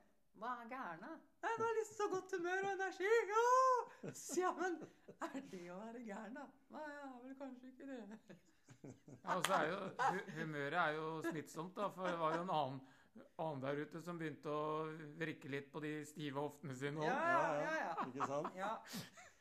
Hva 0.41 0.55
er 0.63 0.69
gæren, 0.69 1.01
da? 1.05 1.13
«Nei, 1.43 1.53
Du 1.59 1.63
har 1.63 1.75
litt 1.79 1.93
så 1.93 2.09
godt 2.11 2.35
humør 2.37 2.65
og 2.65 2.73
energi. 2.73 3.13
Ja! 3.33 3.45
Så 4.15 4.35
sier 4.35 4.47
jeg, 4.47 4.57
men 4.61 4.81
er 5.29 5.41
det 5.53 5.65
å 5.71 5.79
være 5.85 6.05
gæren, 6.07 6.39
da? 6.41 6.47
Nei, 6.75 6.87
jeg 6.89 7.03
er 7.09 7.19
vel 7.27 7.37
kanskje 7.45 7.73
ikke 7.75 7.91
det. 7.93 8.39
Ja, 8.83 9.37
og 9.37 9.45
så 9.47 9.55
er 9.59 9.67
jo, 9.69 9.79
humøret 10.39 10.79
er 10.81 10.95
jo 10.97 11.09
smittsomt, 11.27 11.77
da, 11.77 11.89
for 11.93 12.09
det 12.09 12.19
var 12.21 12.37
jo 12.37 12.45
en 12.47 12.53
annen, 12.57 12.79
annen 13.43 13.65
der 13.65 13.81
ute 13.83 14.01
som 14.05 14.21
begynte 14.21 14.53
å 14.53 14.87
vrikke 15.21 15.51
litt 15.53 15.69
på 15.73 15.83
de 15.85 15.91
stive 16.09 16.41
hoftene 16.41 16.77
sine 16.79 17.05
Ja, 17.05 17.19
ja, 17.61 17.75
ja. 17.81 17.91
Ikke 18.07 18.31
sant? 18.31 18.57
ja. 18.57 18.77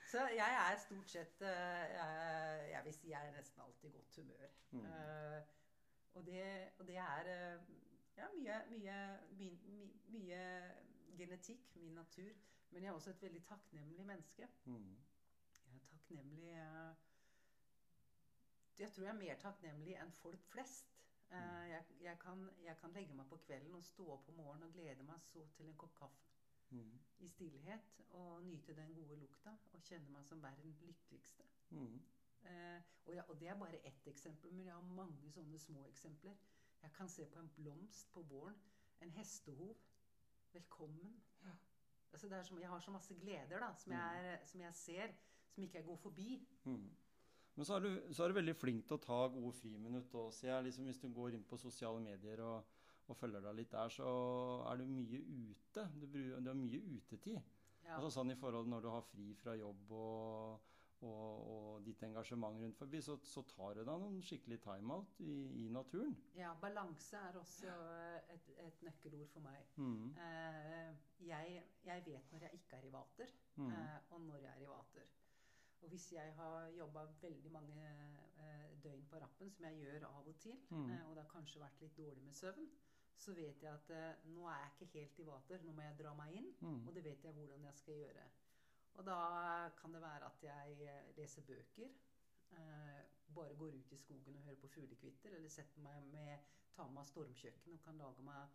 Så 0.09 0.25
jeg 0.33 0.57
er 0.57 0.77
stort 0.81 1.09
sett 1.11 1.41
eh, 1.45 1.83
jeg, 1.93 2.69
jeg 2.71 2.85
vil 2.87 2.95
si 2.97 3.11
jeg 3.11 3.29
er 3.29 3.35
nesten 3.35 3.61
alltid 3.61 3.91
i 3.91 3.93
godt 3.93 4.15
humør. 4.17 4.53
Mm. 4.71 4.85
Uh, 4.89 5.59
og, 6.17 6.25
det, 6.25 6.45
og 6.79 6.87
det 6.87 6.97
er 6.97 7.29
eh, 7.29 7.67
ja, 8.17 8.29
mye, 8.33 8.55
mye, 8.71 8.95
my, 9.37 9.49
my, 9.69 9.83
mye 10.15 10.41
genetikk, 11.19 11.75
min 11.75 11.93
natur. 11.93 12.31
Men 12.71 12.83
jeg 12.83 12.89
er 12.89 12.97
også 12.97 13.13
et 13.13 13.21
veldig 13.21 13.43
takknemlig 13.45 14.05
menneske. 14.05 14.47
Mm. 14.65 14.97
Jeg 15.65 15.75
er 15.75 15.85
takknemlig 15.91 16.49
eh, 16.57 17.05
Jeg 18.79 18.91
tror 18.91 19.03
jeg 19.03 19.13
er 19.13 19.19
mer 19.19 19.39
takknemlig 19.41 19.95
enn 19.99 20.11
folk 20.11 20.45
flest. 20.53 20.95
Eh, 21.29 21.65
jeg, 21.69 21.83
jeg, 22.01 22.19
kan, 22.19 22.49
jeg 22.63 22.77
kan 22.81 22.93
legge 22.95 23.13
meg 23.13 23.27
på 23.29 23.37
kvelden 23.37 23.75
og 23.75 23.83
stå 23.83 24.07
opp 24.13 24.29
om 24.29 24.39
morgenen 24.39 24.67
og 24.69 24.73
glede 24.73 25.03
meg 25.03 25.21
så 25.21 25.43
til 25.57 25.67
en 25.69 25.77
kopp 25.77 25.95
kaffe 25.99 26.25
Mm. 26.71 26.99
i 27.17 27.27
stillhet 27.27 28.01
og 28.09 28.43
nyte 28.43 28.75
den 28.77 28.93
gode 28.93 29.15
lukta 29.17 29.55
og 29.73 29.81
kjenne 29.81 30.11
meg 30.13 30.25
som 30.25 30.43
verdens 30.43 30.81
lykkeligste. 30.85 31.43
Mm. 31.69 31.95
Eh, 32.45 32.81
og, 33.05 33.15
jeg, 33.15 33.23
og 33.29 33.39
det 33.39 33.47
er 33.47 33.57
bare 33.57 33.79
ett 33.87 34.07
eksempel, 34.07 34.53
men 34.53 34.65
jeg 34.65 34.73
har 34.75 34.81
mange 34.81 35.31
sånne 35.31 35.57
små 35.59 35.87
eksempler. 35.89 36.35
Jeg 36.81 36.91
kan 36.93 37.09
se 37.09 37.25
på 37.25 37.39
en 37.39 37.49
blomst 37.55 38.11
på 38.13 38.21
våren, 38.21 38.61
en 39.01 39.11
hestehov. 39.17 39.81
Velkommen. 40.53 41.23
Altså 42.11 42.29
det 42.29 42.37
er 42.37 42.43
som, 42.43 42.59
jeg 42.61 42.69
har 42.69 42.79
så 42.79 42.91
masse 42.91 43.15
gleder 43.15 43.59
da, 43.59 43.73
som 43.75 43.91
jeg, 43.91 44.25
er, 44.25 44.45
som 44.45 44.61
jeg 44.61 44.73
ser, 44.75 45.13
som 45.49 45.63
ikke 45.63 45.77
jeg 45.77 45.85
går 45.85 45.95
forbi. 45.95 46.47
Mm. 46.63 46.95
Men 47.59 47.67
så 47.67 47.75
er, 47.75 47.83
du, 47.83 48.13
så 48.15 48.23
er 48.23 48.31
du 48.31 48.37
veldig 48.39 48.55
flink 48.55 48.85
til 48.87 48.95
å 48.95 49.01
ta 49.03 49.15
gode 49.33 49.51
friminutt 49.59 50.13
òg, 50.15 50.29
ser 50.31 50.53
jeg. 50.53 50.69
Liksom, 50.69 50.85
hvis 50.87 51.01
du 51.03 51.09
går 51.11 51.35
inn 51.35 51.43
på 51.49 51.57
sosiale 51.59 51.99
medier 51.99 52.39
og, 52.45 52.69
og 53.11 53.17
følger 53.19 53.43
deg 53.43 53.57
litt 53.57 53.73
der, 53.75 53.91
så 53.91 54.07
er 54.71 54.79
du 54.79 54.85
mye 54.87 55.19
ute. 55.51 55.83
Du, 55.99 56.07
du 56.39 56.47
har 56.47 56.55
mye 56.55 56.79
utetid. 56.95 57.35
Ja. 57.83 57.97
Altså 57.97 58.13
sånn 58.15 58.31
i 58.31 58.37
forhold 58.39 58.69
når 58.71 58.85
du 58.85 58.89
har 58.93 59.03
fri 59.11 59.33
fra 59.41 59.57
jobb 59.59 59.91
og, 59.97 60.71
og, 61.03 61.43
og 61.51 61.83
ditt 61.87 62.01
engasjement 62.07 62.59
rundt 62.63 62.77
forbi, 62.79 63.01
så, 63.03 63.17
så 63.27 63.43
tar 63.49 63.75
du 63.79 63.83
deg 63.87 64.01
noen 64.05 64.19
skikkelig 64.23 64.59
timeout 64.63 65.19
i, 65.25 65.35
i 65.65 65.67
naturen. 65.73 66.15
ja, 66.39 66.53
balanse 66.63 67.19
er 67.31 67.39
også 67.43 67.75
et, 68.35 68.51
et 68.69 68.83
nøkkelord 68.87 69.27
for 69.35 69.43
meg. 69.49 69.67
Mm. 69.81 70.11
Eh, 70.15 70.91
jeg, 71.27 71.63
jeg 71.87 72.05
vet 72.07 72.31
når 72.35 72.47
jeg 72.47 72.61
ikke 72.63 72.79
er 72.81 72.87
i 72.87 72.95
vater, 72.95 73.35
Mm. 73.59 73.73
eh, 73.75 73.95
og 74.15 74.21
når 74.23 74.37
jeg 74.45 74.53
er 74.53 74.61
i 74.63 74.67
vater. 74.69 75.07
Og 75.81 75.89
hvis 75.89 76.11
jeg 76.11 76.33
har 76.35 76.67
jobba 76.77 77.05
veldig 77.21 77.51
mange 77.51 77.83
eh, 78.37 78.69
døgn 78.83 79.05
på 79.09 79.19
rappen, 79.21 79.51
som 79.51 79.65
jeg 79.65 79.79
gjør 79.83 80.05
av 80.09 80.27
og 80.27 80.35
til, 80.39 80.57
Mm. 80.69 80.89
eh, 80.91 81.05
og 81.09 81.15
det 81.15 81.23
har 81.23 81.31
kanskje 81.33 81.59
vært 81.61 81.81
litt 81.81 81.97
dårlig 81.97 82.23
med 82.23 82.33
søvn, 82.33 82.69
så 83.17 83.33
vet 83.35 83.61
jeg 83.63 83.73
at 83.73 83.89
eh, 83.89 84.15
nå 84.25 84.47
er 84.47 84.59
jeg 84.59 84.71
ikke 84.87 84.99
helt 84.99 85.19
i 85.19 85.23
vater. 85.27 85.63
Nå 85.63 85.71
må 85.73 85.81
jeg 85.81 85.97
dra 86.03 86.13
meg 86.13 86.33
inn, 86.35 86.53
Mm. 86.61 86.87
og 86.87 86.93
det 86.95 87.03
vet 87.03 87.23
jeg 87.23 87.33
hvordan 87.33 87.63
jeg 87.63 87.75
skal 87.75 87.93
gjøre. 87.93 88.25
Og 88.95 89.05
da 89.05 89.69
kan 89.77 89.93
det 89.93 90.01
være 90.01 90.25
at 90.25 90.41
jeg 90.43 90.81
eh, 90.81 91.15
leser 91.17 91.41
bøker. 91.41 91.89
Eh, 92.51 93.03
bare 93.35 93.55
går 93.55 93.75
ut 93.79 93.91
i 93.91 93.95
skogen 93.97 94.35
og 94.35 94.41
hører 94.43 94.55
på 94.55 94.67
fuglekvitter, 94.67 95.35
eller 95.35 95.49
setter 95.49 95.81
meg 95.81 96.03
med, 96.11 96.39
tar 96.75 96.85
med 96.87 96.93
meg 96.93 97.05
stormkjøkken 97.05 97.73
og 97.73 97.81
kan 97.83 97.97
lage 97.97 98.21
meg 98.21 98.47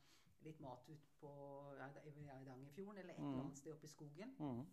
litt 0.43 0.61
mat 0.61 0.89
ut 0.89 1.05
på 1.21 1.31
Eidangerfjorden 1.79 2.99
eller 2.99 3.15
et 3.15 3.19
Mm. 3.21 3.29
eller 3.31 3.45
annet 3.45 3.57
sted 3.59 3.73
oppe 3.73 3.85
i 3.85 3.89
skogen. 3.89 4.35
Mm. 4.39 4.67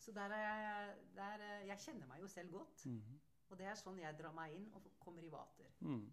Eh, 0.00 0.04
så 0.04 0.12
der 0.12 0.30
er 0.30 0.60
jeg 0.60 0.96
der, 1.14 1.40
eh, 1.40 1.66
Jeg 1.68 1.78
kjenner 1.78 2.06
meg 2.06 2.20
jo 2.20 2.28
selv 2.28 2.50
godt. 2.52 2.86
Mm. 2.86 3.20
Og 3.50 3.58
det 3.58 3.66
er 3.66 3.74
sånn 3.74 3.98
jeg 3.98 4.16
drar 4.18 4.32
meg 4.32 4.54
inn 4.54 4.68
og 4.74 4.82
kommer 4.98 5.22
i 5.22 5.28
vater. 5.28 5.66
Mm. 5.80 6.12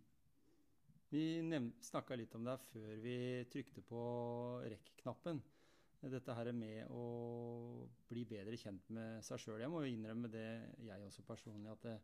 Vi 1.09 1.41
snakka 1.81 2.15
litt 2.15 2.35
om 2.35 2.43
det 2.43 2.51
her 2.51 2.57
før 2.57 2.97
vi 2.99 3.45
trykte 3.49 3.81
på 3.81 4.01
rekk-knappen. 4.65 5.41
Dette 6.01 6.33
her 6.33 6.51
med 6.51 6.87
å 6.89 7.87
bli 8.09 8.25
bedre 8.25 8.57
kjent 8.57 8.89
med 8.89 9.23
seg 9.23 9.39
sjøl. 9.39 9.61
Jeg 9.61 9.69
må 9.69 9.81
jo 9.81 9.93
innrømme 9.93 10.27
det, 10.29 10.73
jeg 10.79 11.05
også 11.05 11.23
personlig, 11.23 11.71
at 11.71 11.81
det, 11.81 11.95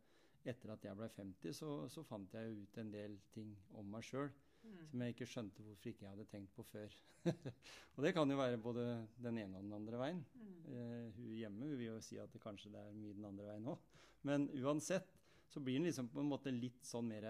etter 0.46 0.72
at 0.74 0.84
jeg 0.84 0.96
ble 0.98 1.10
50, 1.10 1.54
så, 1.54 1.90
så 1.90 2.04
fant 2.04 2.34
jeg 2.34 2.64
ut 2.64 2.78
en 2.78 2.92
del 2.92 3.20
ting 3.32 3.54
om 3.74 3.86
meg 3.86 4.04
sjøl. 4.04 4.32
Mm. 4.64 4.86
som 4.90 5.02
jeg 5.04 5.14
ikke 5.14 5.28
skjønte 5.28 5.64
hvorfor 5.66 5.90
ikke 5.90 6.06
jeg 6.06 6.14
hadde 6.14 6.30
tenkt 6.32 6.54
på 6.56 6.64
før. 6.68 6.96
og 7.96 8.06
det 8.06 8.14
kan 8.16 8.32
jo 8.32 8.38
være 8.40 8.62
både 8.62 8.86
den 9.26 9.42
ene 9.42 9.60
og 9.60 9.66
den 9.66 9.76
andre 9.76 10.00
veien. 10.00 10.22
Mm. 10.36 10.54
Eh, 10.76 11.10
hun 11.18 11.34
hjemme 11.36 11.68
hun 11.68 11.76
vil 11.76 11.90
jo 11.90 11.98
si 12.04 12.20
at 12.22 12.32
det 12.32 12.42
kanskje 12.44 12.72
det 12.72 12.80
er 12.80 12.96
mye 12.96 13.18
den 13.18 13.28
andre 13.28 13.50
veien 13.50 13.68
òg. 13.74 13.92
Men 14.24 14.48
uansett 14.64 15.12
så 15.52 15.60
blir 15.60 15.78
en 15.78 15.90
liksom 15.90 16.08
på 16.10 16.24
en 16.24 16.32
måte 16.32 16.54
litt 16.56 16.88
sånn 16.88 17.10
mer 17.12 17.28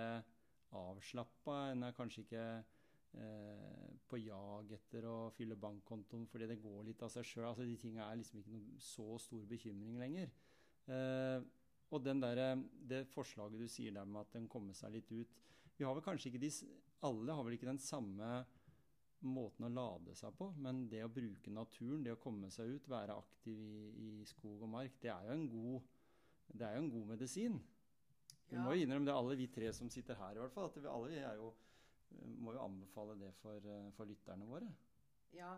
avslappa. 0.77 1.57
En 1.71 1.87
er 1.87 1.95
kanskje 1.97 2.23
ikke 2.23 2.45
eh, 3.19 3.89
på 4.09 4.19
jag 4.21 4.71
etter 4.77 5.07
å 5.09 5.17
fylle 5.35 5.57
bankkontoen 5.59 6.27
fordi 6.29 6.47
det 6.49 6.61
går 6.61 6.85
litt 6.87 7.03
av 7.05 7.11
seg 7.13 7.27
sjøl. 7.27 7.49
Altså, 7.49 7.65
de 7.67 7.77
tinga 7.81 8.07
er 8.07 8.21
liksom 8.21 8.39
ikke 8.41 8.55
noe 8.55 8.79
så 8.83 9.17
stor 9.21 9.45
bekymring 9.49 9.97
lenger. 10.01 10.31
Eh, 10.91 11.39
og 11.93 12.01
den 12.01 12.21
der, 12.23 12.57
det 12.89 13.03
forslaget 13.11 13.61
du 13.61 13.67
sier 13.69 13.93
der 13.93 14.07
med 14.09 14.23
at 14.23 14.37
den 14.37 14.47
kommer 14.49 14.77
seg 14.77 14.95
litt 14.95 15.11
ut 15.13 15.41
Vi 15.77 15.85
har 15.85 15.95
vel 15.97 16.05
kanskje 16.05 16.29
ikke 16.29 16.43
de, 16.43 16.51
Alle 17.07 17.35
har 17.35 17.45
vel 17.45 17.57
ikke 17.57 17.71
den 17.71 17.81
samme 17.81 18.43
måten 19.23 19.65
å 19.65 19.71
lade 19.71 20.13
seg 20.19 20.35
på, 20.35 20.49
men 20.59 20.83
det 20.91 21.03
å 21.05 21.11
bruke 21.11 21.51
naturen, 21.53 22.03
det 22.03 22.13
å 22.15 22.19
komme 22.19 22.49
seg 22.51 22.75
ut, 22.75 22.89
være 22.91 23.15
aktiv 23.15 23.59
i, 23.59 23.77
i 24.03 24.09
skog 24.27 24.65
og 24.65 24.71
mark, 24.73 24.97
det 25.01 25.13
er 25.13 25.29
jo 25.29 25.37
en 25.37 25.45
god, 25.51 25.91
det 26.51 26.67
er 26.67 26.75
jo 26.75 26.83
en 26.83 26.91
god 26.91 27.13
medisin. 27.13 27.61
Vi 28.53 28.59
må 28.61 28.73
jo 28.75 28.83
innrømme 28.83 29.07
det, 29.07 29.15
alle 29.15 29.37
vi 29.39 29.47
tre 29.49 29.71
som 29.73 29.89
sitter 29.89 30.19
her, 30.19 30.35
i 30.35 30.41
hvert 30.43 30.53
fall. 30.53 30.67
At 30.69 30.75
vi 30.77 30.89
alle 30.91 31.09
vi 31.09 31.21
er 31.23 31.39
jo, 31.39 31.49
må 32.43 32.53
jo 32.53 32.61
anbefale 32.61 33.15
det 33.17 33.31
for, 33.39 33.69
for 33.97 34.09
lytterne 34.09 34.45
våre. 34.45 34.69
Ja, 35.33 35.55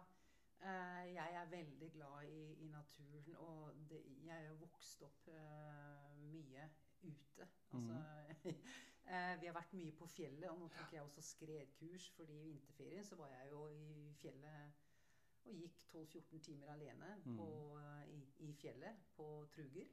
eh, 0.62 1.02
jeg 1.12 1.40
er 1.42 1.52
veldig 1.52 1.90
glad 1.98 2.30
i, 2.30 2.44
i 2.64 2.70
naturen, 2.72 3.36
og 3.44 3.82
det, 3.90 4.00
jeg 4.24 4.48
er 4.48 4.60
vokst 4.62 5.04
opp 5.04 5.28
uh, 5.28 6.14
mye 6.30 6.70
ute. 7.04 7.50
Altså, 7.76 8.54
eh, 9.08 9.36
vi 9.42 9.48
har 9.48 9.54
vært 9.54 9.74
mye 9.74 9.92
på 9.92 10.08
fjellet, 10.08 10.50
og 10.50 10.60
nå 10.60 10.68
tok 10.74 10.94
jeg 10.94 11.02
også 11.02 11.22
skredkurs, 11.22 12.10
fordi 12.18 12.34
i 12.42 12.48
vinterferien 12.50 13.04
så 13.06 13.16
var 13.16 13.30
jeg 13.30 13.52
jo 13.52 13.68
i 13.70 14.14
fjellet 14.22 14.74
og 15.46 15.54
gikk 15.54 15.84
12-14 15.92 16.40
timer 16.42 16.68
alene 16.74 17.12
Mhm. 17.26 17.38
på, 17.38 17.48
mm. 17.78 18.10
i, 18.10 18.22
i 18.50 18.54
fjellet 18.54 18.96
på 19.16 19.28
Truger. 19.54 19.88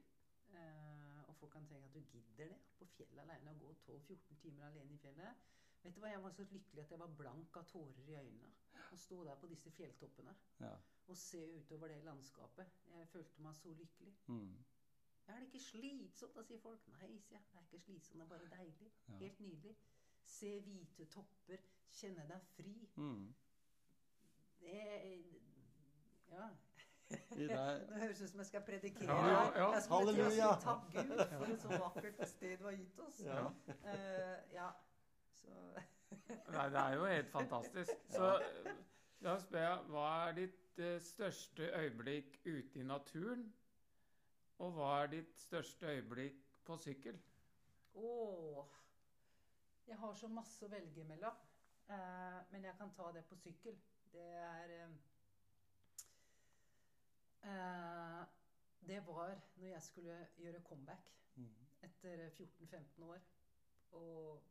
Eh, 0.53 1.23
og 1.27 1.35
folk 1.35 1.51
kan 1.51 1.65
tenke 1.67 1.85
at 1.85 1.93
du 1.93 1.99
gidder 1.99 2.47
det, 2.47 2.57
på 2.79 2.85
fjellet 2.85 3.19
alene, 3.23 3.51
å 3.51 3.59
gå 3.59 3.73
12-14 3.85 4.35
timer 4.41 4.65
alene 4.67 4.93
i 4.93 4.97
fjellet. 4.97 5.35
Vet 5.83 5.95
du 5.95 5.99
hva, 6.01 6.09
Jeg 6.09 6.23
var 6.23 6.31
så 6.31 6.43
lykkelig 6.43 6.81
at 6.83 6.91
jeg 6.91 6.99
var 6.99 7.07
blank 7.17 7.57
av 7.57 7.65
tårer 7.67 8.09
i 8.09 8.15
øynene. 8.15 8.51
Å 8.93 8.97
stå 8.97 9.23
der 9.25 9.35
på 9.35 9.47
disse 9.47 9.71
fjelltoppene 9.71 10.33
Ja. 10.61 10.75
og 11.07 11.17
se 11.17 11.41
utover 11.57 11.87
det 11.87 12.03
landskapet. 12.03 12.65
Jeg 12.87 13.07
følte 13.07 13.41
meg 13.41 13.55
så 13.55 13.73
lykkelig. 13.73 14.13
Mm. 14.27 14.65
Er 15.27 15.39
det 15.39 15.45
ikke 15.45 15.59
slitsomt, 15.59 16.35
da, 16.35 16.43
sier 16.43 16.59
folk. 16.59 16.87
Nei, 16.87 17.19
sier 17.19 17.37
jeg. 17.37 17.45
Det 17.53 17.59
er 17.59 17.63
ikke 17.69 17.79
slitsomt, 17.85 18.19
det 18.19 18.25
er 18.25 18.29
bare 18.33 18.49
deilig. 18.57 18.91
Ja. 19.07 19.17
Helt 19.21 19.39
nydelig. 19.39 19.75
Se 20.25 20.51
hvite 20.65 21.05
topper, 21.05 21.63
kjenne 21.91 22.27
deg 22.29 22.51
fri. 22.55 22.75
Mm. 22.95 23.33
Det 24.59 24.83
Ja. 26.31 26.47
I 27.37 27.47
der, 27.47 27.73
Det 27.89 28.01
høres 28.01 28.21
ut 28.21 28.29
som 28.29 28.39
jeg 28.39 28.45
skal 28.45 28.61
predikere. 28.61 29.15
Ja, 29.15 29.27
ja, 29.27 29.57
ja. 29.57 29.71
Jeg 29.73 29.83
skulle 29.83 30.13
til 30.13 30.23
å 30.25 30.29
si 30.31 30.63
takk 30.63 30.87
Gud 30.93 31.25
for 31.33 31.45
et 31.45 31.61
så 31.61 31.79
vakkert 31.83 32.23
sted 32.27 32.57
du 32.57 32.63
har 32.65 32.77
gitt 32.77 32.99
oss. 32.99 33.19
Ja. 33.25 33.43
Uh, 33.67 34.53
ja. 34.53 34.69
Så 35.33 35.59
Nei, 36.55 36.69
det 36.69 36.79
er 36.79 36.95
jo 36.95 37.05
helt 37.05 37.29
fantastisk. 37.31 37.91
Så 38.09 38.29
eh, 38.39 38.71
da 39.23 39.35
spør 39.41 39.65
jeg, 39.65 39.83
hva 39.93 40.07
er 40.27 40.37
ditt 40.37 40.79
eh, 40.79 40.97
største 41.01 41.69
øyeblikk 41.79 42.39
ute 42.45 42.79
i 42.79 42.83
naturen? 42.87 43.45
Og 44.63 44.71
hva 44.71 44.89
er 45.01 45.09
ditt 45.11 45.39
største 45.39 45.89
øyeblikk 45.91 46.37
på 46.63 46.77
sykkel? 46.79 47.17
Åh. 47.93 48.65
Jeg 49.87 49.97
har 49.99 50.13
så 50.15 50.27
masse 50.31 50.63
å 50.63 50.71
velge 50.71 51.03
mellom. 51.03 51.41
Eh, 51.91 52.37
men 52.51 52.63
jeg 52.63 52.77
kan 52.79 52.93
ta 52.95 53.09
det 53.11 53.25
på 53.27 53.35
sykkel. 53.41 53.75
Det 54.13 54.29
er 54.39 54.71
eh, 54.77 54.93
eh, 57.49 58.21
Det 58.87 59.01
var 59.07 59.35
når 59.55 59.67
jeg 59.67 59.83
skulle 59.83 60.15
gjøre 60.37 60.63
comeback 60.69 61.11
mm. 61.35 61.49
etter 61.89 62.29
14-15 62.29 63.03
år. 63.03 63.19
Og 63.91 64.43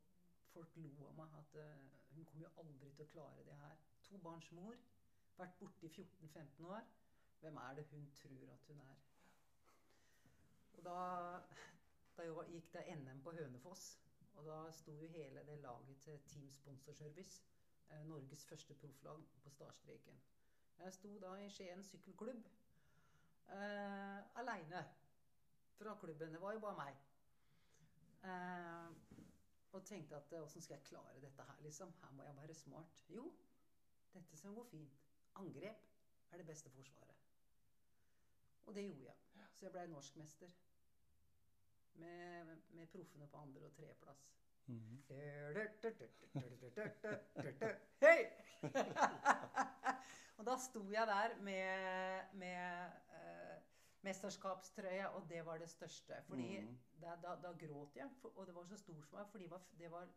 folk 0.53 0.77
lo 0.77 1.09
av 1.09 1.17
meg 1.23 1.39
at 1.39 1.57
eh, 1.63 1.89
hun 2.17 2.25
kommer 2.25 2.47
jo 2.49 2.53
aldri 2.67 2.93
til 2.93 3.07
å 3.07 3.13
klare 3.15 3.47
det 3.49 3.57
her. 3.65 3.81
To 4.11 4.21
barns 4.21 4.53
mor, 4.53 4.77
vært 5.41 5.57
borte 5.61 5.89
i 5.89 5.95
14-15 5.95 6.69
år. 6.69 6.85
Hvem 7.41 7.57
er 7.65 7.81
det 7.81 7.89
hun 7.95 8.07
tror 8.21 8.53
at 8.53 8.69
hun 8.69 8.85
er? 8.91 9.01
Og 10.73 10.85
da, 10.85 10.97
da 12.17 12.45
gikk 12.49 12.73
det 12.73 12.87
NM 12.97 13.23
på 13.23 13.35
Hønefoss. 13.37 13.87
Og 14.33 14.45
da 14.47 14.59
sto 14.73 14.95
jo 14.97 15.09
hele 15.13 15.45
det 15.47 15.59
laget 15.59 15.99
til 16.01 16.21
Team 16.29 16.51
Sponsorservice, 16.53 17.45
eh, 17.91 18.05
Norges 18.07 18.47
første 18.47 18.75
profflag, 18.75 19.25
på 19.43 19.51
startstreken. 19.51 20.21
Jeg 20.79 20.93
sto 20.93 21.19
da 21.21 21.35
i 21.39 21.51
Skien 21.51 21.85
sykkelklubb 21.85 22.47
eh, 23.49 24.39
aleine 24.41 24.85
fra 25.77 25.95
klubben. 26.01 26.33
Det 26.33 26.41
var 26.41 26.53
jo 26.53 26.61
bare 26.61 26.77
meg. 26.77 26.97
Eh, 28.25 28.91
og 29.73 29.85
tenkte 29.85 30.17
at 30.17 30.33
åssen 30.33 30.63
skal 30.63 30.75
jeg 30.75 30.85
klare 30.85 31.21
dette 31.21 31.43
her, 31.43 31.61
liksom? 31.61 31.93
Her 32.03 32.11
må 32.11 32.23
jeg 32.23 32.37
være 32.37 32.55
smart. 32.55 33.05
Jo, 33.09 33.33
dette 34.15 34.37
skal 34.37 34.55
gå 34.55 34.65
fint. 34.65 34.99
Angrep 35.35 35.87
er 36.31 36.37
det 36.37 36.47
beste 36.47 36.71
forsvaret. 36.71 37.17
Og 38.67 38.75
det 38.75 38.85
gjorde 38.85 39.05
jeg. 39.05 39.17
Så 39.57 39.67
jeg 39.67 39.73
blei 39.73 39.87
norskmester. 39.87 40.51
Med, 41.95 42.57
med 42.69 42.87
proffene 42.87 43.27
på 43.29 43.37
andre- 43.37 43.67
og 43.67 43.73
tredjeplass. 43.77 44.33
Mm. 44.67 45.03
Hei! 48.01 48.19
og 50.39 50.47
da 50.47 50.57
sto 50.59 50.83
jeg 50.91 51.07
der 51.07 51.35
med, 51.43 52.33
med 52.33 52.91
uh, 53.11 53.57
mesterskapstrøya, 54.03 55.07
og 55.07 55.29
det 55.29 55.47
var 55.47 55.59
det 55.59 55.71
største. 55.71 56.23
Fordi 56.27 56.61
mm. 56.61 56.79
da, 57.03 57.17
da, 57.23 57.35
da 57.43 57.53
gråt 57.67 57.97
jeg, 57.97 58.11
for, 58.21 58.33
og 58.37 58.47
det 58.47 58.55
var 58.55 58.65
så 58.65 58.77
stort 58.77 59.05
for 59.07 59.19
meg. 59.19 59.29
fordi 59.31 59.45
det 59.45 59.51
var, 59.51 59.63
det 59.79 59.91
var, 59.91 60.09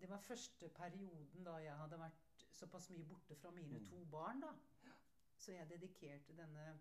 det 0.00 0.10
var 0.10 0.18
første 0.18 0.68
perioden 0.68 1.44
da 1.44 1.56
jeg 1.64 1.76
hadde 1.76 1.98
vært 2.00 2.46
såpass 2.50 2.90
mye 2.90 3.04
borte 3.04 3.36
fra 3.36 3.50
mine 3.50 3.78
Mm. 3.78 3.88
to 3.88 4.04
barn. 4.04 4.40
da. 4.40 4.52
Så 5.36 5.52
jeg 5.52 5.68
dedikerte 5.70 6.36
denne 6.36 6.78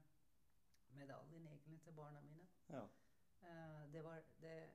medaljen 0.95 1.47
egentlig 1.47 1.81
til 1.81 1.91
barna 1.93 2.21
mine. 2.21 2.47
Ja. 2.69 2.83
Uh, 3.41 3.93
det, 3.93 4.03
var, 4.03 4.21
det, 4.41 4.69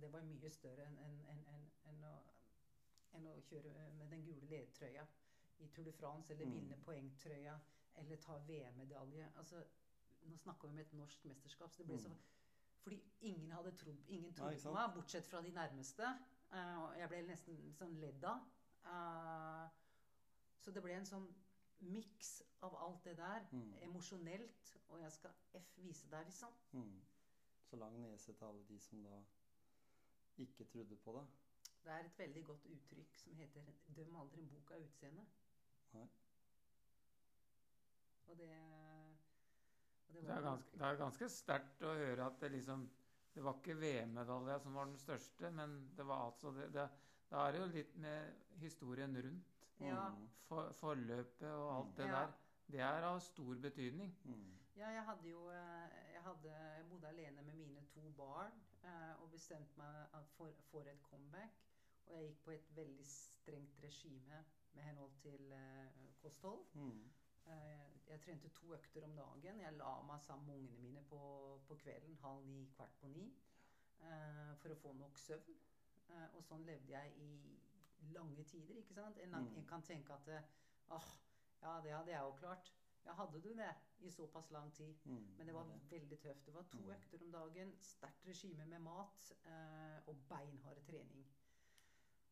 det 0.00 0.12
var 0.12 0.20
mye 0.22 0.50
større 0.50 0.84
enn 0.86 0.98
en, 0.98 1.20
en, 1.32 1.70
en, 1.90 2.04
å, 2.04 2.16
å 3.18 3.36
kjøre 3.48 3.72
med 3.96 4.10
den 4.12 4.24
gule 4.26 4.46
ledtrøya 4.50 5.06
i 5.58 5.68
Tour 5.68 5.84
de 5.84 5.92
France, 5.92 6.32
eller 6.32 6.46
Mm. 6.46 6.52
vinne 6.54 6.76
poengtrøya, 6.84 7.58
eller 7.96 8.16
ta 8.16 8.36
VM-medalje. 8.48 9.28
Altså, 9.36 9.64
nå 10.22 10.36
snakker 10.36 10.68
vi 10.68 10.72
om 10.72 10.78
et 10.78 10.92
norsk 10.92 11.24
mesterskap. 11.24 11.72
så 11.72 11.82
det 11.82 11.86
ble 11.86 11.98
så, 11.98 12.08
Mm. 12.08 12.18
fordi 12.82 13.02
ingen 13.20 13.52
hadde 13.52 13.72
trodd, 13.76 14.04
ingen 14.08 14.34
trodde 14.34 14.60
på 14.62 14.72
meg, 14.72 14.94
bortsett 14.94 15.26
fra 15.26 15.42
de 15.42 15.50
nærmeste. 15.50 16.08
Uh, 16.52 16.92
jeg 16.98 17.08
ble 17.08 17.22
nesten 17.22 17.72
sånn 17.78 17.94
ledd 18.00 18.24
av. 18.24 18.40
Uh, 18.84 19.68
så 20.60 20.70
det 20.70 20.82
ble 20.82 20.92
en 20.92 21.06
sånn 21.06 21.28
miks 21.82 22.42
av 22.62 22.76
alt 22.86 23.04
det 23.04 23.16
der. 23.16 23.46
Mm. 23.52 23.72
Emosjonelt. 23.88 24.76
Og 24.88 25.00
jeg 25.00 25.12
skal 25.12 25.30
F 25.58 25.70
vise 25.76 26.10
deg, 26.10 26.24
liksom. 26.24 26.54
Mm. 26.72 27.00
Så 27.64 27.76
lang 27.76 28.00
nese 28.00 28.32
til 28.32 28.44
alle 28.44 28.64
de 28.68 28.78
som 28.80 29.04
da 29.04 29.22
ikke 30.42 30.64
trodde 30.64 30.96
på 30.96 31.12
det. 31.18 31.26
Det 31.84 31.92
er 31.92 32.04
et 32.04 32.18
veldig 32.18 32.44
godt 32.44 32.66
uttrykk 32.66 33.16
som 33.18 33.34
heter 33.34 33.72
'døm 33.96 34.16
aldri 34.16 34.40
en 34.40 34.48
bok 34.48 34.70
av 34.70 34.82
utseende'. 34.82 35.24
Nei. 35.92 36.08
Og 38.26 38.38
det, 38.38 38.50
og 40.08 40.14
Det 40.14 40.30
er 40.30 40.40
ganske, 40.40 40.78
det 40.78 40.86
er 40.86 40.96
ganske 40.96 41.28
sterkt 41.28 41.82
å 41.82 41.94
høre 41.94 42.26
at 42.26 42.40
det 42.40 42.50
liksom 42.52 42.90
Det 43.34 43.44
var 43.44 43.54
ikke 43.56 43.78
VM-medalja 43.80 44.58
som 44.60 44.74
var 44.74 44.84
den 44.84 44.98
største, 44.98 45.50
men 45.50 45.94
det 45.96 46.06
var 46.06 46.26
altså 46.26 46.50
det, 46.52 46.72
det, 46.74 46.88
Da 47.30 47.46
er 47.46 47.52
det 47.52 47.60
jo 47.60 47.66
litt 47.66 47.94
med 47.96 48.34
historien 48.60 49.16
rundt. 49.24 49.51
Ja. 49.80 50.10
For, 50.48 50.72
forløpet 50.72 51.48
og 51.50 51.76
alt 51.78 51.96
det 51.96 52.06
Ja. 52.06 52.12
der. 52.12 52.32
Det 52.72 52.80
er 52.80 53.02
av 53.04 53.20
stor 53.20 53.54
betydning. 53.54 54.16
Mm. 54.24 54.58
Ja, 54.76 54.88
jeg 54.88 55.04
hadde 55.04 55.28
jo 55.28 55.48
eh, 55.50 56.12
jeg, 56.14 56.22
hadde, 56.22 56.52
jeg 56.76 56.86
bodde 56.90 57.08
alene 57.08 57.42
med 57.42 57.54
mine 57.54 57.82
to 57.94 58.10
barn 58.16 58.52
eh, 58.84 59.22
og 59.22 59.30
bestemte 59.30 59.76
meg 59.78 60.06
for, 60.36 60.52
for 60.70 60.80
et 60.80 61.02
comeback. 61.02 61.58
Og 62.06 62.16
jeg 62.16 62.28
gikk 62.28 62.44
på 62.44 62.50
et 62.50 62.76
veldig 62.76 63.06
strengt 63.06 63.82
regime 63.82 64.44
med 64.72 64.82
henhold 64.82 65.12
til 65.20 65.52
eh, 65.52 66.14
kosthold. 66.22 66.64
Mm. 66.74 67.10
Eh, 67.46 67.90
jeg 68.08 68.20
trente 68.20 68.48
to 68.48 68.74
økter 68.74 69.04
om 69.04 69.16
dagen. 69.16 69.60
Jeg 69.60 69.72
la 69.72 69.92
meg 70.02 70.20
sammen 70.22 70.46
med 70.46 70.54
ungene 70.56 70.78
mine 70.78 71.02
på, 71.10 71.20
på 71.68 71.74
kvelden 71.74 72.16
halv 72.22 72.46
ni, 72.46 72.64
kvart 72.76 72.96
på 73.00 73.08
ni, 73.08 73.26
eh, 74.00 74.54
for 74.62 74.72
å 74.74 74.80
få 74.82 74.92
nok 74.92 75.18
søvn. 75.18 75.58
Eh, 76.08 76.28
og 76.36 76.42
sånn 76.44 76.64
levde 76.66 76.92
jeg 76.92 77.12
i 77.16 77.60
lange 78.10 78.44
tider. 78.44 78.76
ikke 78.76 78.94
sant? 78.94 79.18
En, 79.18 79.30
Mm. 79.30 79.56
en 79.56 79.66
kan 79.66 79.82
tenke 79.82 80.12
at 80.12 80.28
eh, 80.28 80.42
åh, 80.90 81.08
ja, 81.62 81.80
det 81.80 81.92
hadde 81.92 82.10
jeg 82.10 82.20
jo 82.20 82.32
klart. 82.32 82.72
Ja, 83.04 83.12
hadde 83.12 83.40
du 83.42 83.48
det 83.54 83.74
i 83.98 84.10
såpass 84.10 84.50
lang 84.50 84.72
tid? 84.74 84.94
Mm. 85.04 85.26
Men 85.38 85.46
det 85.46 85.54
var 85.54 85.64
det. 85.64 85.90
veldig 85.90 86.18
tøft. 86.20 86.46
Det 86.46 86.54
var 86.54 86.62
to 86.62 86.78
Mm. 86.78 86.90
økter 86.90 87.22
om 87.22 87.32
dagen, 87.32 87.72
sterkt 87.80 88.26
regime 88.26 88.66
med 88.66 88.78
mat 88.80 89.32
eh, 89.44 90.00
og 90.08 90.16
beinhard 90.28 90.82
trening. 90.86 91.26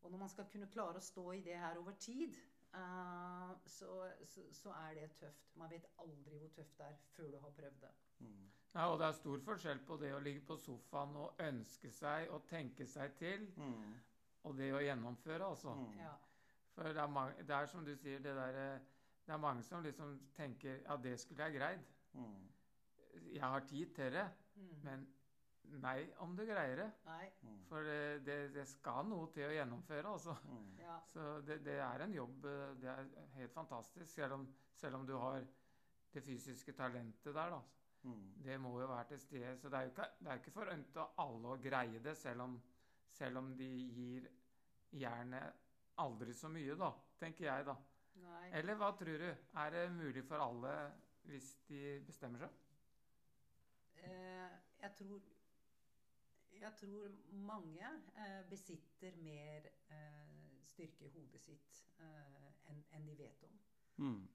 Og 0.03 0.11
når 0.11 0.19
man 0.19 0.29
skal 0.29 0.45
kunne 0.53 0.67
klare 0.67 0.97
å 0.97 1.01
stå 1.01 1.33
i 1.33 1.41
det 1.41 1.57
her 1.59 1.77
over 1.79 1.93
tid, 1.93 2.35
eh, 2.75 3.51
så, 3.67 4.13
så, 4.25 4.41
så 4.53 4.71
er 4.73 4.95
det 4.95 5.11
tøft. 5.17 5.57
Man 5.57 5.71
vet 5.71 5.87
aldri 5.99 6.39
hvor 6.39 6.49
tøft 6.49 6.79
det 6.79 6.87
er 6.87 6.97
før 7.17 7.31
du 7.31 7.39
har 7.41 7.51
prøvd 7.51 7.81
det. 7.81 7.91
Mm. 8.19 8.51
Ja, 8.75 8.87
og 8.93 8.99
det 8.99 9.07
er 9.07 9.13
stor 9.13 9.39
forskjell 9.41 9.79
på 9.87 9.97
det 10.01 10.13
å 10.15 10.19
ligge 10.23 10.41
på 10.47 10.57
sofaen 10.57 11.17
og 11.17 11.35
ønske 11.41 11.91
seg 11.91 12.31
og 12.31 12.47
tenke 12.47 12.87
seg 12.87 13.17
til, 13.19 13.49
Mm. 13.57 13.95
Og 14.45 14.57
det 14.59 14.71
å 14.75 14.81
gjennomføre, 14.83 15.45
altså. 15.45 15.75
Mm. 15.75 15.99
Ja. 16.01 16.13
For 16.75 16.83
det 16.89 16.97
er, 17.03 17.07
mange, 17.13 17.43
det 17.45 17.55
er 17.57 17.67
som 17.67 17.85
du 17.85 17.95
sier, 17.97 18.19
det 18.25 18.35
der, 18.37 18.59
eh, 18.61 18.81
det 19.27 19.35
er 19.35 19.41
mange 19.43 19.63
som 19.63 19.83
liksom 19.85 20.15
tenker 20.37 20.81
ja, 20.85 20.97
det 20.97 21.17
skulle 21.21 21.45
jeg 21.49 21.59
greid. 21.59 21.81
Mm. 22.13 22.47
Jeg 23.35 23.43
har 23.43 23.67
tid 23.69 23.95
til 23.95 24.13
det, 24.13 24.29
Mm. 24.61 24.81
men 24.83 25.05
nei 25.81 26.11
om 26.19 26.35
du 26.37 26.43
greier 26.45 26.77
det. 26.77 26.89
Nei. 27.07 27.29
Mm. 27.43 27.59
For 27.69 27.83
det, 28.27 28.39
det, 28.55 28.65
skal 28.69 29.07
noe 29.07 29.29
til 29.33 29.47
å 29.47 29.53
gjennomføre, 29.55 30.09
altså. 30.11 30.35
Mm. 30.45 30.79
Ja. 30.83 30.97
Så 31.07 31.41
det, 31.47 31.61
det 31.65 31.79
er 31.81 32.05
en 32.05 32.13
jobb. 32.13 32.45
eh, 32.45 32.75
Det 32.83 32.89
er 32.91 33.07
helt 33.37 33.53
fantastisk, 33.55 34.11
selv 34.15 34.35
om, 34.35 34.49
selv 34.77 34.97
om 34.97 35.07
du 35.07 35.15
har 35.17 35.45
det 36.13 36.23
fysiske 36.27 36.73
talentet 36.73 37.35
der, 37.35 37.51
da. 37.55 37.61
Mm. 38.03 38.43
Det 38.43 38.61
må 38.61 38.81
jo 38.81 38.87
være 38.89 39.09
til 39.13 39.19
stede. 39.21 39.57
Så 39.59 39.69
det 39.69 39.79
er 39.79 39.83
jo 39.83 39.93
ikke, 39.95 40.09
det 40.19 40.29
er 40.33 40.41
ikke 40.41 40.51
for 40.51 40.75
alle 41.25 41.49
å 41.55 41.61
greie 41.63 42.03
det, 42.03 42.17
selv 42.17 42.43
om, 42.43 42.61
selv 43.13 43.43
om 43.43 43.53
de 43.57 43.69
gir 43.69 44.29
jernet 44.93 45.67
aldri 46.01 46.35
så 46.35 46.49
mye, 46.53 46.77
da, 46.79 46.91
tenker 47.21 47.47
jeg, 47.47 47.67
da. 47.69 47.77
Nei. 48.21 48.47
Eller 48.59 48.79
hva 48.79 48.91
tror 48.99 49.23
du? 49.23 49.29
Er 49.63 49.71
det 49.75 49.85
mulig 49.95 50.25
for 50.27 50.43
alle 50.43 50.73
hvis 51.29 51.53
de 51.69 52.01
bestemmer 52.07 52.43
seg? 52.43 52.57
Eh, 54.01 54.57
jeg 54.81 54.97
tror 54.97 55.21
Jeg 56.61 56.73
tror 56.77 57.13
mange 57.33 57.89
eh, 58.17 58.41
besitter 58.51 59.17
mer 59.25 59.69
eh, 59.89 60.65
styrke 60.69 61.07
i 61.07 61.13
hodet 61.15 61.41
sitt 61.41 61.79
eh, 62.05 62.51
enn 62.69 62.83
en 62.97 63.07
de 63.09 63.15
vet 63.17 63.45
om. 63.47 63.55
Mm. 63.97 64.27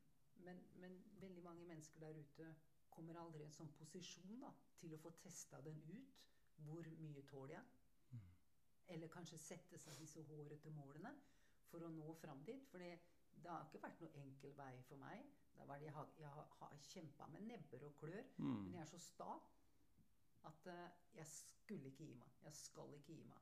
Men, 0.47 0.63
men 0.82 0.95
veldig 1.21 1.43
mange 1.43 1.65
mennesker 1.65 1.99
der 2.01 2.17
ute 2.17 2.55
kommer 2.89 3.19
aldri 3.19 3.43
i 3.43 3.45
en 3.45 3.53
sånn 3.53 3.69
posisjon 3.78 4.39
da, 4.41 4.49
til 4.80 4.95
å 4.95 5.01
få 5.03 5.11
testa 5.21 5.61
den 5.65 5.78
ut. 5.91 6.21
Hvor 6.65 6.88
mye 7.03 7.21
tåler 7.30 7.57
jeg? 7.57 7.84
Eller 8.88 9.07
kanskje 9.09 9.38
sette 9.41 9.77
seg 9.81 9.97
disse 9.99 10.21
hårete 10.29 10.69
målene 10.75 11.11
for 11.71 11.83
å 11.83 11.89
nå 11.89 12.13
fram 12.21 12.43
dit. 12.45 12.67
For 12.69 12.77
det 12.83 13.49
har 13.49 13.65
ikke 13.65 13.81
vært 13.88 14.01
noe 14.03 14.21
enkel 14.21 14.53
vei 14.57 14.73
for 14.89 15.01
meg. 15.01 15.25
Jeg 15.55 15.91
har, 15.95 16.07
jeg 16.19 16.29
har, 16.29 16.47
har 16.59 16.77
kjempa 16.91 17.27
med 17.31 17.47
nebber 17.47 17.83
og 17.88 17.95
klør. 17.97 18.23
Mm. 18.38 18.53
Men 18.65 18.73
jeg 18.73 18.81
er 18.81 18.91
så 18.91 18.99
sta 18.99 19.31
at 20.45 20.67
uh, 20.69 20.88
jeg 21.15 21.25
skulle 21.31 21.89
ikke 21.89 22.05
gi 22.05 22.13
meg. 22.19 22.31
Jeg 22.43 22.53
skal 22.53 22.93
ikke 22.93 23.13
gi 23.15 23.23
meg. 23.23 23.41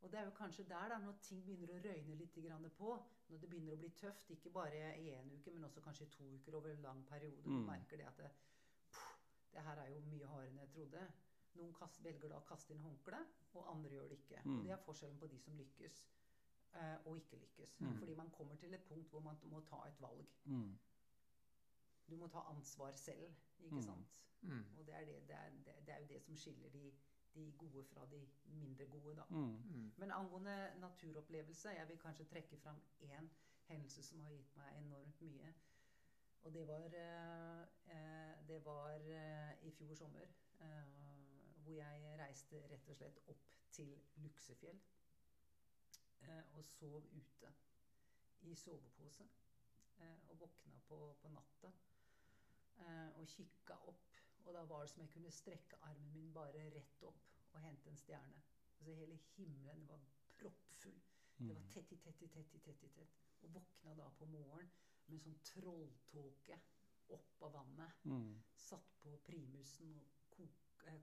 Og 0.00 0.12
det 0.12 0.18
er 0.20 0.24
jo 0.28 0.30
kanskje 0.38 0.64
der, 0.68 0.88
da, 0.92 0.98
når 1.02 1.16
ting 1.22 1.40
begynner 1.44 1.72
å 1.74 1.78
røyne 1.82 2.14
litt 2.20 2.36
grann 2.38 2.66
på, 2.78 2.90
når 3.28 3.40
det 3.42 3.48
begynner 3.50 3.74
å 3.74 3.80
bli 3.80 3.88
tøft, 3.98 4.28
ikke 4.30 4.52
bare 4.54 4.92
i 4.98 5.08
én 5.10 5.30
uke, 5.32 5.50
men 5.50 5.64
også 5.66 5.82
kanskje 5.82 6.06
i 6.06 6.12
to 6.14 6.26
uker 6.38 6.54
over 6.54 6.70
en 6.70 6.84
lang 6.84 7.00
periode, 7.08 7.42
du 7.42 7.50
Mm. 7.50 7.64
merker 7.66 7.96
det 7.96 8.06
at 8.06 8.16
det, 8.22 8.28
puh, 8.94 9.08
det 9.52 9.64
her 9.66 9.80
er 9.82 9.88
jo 9.90 10.00
mye 10.06 10.26
hardere 10.30 10.50
enn 10.52 10.60
jeg 10.62 10.70
trodde. 10.76 11.02
Noen 11.54 11.72
kast, 11.74 12.04
velger 12.04 12.28
da 12.28 12.36
å 12.38 12.44
kaste 12.46 12.74
inn 12.74 12.82
håndkleet, 12.82 13.26
og 13.54 13.70
andre 13.72 13.90
gjør 13.94 14.08
det 14.08 14.18
ikke. 14.18 14.42
Mm. 14.44 14.62
Det 14.62 14.70
er 14.70 14.76
forskjellen 14.84 15.18
på 15.18 15.26
de 15.26 15.38
som 15.40 15.56
lykkes 15.56 15.96
eh, 16.74 16.96
og 17.06 17.16
ikke 17.16 17.36
lykkes. 17.36 17.80
Mm. 17.80 17.96
Fordi 17.98 18.14
man 18.14 18.30
kommer 18.30 18.56
til 18.56 18.74
et 18.74 18.84
punkt 18.88 19.10
hvor 19.10 19.20
man 19.20 19.36
må 19.50 19.60
ta 19.60 19.80
et 19.88 20.00
valg. 20.00 20.26
Mm. 20.44 20.78
Du 22.10 22.16
må 22.16 22.26
ta 22.28 22.38
ansvar 22.52 22.92
selv, 22.96 23.34
ikke 23.58 23.76
Mm. 23.76 23.82
sant? 23.82 24.14
Mm. 24.42 24.64
Og 24.78 24.86
det 24.86 24.94
er, 24.94 25.04
det, 25.04 25.28
det, 25.28 25.34
er, 25.36 25.50
det, 25.86 25.94
er 25.94 25.98
jo 25.98 26.06
det 26.06 26.22
som 26.22 26.36
skiller 26.36 26.68
de, 26.70 26.92
de 27.34 27.52
gode 27.58 27.84
fra 27.84 28.06
de 28.06 28.28
mindre 28.46 28.86
gode, 28.86 29.16
da. 29.16 29.24
Mm. 29.30 29.56
Mm. 29.74 29.92
Men 29.96 30.10
angående 30.10 30.72
naturopplevelse, 30.80 31.68
jeg 31.70 31.88
vil 31.88 31.98
kanskje 31.98 32.24
trekke 32.24 32.56
fram 32.56 32.78
én 33.00 33.28
hendelse 33.66 34.02
som 34.02 34.20
har 34.20 34.30
gitt 34.30 34.56
meg 34.56 34.76
enormt 34.78 35.20
mye. 35.20 35.54
Og 36.46 36.54
det 36.54 36.68
var, 36.68 36.86
eh, 36.94 37.62
eh, 37.96 38.48
det 38.48 38.64
var 38.64 38.90
eh, 38.94 39.66
i 39.66 39.70
fjor 39.70 39.94
sommer, 39.94 40.26
eh, 40.60 41.07
hvor 41.68 41.76
jeg 41.76 42.18
reiste 42.18 42.60
rett 42.70 42.86
og 42.88 42.96
slett 42.96 43.18
opp 43.28 43.48
til 43.76 43.90
Luksefjell 44.24 44.78
eh, 46.24 46.54
og 46.56 46.64
sov 46.64 47.04
ute 47.12 47.50
i 48.48 48.54
sovepose. 48.56 49.26
Eh, 49.98 50.30
og 50.30 50.40
våkna 50.40 50.80
på, 50.88 50.98
på 51.20 51.28
natta 51.34 51.72
eh, 52.80 53.10
og 53.20 53.28
kikka 53.34 53.76
opp. 53.92 54.16
Og 54.46 54.54
da 54.56 54.64
var 54.70 54.86
det 54.86 54.94
som 54.94 55.02
jeg 55.04 55.12
kunne 55.12 55.34
strekke 55.34 55.80
armen 55.90 56.12
min 56.14 56.32
bare 56.32 56.70
rett 56.72 57.04
opp 57.04 57.36
og 57.52 57.60
hente 57.60 57.92
en 57.92 58.00
stjerne. 58.00 58.40
Altså 58.78 58.94
hele 59.02 59.20
himmelen 59.34 59.84
var 59.90 60.08
proppfull. 60.40 61.00
Det 61.36 61.52
var 61.52 61.68
tett 61.74 61.92
i 61.92 62.00
tett 62.00 62.22
i 62.22 62.28
tett 62.32 62.54
i 62.54 62.62
tett 62.64 62.84
i 62.88 62.92
tett. 62.96 63.20
Og 63.42 63.52
våkna 63.54 63.92
da 63.98 64.08
på 64.16 64.26
morgenen 64.32 64.72
med 65.08 65.20
sånn 65.20 65.36
trolltåke 65.52 66.56
opp 67.12 67.44
av 67.44 67.58
vannet. 67.60 68.04
Mm. 68.08 68.38
Satt 68.56 68.96
på 69.02 69.18
primusen, 69.28 69.92
og 70.00 70.17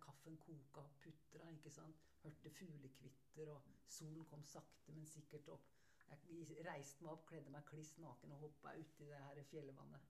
kaffen 0.01 0.37
koka 0.37 0.81
og 0.81 0.91
putra. 1.01 1.49
ikke 1.51 1.69
sant? 1.71 1.95
Hørte 2.23 2.49
fuglekvitter, 2.49 3.51
og 3.53 3.61
solen 3.87 4.25
kom 4.25 4.43
sakte, 4.43 4.93
men 4.93 5.05
sikkert 5.05 5.47
opp. 5.49 5.71
Jeg 6.09 6.65
reiste 6.65 7.03
meg 7.03 7.11
opp, 7.13 7.25
kledde 7.25 7.49
meg 7.49 7.65
kliss 7.65 7.97
naken 7.97 8.31
og 8.31 8.39
hoppa 8.39 8.73
uti 8.77 9.05
det 9.09 9.17
her 9.17 9.43
fjellvannet. 9.43 10.01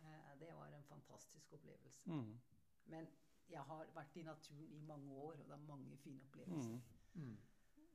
Eh, 0.00 0.32
det 0.40 0.54
var 0.54 0.66
en 0.74 0.84
fantastisk 0.84 1.52
opplevelse. 1.52 2.10
Mm. 2.10 2.40
Men 2.86 3.08
jeg 3.50 3.60
har 3.62 3.86
vært 3.94 4.16
i 4.16 4.22
naturen 4.22 4.68
i 4.72 4.80
mange 4.80 5.12
år, 5.12 5.32
og 5.40 5.46
det 5.48 5.52
er 5.52 5.66
mange 5.68 5.96
fine 6.02 6.20
opplevelser. 6.22 6.78
Mm. 7.14 7.22
Mm. 7.22 7.36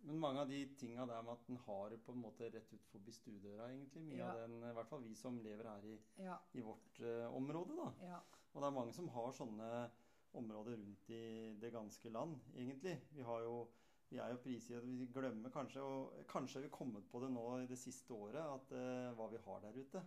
Men 0.07 0.19
mange 0.19 0.39
av 0.39 0.47
de 0.47 0.59
tinga 0.77 1.05
der 1.09 1.21
med 1.21 1.31
at 1.33 1.47
en 1.49 1.57
har 1.57 1.89
det 1.89 2.01
på 2.05 2.11
en 2.11 2.21
måte 2.21 2.49
rett 2.53 2.73
ut 2.73 2.85
forbi 2.91 3.11
stuedøra, 3.11 3.69
egentlig. 3.73 4.03
Mye 4.03 4.17
Ja. 4.17 4.31
av 4.31 4.39
den, 4.39 4.57
i 4.69 4.73
hvert 4.73 4.87
fall 4.87 5.03
vi 5.03 5.15
som 5.15 5.39
lever 5.43 5.63
her 5.67 5.83
i, 5.85 5.97
Ja, 6.17 6.37
i 6.53 6.61
vårt 6.61 6.99
uh, 6.99 7.33
område, 7.35 7.75
da. 7.75 8.05
ja, 8.05 8.19
Og 8.53 8.61
det 8.61 8.67
er 8.67 8.71
mange 8.79 8.93
som 8.93 9.07
har 9.07 9.31
sånne 9.31 9.91
områder 10.33 10.75
rundt 10.75 11.09
i 11.09 11.23
det 11.61 11.71
ganske 11.71 12.09
land, 12.09 12.39
egentlig. 12.55 12.97
Vi 13.15 13.21
har 13.21 13.41
jo 13.45 13.67
vi 14.09 14.21
er 14.23 14.31
jo 14.31 14.39
prisgitt 14.39 14.85
vi 14.85 15.07
glemmer 15.11 15.51
kanskje, 15.51 15.83
og 15.83 16.21
kanskje 16.31 16.61
har 16.61 16.67
vi 16.67 16.75
kommet 16.77 17.09
på 17.11 17.19
det 17.19 17.31
nå 17.33 17.43
i 17.59 17.67
det 17.67 17.79
siste 17.79 18.15
året, 18.15 18.39
at 18.39 18.71
eh, 18.77 19.09
hva 19.17 19.27
vi 19.33 19.41
har 19.43 19.65
der 19.65 19.75
ute. 19.75 20.03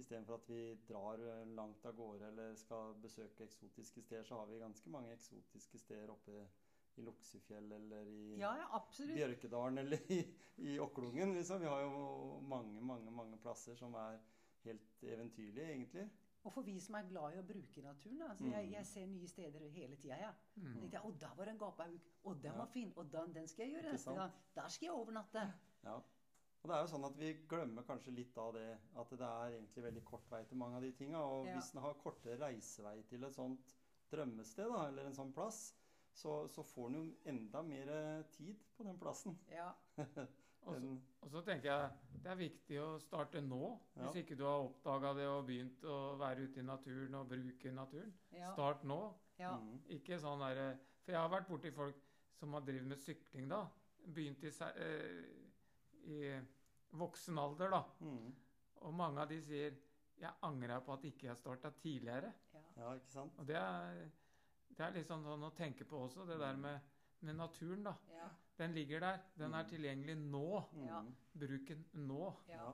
Istedenfor 0.00 0.38
at 0.38 0.48
vi 0.48 0.62
drar 0.88 1.20
eh, 1.20 1.44
langt 1.56 1.84
av 1.84 1.98
gårde 1.98 2.30
eller 2.30 2.56
skal 2.56 2.94
besøke 3.02 3.44
eksotiske 3.44 4.02
steder, 4.06 4.24
så 4.24 4.40
har 4.40 4.48
vi 4.48 4.62
ganske 4.62 4.92
mange 4.92 5.12
eksotiske 5.12 5.82
steder 5.82 6.14
oppe 6.14 6.46
i 6.96 7.04
Luksefjell 7.04 7.72
eller 7.76 8.08
i 8.08 8.38
ja, 8.40 8.54
ja. 8.62 8.80
Bjørkedalen 8.96 9.84
eller 9.84 10.12
i, 10.12 10.20
i 10.70 10.78
Okklungen. 10.80 11.34
Liksom. 11.36 11.60
Vi 11.60 11.68
har 11.68 11.84
jo 11.84 12.40
mange, 12.48 12.80
mange, 12.80 13.12
mange 13.12 13.38
plasser 13.42 13.76
som 13.76 13.94
er 14.00 14.16
helt 14.64 15.04
eventyrlige, 15.04 15.68
egentlig. 15.74 16.08
Og 16.44 16.52
for 16.52 16.62
vi 16.64 16.78
som 16.80 16.94
er 16.96 17.02
glad 17.08 17.34
i 17.34 17.38
å 17.40 17.42
bruke 17.44 17.82
naturen 17.84 18.22
altså 18.30 18.44
Mm. 18.46 18.52
jeg, 18.52 18.70
jeg 18.72 18.86
ser 18.86 19.06
nye 19.06 19.26
steder 19.28 19.68
hele 19.68 19.96
tida. 19.96 20.16
Ja. 20.16 20.30
Mm. 20.56 20.76
Og 20.76 20.90
tenkte 20.90 21.02
var 21.02 21.10
Å, 21.10 21.18
der 21.20 21.34
var 21.36 21.46
en 21.52 21.58
gapauk, 21.58 22.00
Å, 22.24 22.34
den 22.34 22.52
Ja. 22.52 22.56
var 22.58 22.66
fin. 22.66 22.92
Og 22.96 23.10
den, 23.12 23.32
den 23.34 23.48
skal 23.48 23.66
jeg 23.66 23.74
gjøre 23.74 23.92
neste 23.92 24.14
gang. 24.14 24.32
Der 24.54 24.68
skal 24.68 24.86
jeg 24.86 24.94
overnatte. 24.94 25.52
Ja. 25.84 25.96
Og 26.62 26.68
det 26.68 26.76
er 26.76 26.80
jo 26.80 26.86
sånn 26.92 27.04
at 27.06 27.16
vi 27.16 27.32
glemmer 27.48 27.82
kanskje 27.82 28.12
litt 28.14 28.36
av 28.38 28.52
det, 28.54 28.78
at 28.96 29.10
det 29.10 29.20
er 29.20 29.50
egentlig 29.58 29.82
veldig 29.84 30.04
kort 30.04 30.30
vei 30.30 30.44
til 30.44 30.56
mange 30.60 30.76
av 30.76 30.82
de 30.82 30.92
tinga. 30.92 31.18
Og 31.18 31.46
Ja. 31.46 31.54
hvis 31.58 31.74
en 31.74 31.80
har 31.82 31.94
kortere 31.94 32.38
reisevei 32.38 33.02
til 33.08 33.24
et 33.24 33.32
sånt 33.34 33.76
drømmested, 34.10 34.68
da, 34.68 34.88
eller 34.88 35.06
en 35.06 35.14
sånn 35.14 35.32
plass, 35.32 35.74
så, 36.12 36.48
så 36.48 36.62
får 36.64 36.86
en 36.88 36.94
jo 36.94 37.16
enda 37.24 37.62
mer 37.62 38.22
tid 38.32 38.56
på 38.76 38.84
den 38.84 38.98
plassen. 38.98 39.38
Ja. 39.50 39.72
Og 40.68 41.30
så, 41.30 41.40
tenker 41.44 41.70
jeg 41.70 41.90
det 42.20 42.30
er 42.30 42.38
viktig 42.38 42.78
å 42.82 42.88
starte 43.00 43.40
nå. 43.40 43.70
Hvis 43.96 44.20
ikke 44.22 44.36
du 44.36 44.44
har 44.44 44.66
oppdaga 44.66 45.12
det 45.16 45.26
og 45.30 45.46
begynt 45.48 45.84
å 45.88 45.98
være 46.20 46.46
ute 46.46 46.60
i 46.60 46.66
naturen 46.66 47.16
og 47.16 47.28
bruke 47.32 47.72
naturen. 47.72 48.12
Ja. 48.36 48.52
Start 48.52 48.84
nå. 48.88 49.00
ja. 49.40 49.54
Mm. 49.56 49.78
Ikke 49.96 50.20
sånn 50.20 50.42
derre 50.44 50.72
For 51.04 51.14
jeg 51.14 51.20
har 51.20 51.32
vært 51.32 51.48
borti 51.48 51.72
folk 51.72 52.02
som 52.36 52.56
har 52.56 52.64
drevet 52.64 52.88
med 52.92 53.00
sykling, 53.00 53.48
da. 53.50 53.64
Begynt 54.16 54.44
i, 54.44 54.52
eh, 54.84 55.22
i 56.12 56.20
voksen 57.00 57.40
alder, 57.40 57.72
da. 57.72 57.82
Mm. 58.00 58.34
Og 58.80 58.94
mange 58.96 59.20
av 59.20 59.28
de 59.28 59.40
sier 59.44 59.76
'Jeg 60.20 60.36
angrer 60.42 60.80
på 60.84 60.92
at 60.92 61.04
ikke 61.04 61.26
jeg 61.26 61.36
starta 61.36 61.70
tidligere'. 61.70 62.32
ja. 62.54 62.60
Ja, 62.76 62.92
ikke 62.94 63.12
sant? 63.12 63.38
Og 63.38 63.46
det 63.48 63.56
er, 63.56 64.10
det 64.68 64.86
er 64.86 64.92
liksom 64.92 65.24
sånn 65.24 65.42
å 65.44 65.54
tenke 65.56 65.84
på 65.84 65.98
også, 66.06 66.26
det 66.28 66.38
der 66.40 66.56
med, 66.56 66.80
med 67.20 67.36
naturen, 67.36 67.84
da. 67.84 67.94
Den 68.58 68.72
ligger 68.74 69.00
der. 69.00 69.18
Den 69.38 69.54
er 69.54 69.62
Mm. 69.62 69.68
tilgjengelig 69.68 70.16
nå. 70.16 70.60
Mm. 70.72 70.84
Ja. 70.86 71.02
Bruk 71.38 71.68
den 71.68 71.86
nå. 71.92 72.34
ja. 72.48 72.72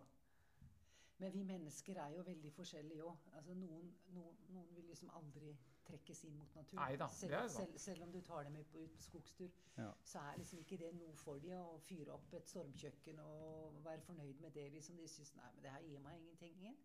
Men 1.19 1.33
vi 1.33 1.43
mennesker 1.43 1.97
er 1.97 2.09
jo 2.13 2.23
veldig 2.23 2.53
forskjellige 2.53 3.03
òg. 3.05 3.17
Altså, 3.37 3.55
noen, 3.55 3.95
noen, 4.09 4.37
noen 4.49 4.75
vil 4.75 4.85
liksom 4.85 5.11
aldri 5.17 5.57
trekkes 5.87 6.25
inn 6.25 6.35
mot 6.37 6.55
naturen. 6.55 6.83
Neida, 6.91 7.09
selv, 7.09 7.31
det 7.33 7.39
er 7.39 7.49
selv, 7.49 7.79
selv 7.79 8.03
om 8.03 8.13
du 8.13 8.21
tar 8.21 8.43
dem 8.45 8.53
med 8.53 8.65
på 8.65 8.79
ut 8.79 8.91
på 8.97 9.03
skogstur, 9.03 9.49
Ja. 9.79 9.93
så 10.05 10.19
er 10.19 10.37
liksom 10.37 10.59
ikke 10.59 10.77
det 10.79 10.95
noe 10.95 11.15
for 11.17 11.39
dem 11.39 11.53
å 11.59 11.79
fyre 11.81 12.13
opp 12.13 12.35
et 12.35 12.49
stormkjøkken 12.49 13.19
og 13.19 13.85
være 13.85 14.01
fornøyd 14.01 14.41
med 14.41 14.51
det. 14.51 14.73
liksom. 14.73 14.97
De 14.97 15.09
syns 15.09 15.35
nei, 15.37 15.51
men 15.55 15.63
det 15.63 15.71
her 15.71 15.81
gir 15.83 16.01
meg 16.01 16.19
ingenting. 16.21 16.77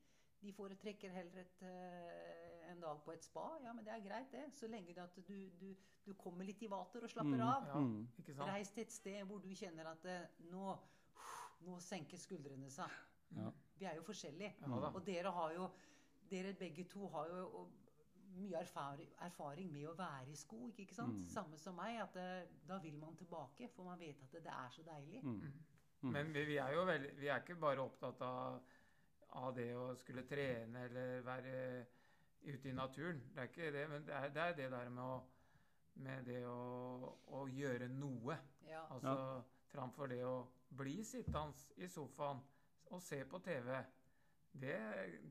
De 0.41 0.51
foretrekker 0.53 1.11
heller 1.13 1.41
et, 1.43 1.61
eh, 1.61 2.71
en 2.71 2.79
dag 2.81 3.01
på 3.05 3.11
et 3.13 3.23
spa. 3.23 3.43
Ja, 3.63 3.73
men 3.73 3.85
det 3.85 3.93
er 3.93 3.99
greit, 4.07 4.31
det. 4.31 4.47
Så 4.57 4.67
lenge 4.67 4.93
det 4.95 5.03
at 5.03 5.15
du, 5.27 5.49
du, 5.59 5.75
du 6.05 6.13
kommer 6.17 6.45
litt 6.47 6.61
i 6.63 6.69
vater 6.71 7.03
og 7.03 7.09
slapper 7.09 7.37
Mm. 7.37 7.41
av. 7.47 7.67
Ja, 7.67 7.75
Mm. 7.79 8.07
ikke 8.19 8.33
sant? 8.35 8.49
Reis 8.49 8.71
til 8.71 8.81
et 8.83 8.91
sted 8.91 9.25
hvor 9.27 9.39
du 9.41 9.49
kjenner 9.53 9.85
at 9.91 10.05
eh, 10.05 10.27
nå, 10.51 10.77
nå 11.67 11.77
senker 11.79 12.17
skuldrene 12.17 12.69
seg. 12.69 12.89
Ja. 13.37 13.51
Vi 13.77 13.85
er 13.85 13.95
jo 13.95 14.01
forskjellige. 14.03 14.55
Ja. 14.61 14.89
Og 14.93 15.05
dere 15.05 15.31
har 15.31 15.53
jo 15.53 15.69
Dere 16.31 16.53
begge 16.53 16.85
to 16.87 17.07
har 17.11 17.27
jo 17.27 17.47
og, 17.59 17.71
mye 18.37 18.55
erfaring, 18.61 19.09
erfaring 19.19 19.69
med 19.73 19.83
å 19.89 19.95
være 19.97 20.29
i 20.31 20.35
skog, 20.35 20.77
ikke 20.79 20.93
sant? 20.95 21.17
Mm. 21.17 21.25
Samme 21.27 21.57
som 21.59 21.75
meg. 21.75 21.97
At 22.01 22.15
eh, 22.15 22.45
da 22.69 22.77
vil 22.79 22.95
man 22.97 23.17
tilbake, 23.19 23.67
for 23.75 23.83
man 23.83 23.99
vet 23.99 24.21
at 24.23 24.31
det, 24.31 24.43
det 24.45 24.51
er 24.53 24.69
så 24.71 24.81
deilig. 24.81 25.19
Mm. 25.23 25.41
Mm. 26.03 26.11
Men 26.13 26.31
vi, 26.33 26.45
vi 26.45 26.55
er 26.57 26.71
jo 26.73 26.85
veldig 26.85 27.17
Vi 27.19 27.27
er 27.27 27.41
ikke 27.43 27.59
bare 27.59 27.83
opptatt 27.83 28.21
av, 28.21 28.61
av 29.39 29.53
det 29.55 29.69
å 29.77 29.91
skulle 29.95 30.25
trene 30.27 30.86
eller 30.88 31.21
være 31.25 31.53
ute 32.41 32.69
i 32.69 32.73
naturen. 32.75 33.21
Det 33.34 33.43
er 33.43 33.51
ikke 33.51 33.71
det, 33.71 33.86
men 33.89 34.07
det 34.07 34.15
er 34.17 34.34
det, 34.34 34.41
er 34.41 34.57
det 34.57 34.71
der 34.71 34.89
med 34.89 35.03
å 35.03 35.21
med 36.01 36.23
det 36.25 36.41
å, 36.47 37.11
å 37.36 37.45
gjøre 37.51 37.89
noe. 37.91 38.38
Ja. 38.69 38.86
Altså 38.95 39.41
framfor 39.71 40.11
det 40.11 40.21
å 40.25 40.36
bli 40.77 41.01
sittende 41.03 41.84
i 41.84 41.89
sofaen 41.91 42.39
og 42.91 43.01
se 43.03 43.21
på 43.27 43.39
TV. 43.43 43.73
Det, 44.54 44.76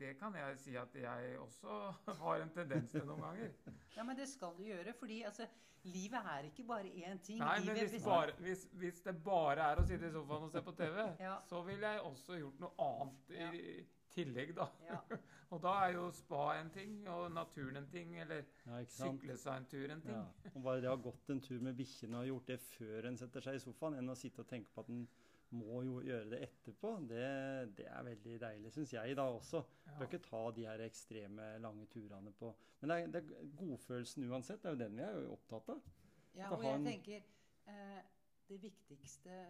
det 0.01 0.14
kan 0.18 0.35
jeg 0.35 0.59
si 0.59 0.75
at 0.81 0.95
jeg 0.97 1.35
også 1.39 1.75
har 2.23 2.41
en 2.43 2.51
tendens 2.55 2.91
til 2.91 3.05
noen 3.07 3.21
ganger. 3.21 3.51
ja, 3.97 4.03
men 4.05 4.16
det 4.16 4.29
skal 4.29 4.55
du 4.59 4.62
gjøre, 4.64 4.93
fordi 4.99 5.23
altså, 5.29 5.47
livet 5.85 6.18
er 6.33 6.49
ikke 6.49 6.64
bare 6.64 6.89
én 6.89 7.21
ting. 7.23 7.39
Nei, 7.39 7.59
men 7.66 7.77
hvis, 7.79 8.03
bare, 8.05 8.33
hvis, 8.41 8.64
hvis 8.81 9.01
det 9.05 9.14
bare 9.25 9.61
er 9.73 9.81
å 9.81 9.85
sitte 9.87 10.09
i 10.09 10.12
sofaen 10.14 10.49
og 10.49 10.51
se 10.55 10.62
på 10.66 10.73
TV, 10.81 10.99
Ja. 11.27 11.37
så 11.49 11.62
ville 11.68 11.93
jeg 11.95 12.01
også 12.09 12.39
gjort 12.41 12.61
noe 12.64 12.73
annet 12.89 13.35
i, 13.37 13.41
Ja. 13.45 13.85
tillegg, 14.11 14.55
da. 14.57 14.66
Ja. 14.89 14.99
Og 15.51 15.59
da 15.64 15.71
er 15.85 15.97
jo 15.97 16.05
spa 16.14 16.53
en 16.61 16.68
ting, 16.71 16.93
og 17.11 17.33
naturen 17.35 17.77
en 17.81 17.87
ting, 17.91 18.12
eller 18.23 18.45
Ja, 18.68 18.77
sykle 18.87 19.35
seg 19.39 19.57
en 19.57 19.64
tur 19.66 19.91
en 19.91 20.01
ting. 20.05 20.14
Ja. 20.14 20.51
Og 20.55 20.62
bare 20.62 20.81
det 20.81 20.87
å 20.87 20.93
ha 20.95 21.01
gått 21.03 21.31
en 21.35 21.41
tur 21.43 21.59
med 21.66 21.75
bikkjene 21.79 22.21
og 22.21 22.29
gjort 22.29 22.47
det 22.53 22.59
før 22.62 23.09
en 23.09 23.18
setter 23.18 23.43
seg 23.43 23.59
i 23.59 23.62
sofaen, 23.64 23.97
enn 23.99 24.12
å 24.12 24.14
sitte 24.18 24.45
og 24.45 24.47
tenke 24.51 24.71
på 24.71 24.85
at 24.85 24.93
en 24.95 25.01
må 25.51 25.80
jo 25.82 26.01
gjøre 26.05 26.28
det 26.30 26.40
etterpå, 26.46 26.92
det, 27.11 27.22
det 27.78 27.86
er 27.90 28.05
veldig 28.07 28.36
deilig, 28.42 28.72
syns 28.74 28.92
jeg 28.94 29.16
da 29.18 29.26
også. 29.34 29.62
Ja. 29.86 29.96
Bør 29.98 30.07
ikke 30.07 30.22
ta 30.26 30.42
de 30.57 30.66
her 30.68 30.84
ekstreme 30.84 31.48
lange 31.62 31.86
turene 31.90 32.32
på 32.38 32.53
Men 32.80 32.92
det 32.92 32.98
er, 32.98 33.11
det 33.14 33.22
er 33.24 33.51
godfølelsen 33.59 34.28
uansett. 34.30 34.62
Det 34.62 34.70
er 34.70 34.76
jo 34.76 34.82
den 34.84 34.96
vi 34.96 35.05
er 35.07 35.18
jo 35.18 35.34
opptatt 35.34 35.72
av. 35.74 35.82
Ja, 36.38 36.53
og 36.55 36.64
jeg 36.64 36.84
tenker 36.84 37.26
eh, 37.66 38.01
Det 38.48 38.62
viktigste 38.62 39.40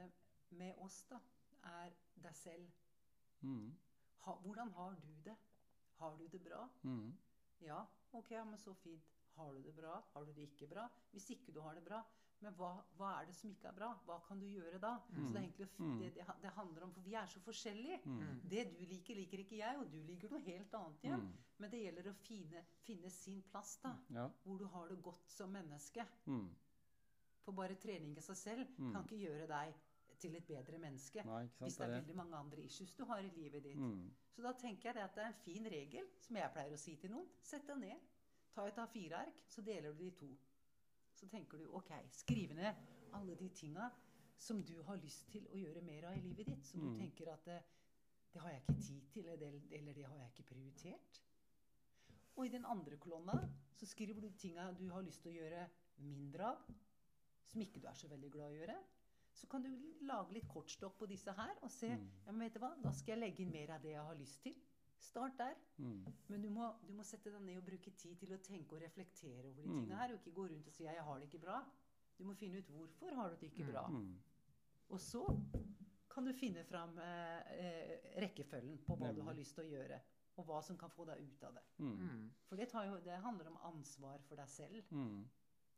med 0.56 0.80
oss, 0.82 1.02
da, 1.10 1.20
er 1.68 1.92
deg 2.24 2.36
selv. 2.36 2.70
Mm. 3.40 3.70
Ha, 4.24 4.34
hvordan 4.44 4.72
har 4.76 4.96
du 5.00 5.12
det? 5.24 5.36
Har 6.00 6.16
du 6.16 6.26
det 6.32 6.40
bra? 6.42 6.64
Mm. 6.82 7.12
Ja, 7.60 7.84
ok, 8.12 8.30
ja, 8.30 8.44
men 8.44 8.58
så 8.58 8.74
fint. 8.74 9.12
Har 9.36 9.52
du 9.52 9.62
det 9.62 9.74
bra? 9.76 10.00
Har 10.12 10.24
du 10.24 10.32
det 10.32 10.48
ikke 10.48 10.66
bra? 10.68 10.88
Hvis 11.12 11.30
ikke 11.30 11.52
du 11.52 11.60
har 11.60 11.74
det 11.74 11.84
bra, 11.84 12.02
men 12.40 12.54
hva, 12.56 12.70
hva 12.96 13.10
er 13.20 13.26
det 13.28 13.34
som 13.36 13.50
ikke 13.50 13.68
er 13.68 13.74
bra? 13.76 13.88
Hva 14.06 14.16
kan 14.26 14.38
du 14.40 14.46
gjøre 14.46 14.78
da? 14.80 14.94
Så 15.12 15.32
det, 15.32 15.42
egentlig, 15.42 15.68
Mm. 15.78 15.98
det, 16.00 16.10
det, 16.42 16.50
handler 16.56 16.82
om 16.86 16.92
For 16.92 17.00
vi 17.04 17.14
er 17.14 17.26
så 17.26 17.40
forskjellige. 17.40 18.00
Mm. 18.06 18.40
Det 18.48 18.64
du 18.70 18.84
liker, 18.86 19.14
liker 19.14 19.38
ikke 19.44 19.56
jeg, 19.58 19.78
og 19.78 19.90
du 19.92 19.98
liker 20.08 20.30
noe 20.30 20.40
helt 20.46 20.74
annet 20.74 21.04
igjen. 21.04 21.20
Mm. 21.20 21.36
Men 21.58 21.70
det 21.70 21.82
gjelder 21.84 22.08
å 22.10 22.14
finne, 22.14 22.64
finne 22.86 23.10
sin 23.10 23.42
plass, 23.42 23.76
da. 23.82 23.94
Ja. 24.10 24.28
Hvor 24.44 24.58
du 24.58 24.66
har 24.72 24.88
det 24.88 25.02
godt 25.02 25.28
som 25.30 25.52
menneske. 25.52 26.06
Mm. 26.26 26.48
For 27.44 27.52
bare 27.56 27.74
trening 27.80 28.16
i 28.16 28.20
seg 28.24 28.36
selv 28.36 28.66
Mm. 28.78 28.92
kan 28.92 29.04
ikke 29.04 29.20
gjøre 29.26 29.46
deg 29.48 29.74
til 30.20 30.34
et 30.36 30.46
bedre 30.46 30.78
menneske. 30.78 31.24
Nei, 31.24 31.44
ikke 31.44 31.64
Hvis 31.64 31.76
det 31.76 31.86
er 31.88 31.94
veldig 32.00 32.16
mange 32.16 32.36
andre 32.36 32.62
issues 32.62 32.92
du 32.92 33.04
har 33.04 33.18
i 33.18 33.30
livet 33.36 33.62
ditt. 33.64 33.76
Mm. 33.78 34.10
Så 34.36 34.42
da 34.42 34.52
tenker 34.52 34.88
jeg 34.90 34.94
det 34.94 35.02
at 35.02 35.14
det 35.14 35.22
er 35.24 35.28
en 35.28 35.42
fin 35.44 35.64
regel, 35.64 36.06
som 36.20 36.36
jeg 36.36 36.50
pleier 36.52 36.72
å 36.72 36.78
si 36.78 36.96
til 36.96 37.10
noen. 37.10 37.26
Sett 37.42 37.66
deg 37.66 37.78
ned, 37.78 37.96
ta 38.54 38.66
et 38.66 38.76
A4-ark, 38.76 39.42
så 39.48 39.62
deler 39.64 39.92
du 39.92 39.98
det 39.98 40.06
i 40.12 40.16
to. 40.18 40.28
Så 41.20 41.28
tenker 41.28 41.58
du 41.60 41.66
ok, 41.76 41.90
skriv 42.10 42.54
ned 42.56 42.74
alle 43.12 43.34
de 43.36 43.48
tinga 43.54 43.90
som 44.40 44.62
du 44.64 44.78
har 44.86 44.96
lyst 45.02 45.26
til 45.28 45.44
å 45.52 45.58
gjøre 45.60 45.82
mer 45.84 46.06
av 46.08 46.16
i 46.16 46.20
livet 46.24 46.46
ditt. 46.48 46.64
Som 46.66 46.80
Mm. 46.80 46.86
du 46.94 46.98
tenker 47.02 47.32
at 47.32 47.44
det, 47.44 47.58
det 48.32 48.40
har 48.40 48.50
jeg 48.54 48.62
ikke 48.62 48.80
tid 48.86 49.08
til, 49.12 49.26
eller, 49.28 49.58
eller 49.70 49.92
det 49.92 50.06
har 50.06 50.16
jeg 50.16 50.30
ikke 50.32 50.48
prioritert. 50.54 51.20
Og 52.36 52.46
i 52.46 52.52
den 52.54 52.64
andre 52.64 52.96
kolonna 52.96 53.36
så 53.76 53.86
skriver 53.86 54.20
du 54.20 54.30
tinga 54.30 54.70
du 54.72 54.88
har 54.90 55.02
lyst 55.02 55.22
til 55.22 55.32
å 55.32 55.42
gjøre 55.42 55.66
mindre 55.98 56.46
av, 56.54 56.70
som 57.50 57.60
ikke 57.60 57.80
du 57.82 57.86
er 57.90 57.94
så 57.98 58.08
veldig 58.08 58.30
glad 58.32 58.52
i 58.52 58.56
å 58.56 58.60
gjøre. 58.62 58.78
Så 59.34 59.46
kan 59.46 59.62
du 59.62 59.68
lage 60.06 60.32
litt 60.32 60.48
kortstokk 60.48 60.96
på 60.98 61.06
disse 61.06 61.32
her 61.32 61.52
og 61.62 61.70
se 61.70 61.88
Mm. 61.96 62.08
ja, 62.26 62.32
men 62.32 62.40
vet 62.46 62.54
du 62.54 62.58
hva, 62.60 62.74
da 62.82 62.92
skal 62.92 63.12
jeg 63.18 63.20
legge 63.20 63.42
inn 63.42 63.52
mer 63.52 63.70
av 63.74 63.82
det 63.82 63.90
jeg 63.92 64.04
har 64.06 64.14
lyst 64.14 64.42
til. 64.42 64.54
Start 65.00 65.38
der. 65.38 65.54
Mm. 65.78 66.04
Men 66.28 66.42
du 66.42 66.50
må, 66.52 66.66
du 66.86 66.92
må 66.92 67.02
sette 67.08 67.30
deg 67.32 67.40
ned 67.42 67.56
og 67.56 67.64
bruke 67.64 67.90
tid 67.96 68.18
til 68.20 68.34
å 68.36 68.38
tenke 68.44 68.76
og 68.76 68.82
reflektere 68.82 69.46
over 69.48 69.62
de 69.62 69.68
Mm. 69.68 69.78
tingene 69.80 69.96
her, 69.96 70.12
og 70.12 70.18
ikke 70.20 70.34
gå 70.36 70.44
rundt 70.50 70.66
og 70.66 70.72
si 70.72 70.84
'jeg 70.84 71.02
har 71.04 71.18
det 71.18 71.28
ikke 71.32 71.44
bra'. 71.46 71.64
Du 72.18 72.24
må 72.24 72.34
finne 72.34 72.58
ut 72.58 72.68
hvorfor 72.68 73.14
har 73.14 73.28
du 73.30 73.36
det 73.40 73.50
ikke 73.52 73.64
Mm. 73.64 73.72
bra. 73.72 73.86
Mm. 73.88 74.18
Og 74.90 75.00
så 75.00 75.24
kan 76.10 76.24
du 76.26 76.32
finne 76.32 76.64
fram 76.64 76.98
eh, 76.98 77.42
eh, 77.50 78.20
rekkefølgen 78.20 78.78
på 78.84 78.96
hva 78.96 79.14
du 79.14 79.22
har 79.22 79.32
lyst 79.34 79.54
til 79.54 79.64
å 79.64 79.68
gjøre, 79.70 80.00
og 80.36 80.44
hva 80.46 80.62
som 80.62 80.76
kan 80.76 80.90
få 80.90 81.04
deg 81.06 81.18
ut 81.20 81.42
av 81.44 81.54
det. 81.54 81.62
Mm. 81.78 81.96
Mm. 81.98 82.30
For 82.48 82.56
det, 82.56 82.68
tar 82.68 82.84
jo, 82.84 83.00
det 83.00 83.20
handler 83.22 83.46
om 83.46 83.58
ansvar 83.74 84.18
for 84.28 84.36
deg 84.36 84.48
selv. 84.48 84.82
Mm. 84.90 85.24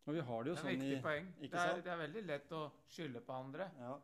Og 0.06 0.14
vi 0.14 0.20
har 0.20 0.42
det 0.42 0.50
jo 0.50 0.52
er 0.56 0.76
sånn 0.76 0.82
i 0.82 1.00
poeng. 1.00 1.26
ikke 1.40 1.50
Det 1.50 1.60
er, 1.60 1.80
det 1.82 1.86
er 1.92 1.96
veldig 2.08 2.26
lett 2.26 2.48
å 2.52 2.72
skylde 2.88 3.20
på 3.20 3.32
andre. 3.32 3.70
Ja. 3.78 4.00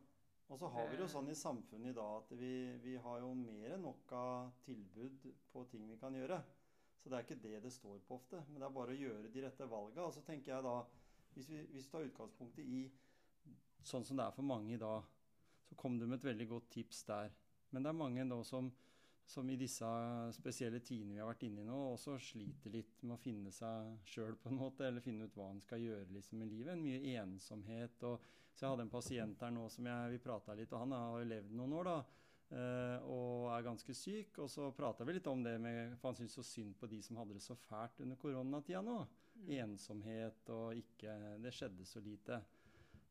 Og 0.48 0.58
så 0.58 0.68
har 0.72 0.86
vi 0.88 0.96
det 0.96 1.04
jo 1.04 1.10
sånn 1.12 1.28
i 1.28 1.36
samfunnet 1.36 1.92
i 1.92 1.96
dag 1.96 2.22
at 2.22 2.30
vi, 2.40 2.52
vi 2.80 2.94
har 3.04 3.20
jo 3.20 3.34
mer 3.36 3.74
enn 3.74 3.84
nok 3.84 4.14
av 4.16 4.54
tilbud 4.64 5.26
på 5.52 5.64
ting 5.68 5.84
vi 5.90 5.98
kan 6.00 6.16
gjøre. 6.16 6.38
Så 6.98 7.10
det 7.10 7.18
er 7.18 7.26
ikke 7.26 7.42
det 7.42 7.60
det 7.66 7.72
står 7.74 8.00
på 8.06 8.16
ofte. 8.16 8.40
Men 8.48 8.62
det 8.62 8.68
er 8.68 8.78
bare 8.78 8.94
å 8.94 9.02
gjøre 9.02 9.32
de 9.34 9.44
rette 9.44 9.68
valga. 9.68 10.06
Og 10.06 10.14
så 10.16 10.24
tenker 10.24 10.54
jeg 10.54 10.64
da, 10.64 10.78
hvis 11.34 11.50
vi, 11.52 11.60
hvis 11.74 11.84
vi 11.84 11.92
tar 11.92 12.08
utgangspunktet 12.08 12.64
i 12.64 12.80
sånn 13.84 14.04
som 14.04 14.18
det 14.18 14.24
er 14.24 14.34
for 14.34 14.48
mange 14.48 14.74
i 14.74 14.80
dag, 14.80 15.04
så 15.68 15.76
kom 15.78 15.98
du 16.00 16.06
med 16.06 16.18
et 16.18 16.28
veldig 16.30 16.48
godt 16.48 16.70
tips 16.72 17.04
der. 17.08 17.32
Men 17.70 17.84
det 17.84 17.92
er 17.92 18.00
mange 18.00 18.24
nå 18.24 18.40
som, 18.48 18.70
som 19.28 19.48
i 19.52 19.58
disse 19.60 19.88
spesielle 20.36 20.80
tidene 20.80 21.12
vi 21.12 21.20
har 21.20 21.28
vært 21.28 21.44
inne 21.44 21.62
i 21.62 21.68
nå, 21.68 21.76
også 21.92 22.16
sliter 22.30 22.72
litt 22.72 23.04
med 23.04 23.18
å 23.18 23.20
finne 23.20 23.52
seg 23.52 24.00
sjøl 24.08 24.38
på 24.40 24.48
en 24.48 24.60
måte, 24.62 24.88
eller 24.88 25.04
finne 25.04 25.28
ut 25.28 25.36
hva 25.36 25.50
en 25.52 25.62
skal 25.62 25.84
gjøre 25.84 26.08
liksom, 26.16 26.42
i 26.42 26.50
livet. 26.50 26.72
En 26.72 26.84
mye 26.84 27.16
ensomhet. 27.20 28.08
og 28.08 28.24
så 28.58 28.64
jeg 28.64 28.72
hadde 28.72 28.84
en 28.88 28.90
pasient 28.90 29.42
her 29.44 29.52
nå 29.54 29.68
som 29.70 29.86
jeg, 29.86 30.10
vi 30.10 30.18
prata 30.18 30.54
litt, 30.58 30.72
og 30.74 30.80
han 30.82 30.94
har 30.96 31.20
jo 31.20 31.26
levd 31.30 31.52
noen 31.54 31.74
år, 31.78 31.86
da. 31.86 31.98
eh, 32.58 33.04
og 33.06 33.44
er 33.54 33.66
ganske 33.68 33.94
syk. 33.94 34.40
Og 34.42 34.50
så 34.50 34.72
prata 34.74 35.06
vi 35.06 35.14
litt 35.14 35.30
om 35.30 35.44
det, 35.46 35.52
med, 35.62 35.94
for 36.00 36.10
han 36.10 36.18
syntes 36.18 36.34
så 36.40 36.46
synd 36.48 36.74
på 36.80 36.88
de 36.90 36.98
som 37.06 37.20
hadde 37.20 37.36
det 37.36 37.44
så 37.44 37.54
fælt 37.68 38.02
under 38.02 38.18
koronatida 38.18 38.82
nå. 38.82 38.98
Ensomhet 39.60 40.50
og 40.50 40.74
ikke 40.74 41.14
Det 41.44 41.54
skjedde 41.54 41.86
så 41.86 42.02
lite. 42.02 42.40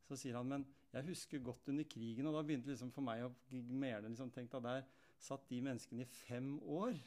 Så 0.04 0.20
sier 0.20 0.36
han, 0.36 0.52
men 0.52 0.68
jeg 0.92 1.08
husker 1.08 1.40
godt 1.44 1.72
under 1.72 1.88
krigen, 1.88 2.28
og 2.28 2.36
da 2.36 2.44
begynte 2.44 2.68
liksom 2.68 2.92
for 2.92 3.08
meg 3.08 3.24
å 3.24 3.32
mele 3.52 4.10
liksom, 4.10 4.28
Tenk 4.34 4.52
at 4.60 4.68
der 4.68 4.84
satt 5.16 5.48
de 5.48 5.64
menneskene 5.64 6.04
i 6.04 6.12
fem 6.26 6.58
år. 6.60 7.00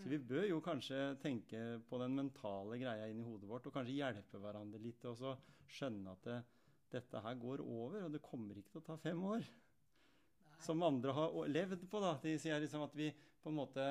Så 0.00 0.08
vi 0.08 0.24
bør 0.24 0.48
jo 0.48 0.64
kanskje 0.64 1.18
tenke 1.20 1.82
på 1.88 2.00
den 2.00 2.16
mentale 2.16 2.80
greia 2.80 3.12
inni 3.12 3.28
hodet 3.28 3.48
vårt, 3.48 3.68
og 3.68 3.76
kanskje 3.76 4.00
hjelpe 4.00 4.40
hverandre 4.40 4.80
litt, 4.80 5.04
og 5.08 5.20
så 5.20 5.36
skjønne 5.68 6.16
at 6.16 6.28
det, 6.28 6.42
dette 6.92 7.20
her 7.24 7.38
går 7.40 7.62
over, 7.64 8.04
og 8.06 8.12
det 8.14 8.22
kommer 8.24 8.56
ikke 8.58 8.72
til 8.76 8.82
å 8.82 8.86
ta 8.92 8.96
fem 9.02 9.22
år. 9.26 9.42
Nei. 9.46 10.58
Som 10.64 10.82
andre 10.86 11.12
har 11.12 11.34
levd 11.52 11.82
på, 11.90 12.00
da. 12.00 12.14
De 12.22 12.36
sier 12.40 12.60
liksom 12.62 12.84
at 12.86 12.94
vi 12.96 13.10
på 13.42 13.50
en 13.50 13.58
måte 13.58 13.86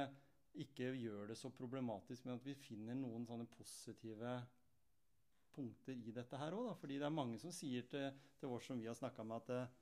ikke 0.56 0.94
gjør 0.96 1.28
det 1.30 1.36
så 1.38 1.50
problematisk, 1.52 2.26
men 2.26 2.38
at 2.40 2.46
vi 2.48 2.56
finner 2.56 2.96
noen 2.96 3.26
sånne 3.28 3.46
positive 3.52 4.38
punkter 5.56 5.96
i 6.08 6.14
dette 6.16 6.40
her 6.40 6.56
òg. 6.58 6.72
Fordi 6.80 6.98
det 7.00 7.08
er 7.08 7.14
mange 7.16 7.40
som 7.42 7.54
sier 7.56 7.86
til, 7.92 8.08
til 8.40 8.56
oss 8.56 8.68
som 8.70 8.80
vi 8.82 8.88
har 8.90 8.98
snakka 8.98 9.24
med, 9.28 9.44
at 9.44 9.52
eh, 9.56 9.74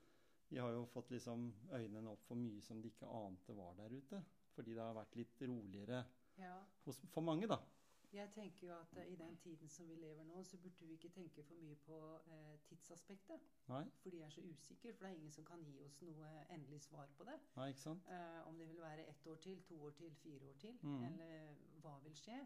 de 0.50 0.60
har 0.60 0.74
jo 0.74 0.84
fått 0.90 1.10
liksom 1.14 1.46
øynene 1.74 2.10
opp 2.12 2.26
for 2.28 2.38
mye 2.38 2.62
som 2.62 2.82
de 2.82 2.90
ikke 2.92 3.08
ante 3.10 3.56
var 3.56 3.74
der 3.78 3.94
ute. 3.96 4.20
Fordi 4.54 4.74
det 4.76 4.82
har 4.84 4.94
vært 4.98 5.16
litt 5.18 5.40
roligere 5.48 6.04
Ja. 6.38 6.56
hos, 6.84 6.98
for 7.14 7.22
mange, 7.26 7.46
da. 7.50 7.58
Jeg 8.14 8.30
tenker 8.30 8.66
jo 8.68 8.74
at 8.78 8.96
eh, 8.96 9.06
i 9.12 9.16
den 9.16 9.36
tiden 9.36 9.68
som 9.68 9.88
vi 9.88 9.94
lever 9.98 10.24
nå, 10.24 10.42
så 10.46 10.58
burde 10.58 10.86
vi 10.86 10.92
ikke 10.92 11.08
tenke 11.08 11.42
for 11.42 11.54
mye 11.58 11.74
på 11.86 11.96
eh, 12.30 12.58
tidsaspektet. 12.68 13.40
Nei, 13.68 13.80
For 14.02 14.10
de 14.14 14.20
er 14.22 14.30
så 14.30 14.40
usikre, 14.40 14.92
for 14.94 15.04
det 15.06 15.10
er 15.10 15.16
ingen 15.16 15.32
som 15.34 15.44
kan 15.48 15.64
gi 15.66 15.80
oss 15.82 15.96
noe 16.06 16.28
endelig 16.54 16.80
svar 16.84 17.10
på 17.18 17.26
det. 17.26 17.34
nei 17.56 17.68
ikke 17.72 17.80
sant? 17.82 18.06
Eh, 18.14 18.38
om 18.48 18.58
det 18.58 18.68
vil 18.68 18.80
være 18.84 19.08
ett 19.10 19.26
år 19.26 19.36
til, 19.46 19.62
to 19.66 19.80
år 19.88 19.90
til, 19.98 20.14
fire 20.22 20.46
år 20.48 20.54
til, 20.62 20.78
Mm. 20.82 21.02
eller 21.04 21.56
hva 21.82 21.96
vil 22.04 22.14
skje. 22.16 22.38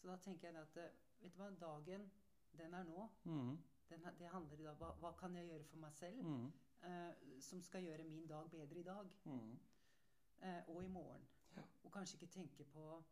Så 0.00 0.08
da 0.08 0.16
tenker 0.16 0.48
jeg 0.48 0.56
at 0.62 0.76
eh, 0.76 0.96
vet 1.20 1.36
du 1.36 1.42
hva, 1.42 1.50
dagen, 1.66 2.10
den 2.58 2.74
er 2.74 2.82
nå. 2.88 3.08
Mm. 3.24 3.58
Den, 3.90 4.08
det 4.18 4.28
handler 4.28 4.58
i 4.60 4.64
dag 4.64 4.76
hva, 4.76 4.94
hva 5.02 5.12
kan 5.18 5.36
jeg 5.36 5.46
gjøre 5.46 5.64
for 5.64 5.76
meg 5.84 5.92
selv 5.94 6.22
mm. 6.22 6.52
eh, 6.88 7.40
som 7.40 7.62
skal 7.62 7.82
gjøre 7.84 8.04
min 8.04 8.26
dag 8.26 8.50
bedre 8.50 8.78
i 8.80 8.82
dag 8.82 9.12
eh, 9.26 10.62
og 10.68 10.84
i 10.84 10.88
morgen. 10.88 11.28
Og 11.84 11.92
kanskje 11.92 12.14
ikke 12.16 12.32
tenke 12.32 12.64
på 12.64 13.02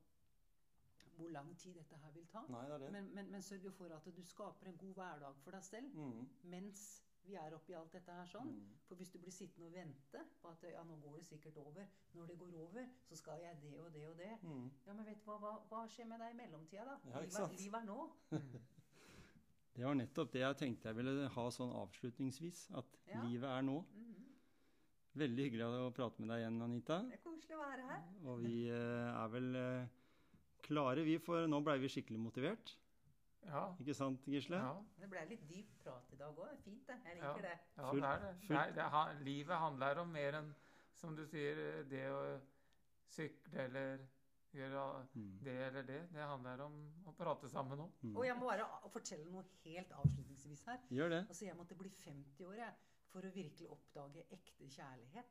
hvor 1.19 1.35
lang 1.35 1.51
tid 1.59 1.77
dette 1.79 1.99
her 2.05 2.15
vil 2.15 2.27
ta. 2.31 2.45
Nei, 2.53 2.65
det 2.71 2.81
det. 2.85 2.89
Men, 2.95 3.11
men, 3.19 3.31
men 3.35 3.45
sørge 3.45 3.75
for 3.75 3.93
at 3.95 4.09
du 4.17 4.25
skaper 4.25 4.71
en 4.71 4.81
god 4.81 4.95
hverdag 5.01 5.45
for 5.45 5.57
deg 5.59 5.67
selv 5.67 5.99
mm. 5.99 6.25
mens 6.55 6.89
vi 7.29 7.37
er 7.37 7.53
oppi 7.53 7.75
alt 7.77 7.93
dette 7.93 8.15
her 8.15 8.29
sånn. 8.31 8.49
Mm. 8.57 8.77
For 8.89 8.97
hvis 8.97 9.11
du 9.13 9.19
blir 9.21 9.35
sittende 9.35 9.69
og 9.69 9.75
vente 9.75 10.23
på 10.41 10.49
at 10.49 10.65
ja, 10.71 10.81
nå 10.89 10.97
går 11.03 11.19
det 11.19 11.27
sikkert 11.29 11.59
over. 11.61 11.85
Når 12.17 12.31
det 12.31 12.39
går 12.41 12.55
over, 12.63 12.89
så 13.05 13.19
skal 13.21 13.43
jeg 13.43 13.59
det 13.63 13.75
og 13.83 13.91
det 13.93 14.05
og 14.09 14.17
det. 14.17 14.31
Mm. 14.43 14.71
Ja, 14.87 14.95
men 14.95 15.05
vet 15.11 15.21
du 15.21 15.29
hva, 15.29 15.37
hva, 15.43 15.53
hva 15.69 15.83
skjer 15.93 16.09
med 16.09 16.23
deg 16.25 16.33
i 16.33 16.39
mellomtida, 16.39 16.87
da? 16.89 16.97
Ja, 17.13 17.25
livet, 17.27 17.59
livet 17.61 17.81
er 17.83 17.89
nå. 17.91 18.01
Det 19.79 19.85
var 19.87 19.95
nettopp 19.95 20.33
det 20.35 20.41
jeg 20.41 20.57
tenkte 20.59 20.89
jeg 20.89 20.97
ville 20.99 21.29
ha 21.31 21.43
sånn 21.55 21.71
avslutningsvis. 21.71 22.65
At 22.81 22.97
Ja. 23.07 23.21
livet 23.23 23.47
er 23.47 23.63
nå. 23.63 23.77
Mhm. 23.95 24.25
Veldig 25.23 25.45
hyggelig 25.45 25.67
å 25.67 25.93
prate 25.95 26.19
med 26.23 26.33
deg 26.33 26.43
igjen, 26.43 26.59
Anita. 26.65 26.97
Det 27.07 27.15
er 27.15 27.23
koselig 27.23 27.55
å 27.55 27.61
være 27.61 27.85
her. 27.87 28.03
Og 28.25 28.43
vi 28.43 28.57
eh, 28.75 29.21
er 29.23 29.31
vel 29.31 29.55
eh, 29.61 29.87
klare, 30.63 31.05
vi, 31.05 31.19
for 31.19 31.47
nå 31.47 31.61
blei 31.65 31.79
vi 31.79 31.89
skikkelig 31.89 32.19
motivert. 32.21 32.75
Ja. 33.47 33.75
Ikke 33.81 33.95
sant, 33.95 34.25
Gisle? 34.29 34.57
Ja, 34.59 34.75
Det 34.99 35.09
ble 35.11 35.23
litt 35.31 35.45
dyp 35.49 35.71
prat 35.85 36.11
i 36.13 36.17
dag 36.17 36.37
òg. 36.37 36.59
Fint, 36.65 36.87
det. 36.87 36.97
Jeg 37.05 37.19
Ja. 37.19 37.33
liker 37.33 37.43
det. 37.49 37.59
ja 37.77 37.91
Full- 37.91 38.01
det 38.01 38.09
er 38.09 38.19
det. 38.19 38.35
full- 38.47 38.57
Nei, 38.57 38.71
det 38.73 38.83
ha, 38.91 39.13
livet 39.23 39.57
handler 39.57 39.99
om 39.99 40.13
mer 40.13 40.33
enn, 40.33 40.55
som 40.95 41.15
du 41.17 41.25
sier, 41.27 41.83
det 41.85 42.09
å 42.11 42.41
sykle 43.09 43.59
eller 43.65 43.99
gjøre 44.53 45.07
Mm. 45.15 45.39
det 45.45 45.57
eller 45.69 45.83
det. 45.83 46.13
Det 46.13 46.21
handler 46.27 46.61
om 46.65 46.93
å 47.07 47.13
prate 47.17 47.49
sammen 47.49 47.79
òg. 47.79 47.91
Mm. 48.03 48.17
Og 48.17 48.25
jeg 48.27 48.37
må 48.37 48.47
bare 48.51 48.67
fortelle 48.91 49.31
noe 49.31 49.45
helt 49.65 49.91
avslutningsvis 49.93 50.65
her. 50.67 50.79
Gjør 50.91 51.09
det. 51.11 51.29
Altså, 51.29 51.45
Jeg 51.47 51.57
måtte 51.57 51.75
bli 51.79 51.89
50 51.91 52.45
år 52.47 52.55
jeg, 52.57 52.73
for 53.09 53.21
å 53.23 53.33
virkelig 53.33 53.69
oppdage 53.71 54.25
ekte 54.31 54.69
kjærlighet. 54.69 55.25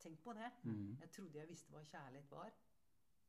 Tenk 0.00 0.18
på 0.24 0.32
det. 0.34 0.50
Mm. 0.64 0.96
Jeg 1.00 1.10
trodde 1.10 1.34
jeg 1.38 1.48
visste 1.48 1.70
hva 1.70 1.82
kjærlighet 1.84 2.30
var. 2.30 2.50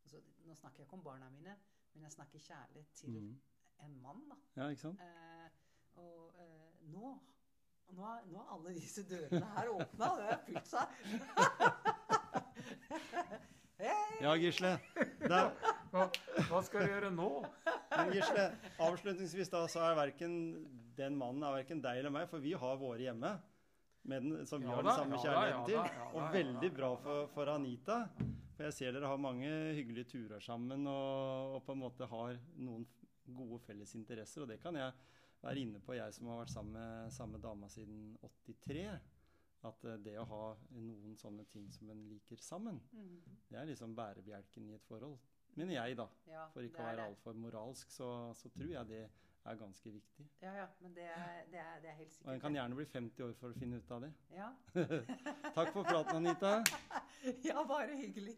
Altså, 0.04 0.18
nå 0.48 0.54
snakker 0.60 0.78
jeg 0.84 0.88
ikke 0.88 0.98
om 1.00 1.04
barna 1.06 1.30
mine, 1.32 1.54
men 1.94 2.04
jeg 2.08 2.12
snakker 2.12 2.40
kjærlighet 2.40 2.90
til 3.00 3.10
Mm. 3.10 3.40
en 3.86 4.02
mann. 4.02 4.22
da. 4.30 4.36
Ja, 4.62 4.68
ikke 4.70 4.82
sant? 4.82 5.00
Eh, 5.00 5.50
og 5.96 6.34
eh, 6.40 6.72
nå, 6.94 7.18
nå, 7.94 8.04
er, 8.04 8.20
nå 8.32 8.38
er 8.42 8.48
alle 8.56 8.74
disse 8.74 9.04
dørene 9.10 9.46
her 9.58 9.68
åpna, 9.70 10.06
og 10.12 10.18
det 10.18 10.26
har 10.30 10.40
fylt 10.48 10.68
seg. 10.68 10.88
hey! 13.84 14.22
Ja, 14.24 14.34
Gisle. 14.40 14.72
Hva, 15.28 15.42
hva 16.50 16.60
skal 16.66 16.80
du 16.86 16.90
gjøre 16.94 17.10
nå? 17.14 17.30
Men 17.94 18.12
Gisle, 18.16 18.46
avslutningsvis 18.82 19.50
da, 19.54 19.60
så 19.72 19.80
er 19.90 19.94
verken 20.00 20.32
den 20.98 21.14
mannen 21.18 21.44
er 21.48 21.54
verken 21.60 21.82
deg 21.84 21.96
eller 22.04 22.14
meg, 22.14 22.26
for 22.30 22.40
vi 22.44 22.54
har 22.58 22.76
våre 22.82 23.02
hjemme. 23.08 23.32
Med 24.04 24.22
den, 24.26 24.46
som 24.46 24.60
vi 24.60 24.66
Ja 24.68 24.74
har 24.76 24.84
den 24.84 24.98
samme 25.00 25.16
ja 25.16 25.22
kjærligheten 25.24 25.60
ja 25.60 25.66
til. 25.66 25.76
da, 25.78 25.84
ja 25.88 25.92
da, 26.04 26.08
og 26.12 26.22
ja 26.26 26.32
veldig 26.34 26.70
da. 26.70 26.76
bra 26.76 26.90
for, 27.06 27.28
for 27.32 27.46
Anita. 27.54 27.98
For 28.54 28.68
jeg 28.68 28.74
ser 28.78 28.94
dere 28.94 29.10
har 29.10 29.18
mange 29.22 29.50
hyggelige 29.78 30.06
turer 30.14 30.40
sammen 30.44 30.86
og, 30.88 31.56
og 31.58 31.64
på 31.66 31.74
en 31.74 31.82
måte 31.82 32.06
har 32.12 32.38
noen 32.62 32.86
gode 33.34 33.60
felles 33.66 33.96
interesser. 33.98 34.44
Og 34.46 34.52
det 34.52 34.60
kan 34.62 34.76
jeg 34.78 34.94
være 35.44 35.60
inne 35.64 35.82
på, 35.84 35.96
jeg 35.98 36.14
som 36.16 36.30
har 36.32 36.44
vært 36.44 36.54
sammen 36.54 36.78
med 36.78 37.12
samme 37.16 37.42
dama 37.42 37.70
siden 37.74 38.14
83. 38.22 38.86
At 39.64 39.86
eh, 39.88 39.98
det 40.04 40.18
å 40.20 40.26
ha 40.28 40.44
noen 40.76 41.16
sånne 41.20 41.46
ting 41.52 41.70
som 41.72 41.90
en 41.94 42.06
liker 42.10 42.38
sammen, 42.44 42.82
Mhm. 42.92 43.20
det 43.50 43.60
er 43.62 43.70
liksom 43.72 43.96
bærebjelken 43.96 44.70
i 44.70 44.76
et 44.76 44.84
forhold. 44.88 45.18
Men 45.56 45.70
jeg, 45.70 45.96
da. 45.98 46.08
Ja, 46.28 46.48
For 46.54 46.66
ikke 46.66 46.82
å 46.82 46.88
være 46.90 47.04
altfor 47.10 47.34
moralsk, 47.38 47.92
så, 47.94 48.08
så 48.36 48.50
tror 48.50 48.72
jeg 48.74 48.88
det 48.90 49.04
er 49.46 49.58
ganske 49.60 49.92
viktig. 49.92 50.26
Ja, 50.42 50.54
ja, 50.62 50.68
men 50.80 50.94
det 50.96 51.04
er, 51.04 51.40
det 51.52 51.60
er, 51.60 51.80
det 51.84 51.90
er 51.92 51.98
helt 51.98 52.10
Og 52.10 52.14
sikkert. 52.16 52.34
en 52.34 52.40
kan 52.46 52.56
gjerne 52.58 52.76
bli 52.80 52.86
50 52.86 53.24
år 53.26 53.34
for 53.40 53.52
å 53.52 53.60
finne 53.60 53.80
ut 53.82 53.92
av 53.92 54.02
det. 54.06 54.12
Ja. 54.32 54.50
Takk 55.58 55.74
for 55.76 55.84
praten, 55.88 56.22
Anita. 56.22 56.54
ja, 57.50 57.64
bare 57.68 57.98
hyggelig. 58.00 58.38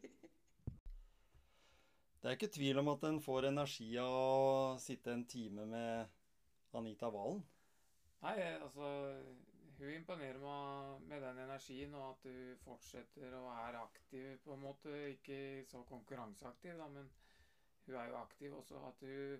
Det 2.21 2.31
er 2.31 2.37
ikke 2.39 2.49
tvil 2.55 2.81
om 2.81 2.87
at 2.95 3.03
en 3.05 3.19
får 3.21 3.51
energi 3.51 3.91
av 4.01 4.13
å 4.17 4.77
sitte 4.81 5.13
en 5.13 5.25
time 5.29 5.67
med 5.69 6.07
Anita 6.75 7.11
Valen. 7.13 7.43
Nei, 8.25 8.37
altså 8.57 8.87
Hun 9.75 9.91
imponerer 9.91 10.39
meg 10.39 11.01
med 11.11 11.21
den 11.21 11.41
energien, 11.43 11.93
og 11.99 12.13
at 12.15 12.25
hun 12.25 12.55
fortsetter 12.63 13.33
og 13.37 13.49
er 13.51 13.77
aktiv 13.81 14.37
på 14.45 14.55
en 14.55 14.63
måte. 14.63 14.93
Ikke 15.11 15.37
så 15.69 15.83
konkurranseaktiv, 15.89 16.77
da, 16.79 16.87
men 16.89 17.09
hun 17.85 17.97
er 17.99 18.07
jo 18.09 18.17
aktiv 18.23 18.55
også. 18.55 18.79
At 18.87 19.03
du 19.03 19.35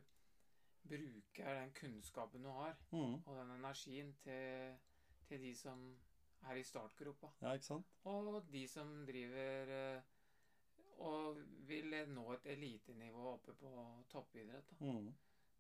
bruker 0.89 1.59
den 1.59 1.71
kunnskapen 1.77 2.43
du 2.43 2.49
har, 2.49 2.75
Mm. 2.91 3.15
og 3.25 3.38
den 3.39 3.51
energien 3.57 4.13
til, 4.23 4.75
til 5.27 5.41
de 5.41 5.53
som 5.55 5.86
er 6.45 6.59
i 6.59 6.63
startgropa. 6.63 7.31
Ja, 7.41 7.53
ikke 7.53 7.65
sant? 7.65 7.93
Og 8.05 8.43
de 8.51 8.67
som 8.67 9.05
driver 9.05 9.71
eh, 9.75 10.01
og 10.97 11.39
vil 11.67 11.95
nå 12.07 12.25
et 12.33 12.45
elitenivå 12.55 13.33
oppe 13.33 13.53
på 13.59 13.71
toppidrett. 14.11 14.75
Mm. 14.79 15.13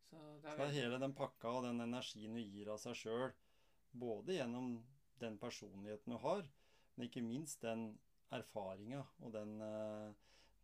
Så 0.09 0.17
det 0.41 0.41
Så 0.41 0.47
er 0.51 0.57
det 0.57 0.67
er 0.67 0.81
hele 0.83 0.99
den 0.99 1.15
pakka 1.17 1.47
og 1.47 1.63
den 1.63 1.81
energien 1.81 2.35
du 2.35 2.41
gir 2.41 2.69
av 2.71 2.77
seg 2.77 2.95
sjøl, 2.95 3.33
både 3.91 4.37
gjennom 4.37 4.83
den 5.19 5.37
personligheten 5.37 6.13
du 6.13 6.17
har, 6.17 6.45
men 6.95 7.07
ikke 7.09 7.23
minst 7.25 7.61
den 7.61 7.97
erfaringa 8.31 9.03
og 9.19 9.33
den 9.33 9.61
eh, 9.61 10.13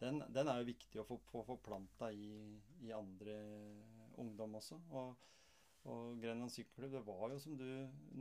den, 0.02 0.24
den 0.34 0.48
er 0.50 0.62
jo 0.62 0.66
viktig 0.72 1.02
å 1.02 1.06
få, 1.06 1.20
få 1.30 1.44
forplanta 1.46 2.08
i, 2.12 2.32
i 2.82 2.90
andre 2.96 3.36
ungdom 4.20 4.56
også. 4.60 4.80
Og, 4.98 5.16
og 5.92 6.20
Grenland 6.22 6.52
sykkelklubb, 6.54 6.92
det 6.94 7.06
var 7.08 7.32
jo 7.34 7.40
som 7.42 7.56
du 7.58 7.68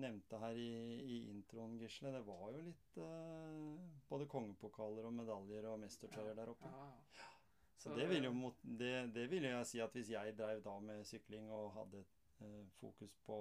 nevnte 0.00 0.38
her 0.40 0.56
i, 0.56 0.70
i 1.00 1.18
introen, 1.32 1.76
Gisle, 1.80 2.14
det 2.14 2.22
var 2.26 2.46
jo 2.54 2.62
litt 2.64 3.00
eh, 3.04 3.98
både 4.08 4.28
kongepokaler 4.30 5.08
og 5.08 5.18
medaljer 5.18 5.68
og 5.68 5.82
mestertrøyer 5.82 6.38
der 6.38 6.54
oppe. 6.54 6.72
Ja, 6.72 6.88
ja. 7.18 7.28
Så 7.80 7.94
det 7.96 8.10
vil 8.10 8.24
jo 8.24 8.32
mot, 8.36 8.56
det, 8.62 9.14
det 9.14 9.30
vil 9.32 9.46
jeg 9.48 9.66
si 9.66 9.78
at 9.80 9.94
hvis 9.96 10.10
jeg 10.12 10.34
drev 10.36 10.58
da 10.64 10.74
med 10.84 11.04
sykling 11.08 11.46
og 11.56 11.70
hadde 11.78 12.02
eh, 12.44 12.66
fokus 12.80 13.14
på, 13.24 13.38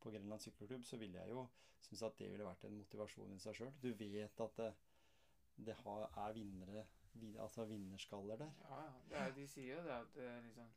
på 0.00 0.12
Grenland 0.14 0.40
sykkelklubb, 0.40 0.84
så 0.88 0.96
ville 0.96 1.20
jeg 1.20 1.28
jo 1.28 1.46
synes 1.82 2.02
at 2.02 2.18
det 2.18 2.30
ville 2.30 2.46
vært 2.46 2.64
en 2.64 2.78
motivasjon 2.78 3.34
i 3.34 3.40
seg 3.42 3.58
sjøl. 3.58 3.72
Du 3.82 3.90
vet 3.98 4.40
at 4.46 4.56
det, 4.60 4.70
det 5.66 5.76
har, 5.82 6.06
er 6.24 6.32
vinnere, 6.36 6.84
altså 7.42 7.66
vinnerskaller 7.68 8.40
der. 8.40 8.54
Ja, 8.70 8.82
ja. 9.10 9.26
De 9.36 9.46
sier 9.50 9.76
jo 9.76 9.84
det 9.84 9.96
at 9.98 10.14
det 10.16 10.30
liksom 10.46 10.70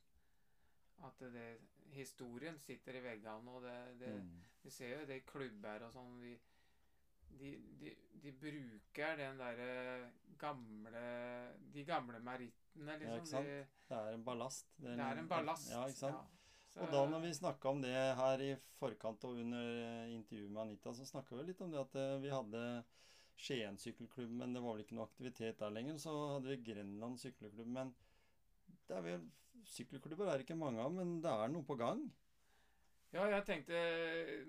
At 1.04 1.20
det, 1.20 1.60
historien 1.92 2.58
sitter 2.60 2.96
i 2.96 3.02
veggene, 3.04 3.52
og 3.52 3.64
det, 3.64 4.00
det 4.00 4.14
Mm. 4.16 4.42
Vi 4.64 4.70
ser 4.72 5.00
jo 5.00 5.06
det 5.06 5.16
i 5.18 5.26
klubber 5.30 5.84
og 5.86 5.92
sånn 5.94 6.20
vi, 6.22 6.40
de, 7.38 7.52
de, 7.80 7.92
de 8.24 8.32
bruker 8.32 9.16
den 9.20 9.38
derre 9.38 10.12
gamle 10.42 11.04
De 11.74 11.84
gamle 11.86 12.20
merittene, 12.20 12.96
liksom. 13.00 13.20
ikke 13.20 13.30
sant? 13.30 13.46
De, 13.46 13.60
Det 13.90 13.98
er 14.00 14.14
en 14.14 14.24
ballast. 14.26 14.66
det 14.82 14.96
er 15.00 15.18
en 15.22 15.28
ballast. 15.28 15.70
Ja, 15.70 15.84
ikke 15.88 16.00
sant? 16.00 16.16
Ja. 16.16 16.32
Så- 16.74 16.82
Og 16.82 16.92
da 16.92 17.06
når 17.08 17.22
vi 17.22 17.34
snakka 17.34 17.70
om 17.70 17.82
det 17.82 17.94
her 17.94 18.42
i 18.42 18.56
forkant 18.80 19.24
og 19.24 19.38
under 19.40 19.62
eh, 19.62 20.10
intervjuet 20.16 20.52
med 20.52 20.62
Anita, 20.62 20.94
så 20.94 21.06
snakka 21.06 21.36
vi 21.38 21.44
litt 21.44 21.62
om 21.62 21.72
det 21.72 21.80
at 21.80 21.96
eh, 21.96 22.18
vi 22.22 22.30
hadde 22.30 22.84
Skien 23.38 23.78
sykkelklubb, 23.78 24.30
men 24.32 24.54
det 24.54 24.62
var 24.64 24.74
vel 24.76 24.84
ikke 24.84 24.96
noe 24.96 25.06
aktivitet 25.08 25.58
der 25.60 25.70
lenger. 25.70 25.98
Så 26.00 26.12
hadde 26.34 26.48
vi 26.50 26.74
Grenland 26.74 27.20
sykkelklubb, 27.20 27.68
men 27.68 27.94
det 28.88 28.96
er 28.98 29.02
vel 29.02 29.30
Sykkelklubber 29.70 30.30
er 30.30 30.40
det 30.40 30.46
ikke 30.48 30.60
mange 30.60 30.84
av, 30.84 30.94
men 30.94 31.18
det 31.24 31.32
er 31.32 31.52
noe 31.52 31.66
på 31.66 31.78
gang. 31.80 32.06
Ja, 33.16 33.26
jeg 33.32 33.46
tenkte 33.48 33.82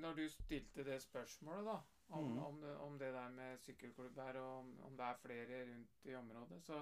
Når 0.02 0.16
du 0.18 0.24
stilte 0.28 0.84
det 0.84 0.98
spørsmålet, 1.02 1.66
da, 1.68 1.76
om, 2.08 2.24
mm. 2.24 2.38
om, 2.44 2.56
det, 2.60 2.76
om 2.86 2.96
det 2.98 3.12
der 3.14 3.28
med 3.34 3.58
sykkelklubb 3.62 4.18
her, 4.20 4.40
og 4.40 4.58
om, 4.58 4.72
om 4.88 4.96
det 4.96 5.06
er 5.06 5.20
flere 5.22 5.60
rundt 5.70 6.08
i 6.10 6.14
området, 6.14 6.62
så, 6.64 6.80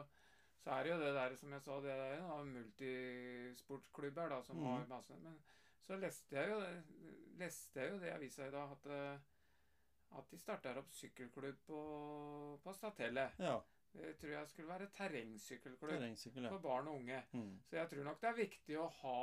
så 0.63 0.71
er 0.71 0.83
det 0.83 0.93
jo 0.93 1.01
det 1.01 1.13
der, 1.15 1.37
som 1.37 1.53
jeg 1.53 1.63
sa, 1.63 1.77
det 1.85 1.99
der 2.01 2.17
da, 2.23 2.39
multisportklubber 2.45 4.33
da, 4.33 4.43
som 4.43 4.57
mm. 4.57 4.67
har 4.67 4.87
masse 4.89 5.17
Men 5.23 5.39
så 5.85 5.97
leste 6.01 6.37
jeg 6.37 6.51
jo, 6.51 6.61
leste 7.39 7.81
jeg 7.81 7.93
jo 7.93 8.01
det 8.01 8.09
i 8.09 8.17
avisa 8.17 8.49
i 8.49 8.53
dag, 8.55 8.71
at, 8.73 8.91
eh, 8.91 10.19
at 10.19 10.31
de 10.31 10.39
starter 10.41 10.81
opp 10.81 10.93
sykkelklubb 10.93 11.61
på, 11.67 11.81
på 12.65 12.73
Statelle. 12.73 13.29
Ja. 13.39 13.59
Det 13.95 14.17
tror 14.19 14.33
jeg 14.33 14.49
skulle 14.51 14.69
være 14.69 14.89
terrengsykkelklubb 14.97 15.93
Terrengsykkel, 15.95 16.45
ja. 16.49 16.51
for 16.51 16.59
barn 16.65 16.89
og 16.91 16.97
unge. 16.99 17.21
Mm. 17.33 17.53
Så 17.69 17.77
jeg 17.79 17.91
tror 17.93 18.05
nok 18.09 18.21
det 18.21 18.29
er 18.31 18.39
viktig 18.41 18.79
å 18.83 18.89
ha 19.01 19.19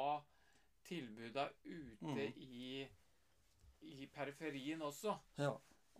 tilbuda 0.87 1.43
ute 1.65 2.13
mm. 2.15 2.39
i, 2.41 2.87
i 3.91 4.07
periferien 4.15 4.81
også. 4.81 5.17
ja. 5.37 5.51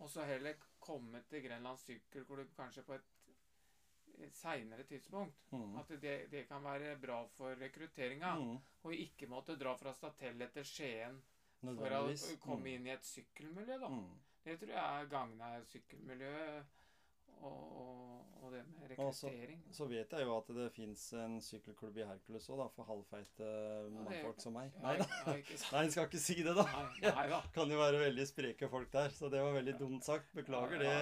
Og 0.02 0.08
så 0.10 0.24
heller 0.26 0.56
komme 0.82 1.20
til 1.28 1.44
Grenland 1.44 1.78
sykkelklubb 1.78 2.48
kanskje 2.56 2.82
på 2.82 2.94
et, 2.96 3.10
et 4.24 4.34
seinere 4.34 4.82
tidspunkt. 4.88 5.36
Mm. 5.52 5.76
At 5.78 5.92
det, 6.02 6.14
det 6.32 6.46
kan 6.48 6.64
være 6.64 6.96
bra 6.98 7.20
for 7.36 7.54
rekrutteringa. 7.60 8.32
Mm. 8.40 8.56
Og 8.82 8.94
ikke 8.96 9.28
måtte 9.30 9.54
dra 9.60 9.76
fra 9.78 9.92
Statelle 9.94 10.48
til 10.56 10.64
Skien 10.66 11.20
for 11.62 11.94
å 12.00 12.02
komme 12.42 12.64
Mm. 12.64 12.72
inn 12.74 12.86
i 12.88 12.94
et 12.96 13.04
sykkelmiljø. 13.06 13.78
da. 13.78 13.88
Mm. 13.88 14.16
Det 14.44 14.58
tror 14.58 14.72
jeg 14.74 15.10
gagner 15.12 15.64
sykkelmiljøet 15.70 16.64
og, 17.42 17.60
og, 17.82 18.11
og 18.52 18.88
det 18.88 18.90
med 18.90 18.98
Og 19.00 19.14
så- 19.16 19.30
Så 19.72 19.86
vet 19.88 20.10
jeg 20.12 20.26
jo 20.26 20.36
at 20.36 20.46
det 20.54 20.66
fins 20.74 21.12
en 21.16 21.38
sykkelklubb 21.40 21.96
i 21.96 22.04
Hercules 22.04 22.48
òg, 22.52 22.60
for 22.74 22.84
halvfeite 22.84 23.46
mannfolk 23.94 24.40
som 24.40 24.52
meg. 24.52 24.72
Nei 24.82 24.96
da. 24.98 25.06
Nei, 25.26 25.84
en 25.84 25.90
skal 25.94 26.06
ikke 26.10 26.20
si 26.20 26.36
det, 26.42 26.54
da. 26.56 26.64
Da. 27.02 27.40
Kan 27.54 27.70
jo 27.72 27.78
være 27.80 28.02
veldig 28.02 28.26
spreke 28.28 28.68
folk 28.68 28.90
der, 28.92 29.08
så 29.16 29.30
det 29.32 29.40
var 29.42 29.52
veldig 29.56 29.76
dumt 29.80 30.04
sagt. 30.04 30.28
Beklager 30.36 30.78
det, 30.78 30.92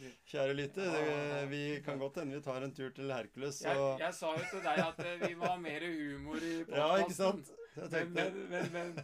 det- 0.00 0.12
kjære 0.32 0.56
lytter. 0.58 0.90
Det, 0.92 1.48
vi 1.50 1.62
kan 1.86 1.98
godt 1.98 2.20
hende 2.20 2.36
vi 2.36 2.42
tar 2.44 2.62
en 2.62 2.74
tur 2.76 2.90
til 2.90 3.10
Hercules, 3.10 3.62
Jeg, 3.64 3.76
jeg 4.04 4.14
sa 4.14 4.34
jo 4.36 4.44
til 4.50 4.60
deg 4.68 4.78
at 4.84 5.00
eh, 5.06 5.28
vi 5.28 5.34
må 5.34 5.46
ha 5.46 5.56
mer 5.56 5.80
humor 5.88 6.36
i 6.36 6.64
podkasten. 6.64 6.76
Ja, 6.80 6.96
ikke 7.00 7.14
sant? 7.16 7.50
Men, 7.90 8.12
men, 8.50 8.72
men, 8.72 8.96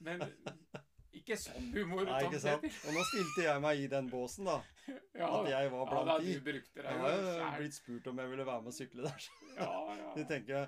men 0.00 0.22
Ikke 1.22 1.36
sånn 1.38 1.68
humor, 1.72 2.04
Nei, 2.08 2.20
ikke 2.26 2.40
sant? 2.42 2.64
Og 2.66 2.94
nå 2.96 3.02
stilte 3.08 3.44
jeg 3.46 3.62
meg 3.62 3.78
i 3.80 3.86
den 3.92 4.10
båsen, 4.10 4.44
da. 4.50 4.58
Ja, 5.14 5.28
At 5.40 5.48
jeg 5.48 5.70
var 5.70 5.84
ja, 5.86 5.90
da 5.94 6.04
blant 6.04 6.24
de. 6.26 6.32
du 6.34 6.40
brukte 6.50 6.82
Jeg 6.82 7.42
har 7.46 7.58
blitt 7.60 7.76
spurt 7.76 8.06
om 8.10 8.18
jeg 8.18 8.30
ville 8.32 8.46
være 8.48 8.62
med 8.64 8.72
og 8.72 8.74
sykle 8.74 9.04
der. 9.06 9.26
Ja, 9.56 9.68
ja. 9.94 10.08
De 10.16 10.24
tenker 10.26 10.56
ja. 10.58 10.64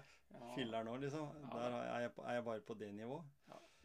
Filler'n 0.54 0.86
nå, 0.86 0.94
liksom. 1.02 1.26
Ja. 1.42 1.48
Der 1.56 1.74
er 1.80 2.00
jeg, 2.04 2.12
er 2.28 2.36
jeg 2.38 2.44
bare 2.46 2.60
på 2.68 2.74
det 2.78 2.92
nivået. 2.94 3.24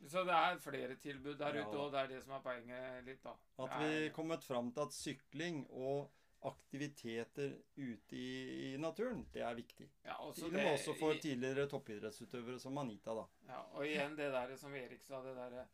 Så 0.07 0.21
det 0.23 0.31
er 0.37 0.59
flere 0.63 0.95
tilbud 1.01 1.35
der 1.41 1.55
Ja. 1.57 1.65
ute, 1.67 1.77
og 1.81 1.91
det 1.91 1.99
er 1.99 2.07
det 2.13 2.21
som 2.23 2.31
er 2.37 2.43
poenget 2.45 3.03
litt, 3.07 3.23
da. 3.25 3.33
At 3.65 3.73
vi 3.81 3.89
er- 4.05 4.13
kommet 4.15 4.43
fram 4.45 4.69
til 4.71 4.85
at 4.85 4.93
sykling 4.95 5.65
og 5.71 6.11
aktiviteter 6.45 7.51
ute 7.75 8.15
i, 8.15 8.73
i 8.73 8.77
naturen, 8.79 9.25
det 9.33 9.41
er 9.43 9.57
viktig. 9.57 9.89
ja, 10.05 10.15
Til 10.35 10.45
og 10.45 10.53
med 10.53 10.69
også 10.71 10.93
for 10.99 11.13
tidligere 11.19 11.65
toppidrettsutøvere 11.67 12.59
som 12.61 12.77
Anita, 12.77 13.11
da. 13.17 13.25
Ja, 13.49 13.59
og 13.73 13.83
igjen 13.87 14.15
det 14.15 14.29
der 14.31 14.55
som 14.61 14.75
Erik 14.75 15.03
sa, 15.03 15.19
det 15.25 15.35
derre 15.35 15.65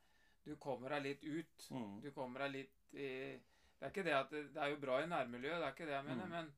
Du 0.45 0.55
kommer 0.61 0.89
deg 0.95 1.03
litt 1.07 1.23
ut. 1.25 1.67
Mm. 1.73 1.95
Du 2.03 2.11
kommer 2.13 2.45
deg 2.45 2.51
litt 2.59 2.93
i 2.93 3.07
Det 3.75 3.87
er 3.87 3.91
ikke 3.91 4.03
det 4.05 4.13
at 4.15 4.29
det, 4.31 4.43
det 4.55 4.61
er 4.63 4.69
jo 4.71 4.77
bra 4.79 5.01
i 5.03 5.07
nærmiljøet, 5.11 5.57
det 5.59 5.65
er 5.67 5.73
ikke 5.75 5.85
det 5.89 5.95
jeg 5.97 6.05
mener, 6.07 6.25
Mm. 6.25 6.31
men 6.31 6.53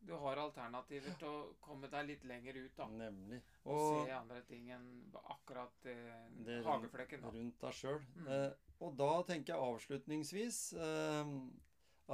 du 0.00 0.14
har 0.16 0.38
alternativer 0.40 1.12
til 1.20 1.28
å 1.28 1.40
komme 1.60 1.88
deg 1.92 2.06
litt 2.08 2.22
lenger 2.24 2.56
ut, 2.56 2.72
da. 2.76 2.86
Nemlig. 2.88 3.38
Og, 3.64 3.76
Og 3.76 4.06
se 4.08 4.12
andre 4.16 4.40
ting 4.48 4.70
enn 4.72 4.86
akkurat 5.20 5.86
eh, 5.92 6.62
hageflekken, 6.64 7.20
da. 7.22 7.30
rundt 7.34 7.60
deg 7.60 7.76
sjøl. 7.76 8.00
Mm. 8.16 8.26
Eh, 8.32 8.50
og 8.80 8.96
da 8.96 9.10
tenker 9.28 9.52
jeg 9.54 9.68
avslutningsvis 9.74 10.60
eh, 10.80 11.34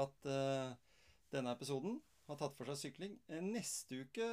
at 0.03 0.27
eh, 0.27 0.75
denne 1.33 1.55
episoden 1.57 2.01
har 2.29 2.37
tatt 2.41 2.57
for 2.57 2.67
seg 2.71 2.79
sykling. 2.93 3.13
Eh, 3.29 3.41
neste 3.45 4.01
uke, 4.03 4.27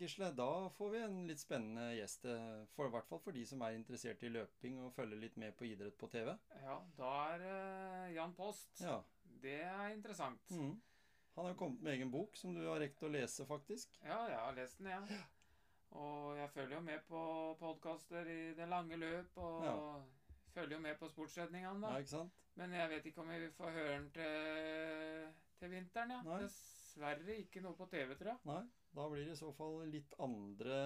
Gisle, 0.00 0.28
da 0.36 0.68
får 0.76 0.90
vi 0.92 0.98
en 1.06 1.18
litt 1.28 1.40
spennende 1.40 1.88
gjest. 1.96 2.24
eh, 2.28 2.64
For, 2.76 2.86
I 2.88 2.90
hvert 2.94 3.08
fall 3.08 3.20
for 3.24 3.32
de 3.32 3.44
som 3.48 3.62
er 3.62 3.76
interessert 3.78 4.22
i 4.22 4.28
løping 4.32 4.78
og 4.84 4.92
følger 4.96 5.20
litt 5.22 5.36
med 5.40 5.56
på 5.56 5.64
idrett 5.70 5.96
på 5.98 6.10
TV. 6.12 6.34
Ja, 6.62 6.78
da 6.98 7.12
er 7.34 7.44
eh, 7.48 8.14
Jan 8.16 8.34
Post. 8.34 8.80
Ja. 8.84 9.02
Det 9.42 9.60
er 9.64 9.90
interessant. 9.94 10.50
Mm. 10.50 10.80
Han 11.34 11.44
har 11.46 11.52
jo 11.54 11.58
kommet 11.62 11.80
med 11.82 11.94
egen 11.94 12.10
bok 12.12 12.36
som 12.36 12.52
du 12.54 12.60
har 12.68 12.78
rekt 12.82 13.02
å 13.02 13.08
lese, 13.08 13.46
faktisk. 13.48 13.96
Ja, 14.04 14.26
jeg 14.28 14.38
har 14.38 14.52
lest 14.58 14.78
den, 14.78 14.90
jeg. 14.92 15.22
Og 15.92 16.36
jeg 16.36 16.50
følger 16.52 16.76
jo 16.76 16.82
med 16.84 17.00
på 17.08 17.22
podkaster 17.60 18.28
i 18.28 18.52
det 18.56 18.68
lange 18.68 18.96
løp, 19.00 19.36
og 19.36 19.64
Ja. 19.64 20.02
følger 20.54 20.76
jo 20.76 20.82
med 20.84 20.98
på 21.00 21.08
sportsredningene, 21.08 21.80
da. 21.80 21.90
Ja, 21.94 21.98
ikke 22.04 22.08
sant? 22.18 22.32
Men 22.56 22.72
jeg 22.76 22.88
vet 22.90 23.06
ikke 23.08 23.20
om 23.24 23.28
vi 23.32 23.48
får 23.56 23.70
høre 23.72 23.96
den 23.96 24.10
til, 24.12 25.32
til 25.58 25.70
vinteren, 25.72 26.10
ja. 26.10 26.22
Nei. 26.22 26.42
Dessverre 26.92 27.34
ikke 27.40 27.62
noe 27.64 27.72
på 27.78 27.86
TV, 27.88 28.12
tror 28.20 28.28
jeg. 28.34 28.40
Nei, 28.44 28.62
da 28.92 29.04
blir 29.08 29.24
det 29.24 29.32
i 29.32 29.38
så 29.38 29.48
fall 29.56 29.78
litt 29.88 30.12
andre 30.20 30.80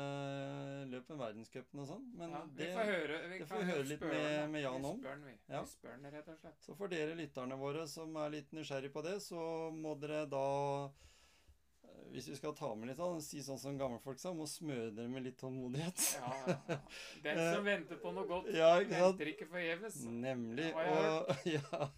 løp 0.92 1.08
enn 1.10 1.18
verdenscupen 1.18 1.82
og 1.82 1.88
sånn. 1.90 2.04
Men 2.14 2.30
Ja, 2.30 2.42
vi 2.46 2.60
det 2.62 2.68
får 2.76 2.90
høre, 2.92 3.16
vi 3.32 3.38
det 3.40 3.48
får 3.50 3.58
vi 3.64 3.70
høre 3.72 3.86
litt 3.88 4.00
med- 4.06 4.50
med 4.52 4.62
Jan 4.62 4.80
vi 4.82 4.86
om. 4.92 5.00
den, 5.02 5.24
vi. 5.24 5.34
Ja. 5.48 5.62
Vi 5.62 5.66
spør 5.72 5.96
den, 6.02 6.12
rett 6.12 6.28
og 6.28 6.38
slett. 6.38 6.60
Så 6.62 6.76
for 6.76 6.86
dere 6.88 7.16
lytterne 7.18 7.58
våre 7.58 7.88
som 7.88 8.14
er 8.16 8.30
litt 8.30 8.52
nysgjerrig 8.52 8.92
på 8.92 9.02
det, 9.02 9.16
så 9.20 9.72
må 9.74 9.98
dere 9.98 10.26
da 10.30 10.44
eh, 10.86 12.12
Hvis 12.12 12.28
vi 12.28 12.36
skal 12.36 12.54
ta 12.54 12.72
med 12.76 12.86
litt, 12.88 12.96
sånn, 12.98 13.20
si 13.20 13.40
sånn 13.42 13.58
som 13.58 13.76
gammelfolk 13.76 14.18
sa, 14.20 14.32
må 14.32 14.46
smøre 14.46 14.94
dere 14.94 15.08
med 15.08 15.24
litt 15.24 15.38
tålmodighet. 15.38 16.20
Ja, 16.20 16.56
ja. 16.68 16.78
Den 17.24 17.54
som 17.56 17.64
venter 17.64 17.96
på 17.96 18.12
noe 18.14 18.26
godt, 18.28 18.46
Eh, 18.46 18.56
Ja, 18.58 18.78
ikke 18.78 18.90
venter 19.02 19.26
ikke 19.34 19.48
forgjeves. 19.50 20.04
Nemlig. 20.06 20.72
Og, 20.72 21.26
ja. 21.56 21.90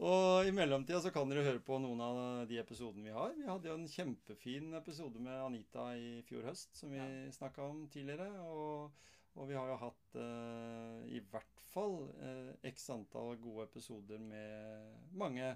Og 0.00 0.46
i 0.48 0.52
mellomtida 0.56 1.00
så 1.04 1.10
kan 1.12 1.28
dere 1.28 1.44
høre 1.44 1.60
på 1.64 1.76
noen 1.82 2.00
av 2.00 2.18
de 2.48 2.56
episodene 2.62 3.04
vi 3.04 3.12
har. 3.14 3.34
Vi 3.36 3.44
hadde 3.48 3.68
jo 3.68 3.74
en 3.76 3.88
kjempefin 3.90 4.72
episode 4.78 5.20
med 5.20 5.36
Anita 5.44 5.90
i 5.98 6.22
fjor 6.28 6.46
høst, 6.48 6.74
som 6.78 6.90
vi 6.94 6.96
Ja. 6.96 7.30
snakka 7.36 7.66
om 7.68 7.82
tidligere. 7.92 8.30
Og, 8.48 8.90
og 9.36 9.48
vi 9.48 9.54
har 9.54 9.68
jo 9.68 9.76
hatt 9.82 10.16
eh, 10.16 11.04
i 11.16 11.20
hvert 11.30 11.60
fall 11.74 11.98
eh, 12.20 12.70
x 12.72 12.88
antall 12.90 13.36
gode 13.42 13.68
episoder 13.68 14.18
med 14.18 15.12
mange 15.12 15.52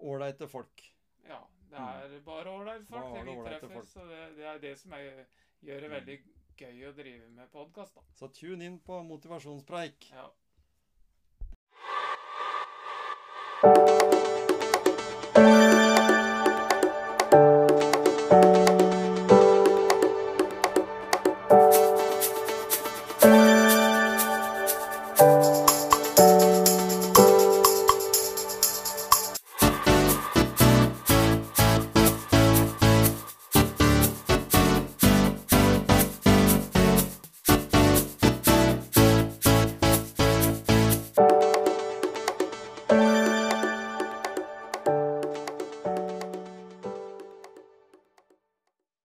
ålreite 0.00 0.48
folk. 0.48 0.82
Ja, 1.28 1.42
det 1.70 1.78
er 1.78 2.20
bare 2.24 2.50
ålreite 2.56 2.86
folk 2.88 3.04
Mm. 3.04 3.12
Bare 3.12 3.24
det 3.24 3.34
vi 3.36 3.44
treffer. 3.50 3.74
folk. 3.74 3.88
Så 3.88 4.06
det, 4.08 4.22
det 4.36 4.44
er 4.48 4.58
det 4.64 4.78
som 4.78 4.92
er, 4.92 5.26
gjør 5.62 5.80
det 5.80 5.90
Mm. 5.90 5.96
veldig 5.98 6.18
gøy 6.56 6.88
å 6.88 6.94
drive 6.96 7.28
med 7.30 7.50
podkast, 7.52 7.94
da. 7.94 8.02
Så 8.14 8.28
tune 8.32 8.64
inn 8.64 8.78
på 8.80 9.02
motivasjonspreik. 9.04 10.10
Ja. 10.12 10.28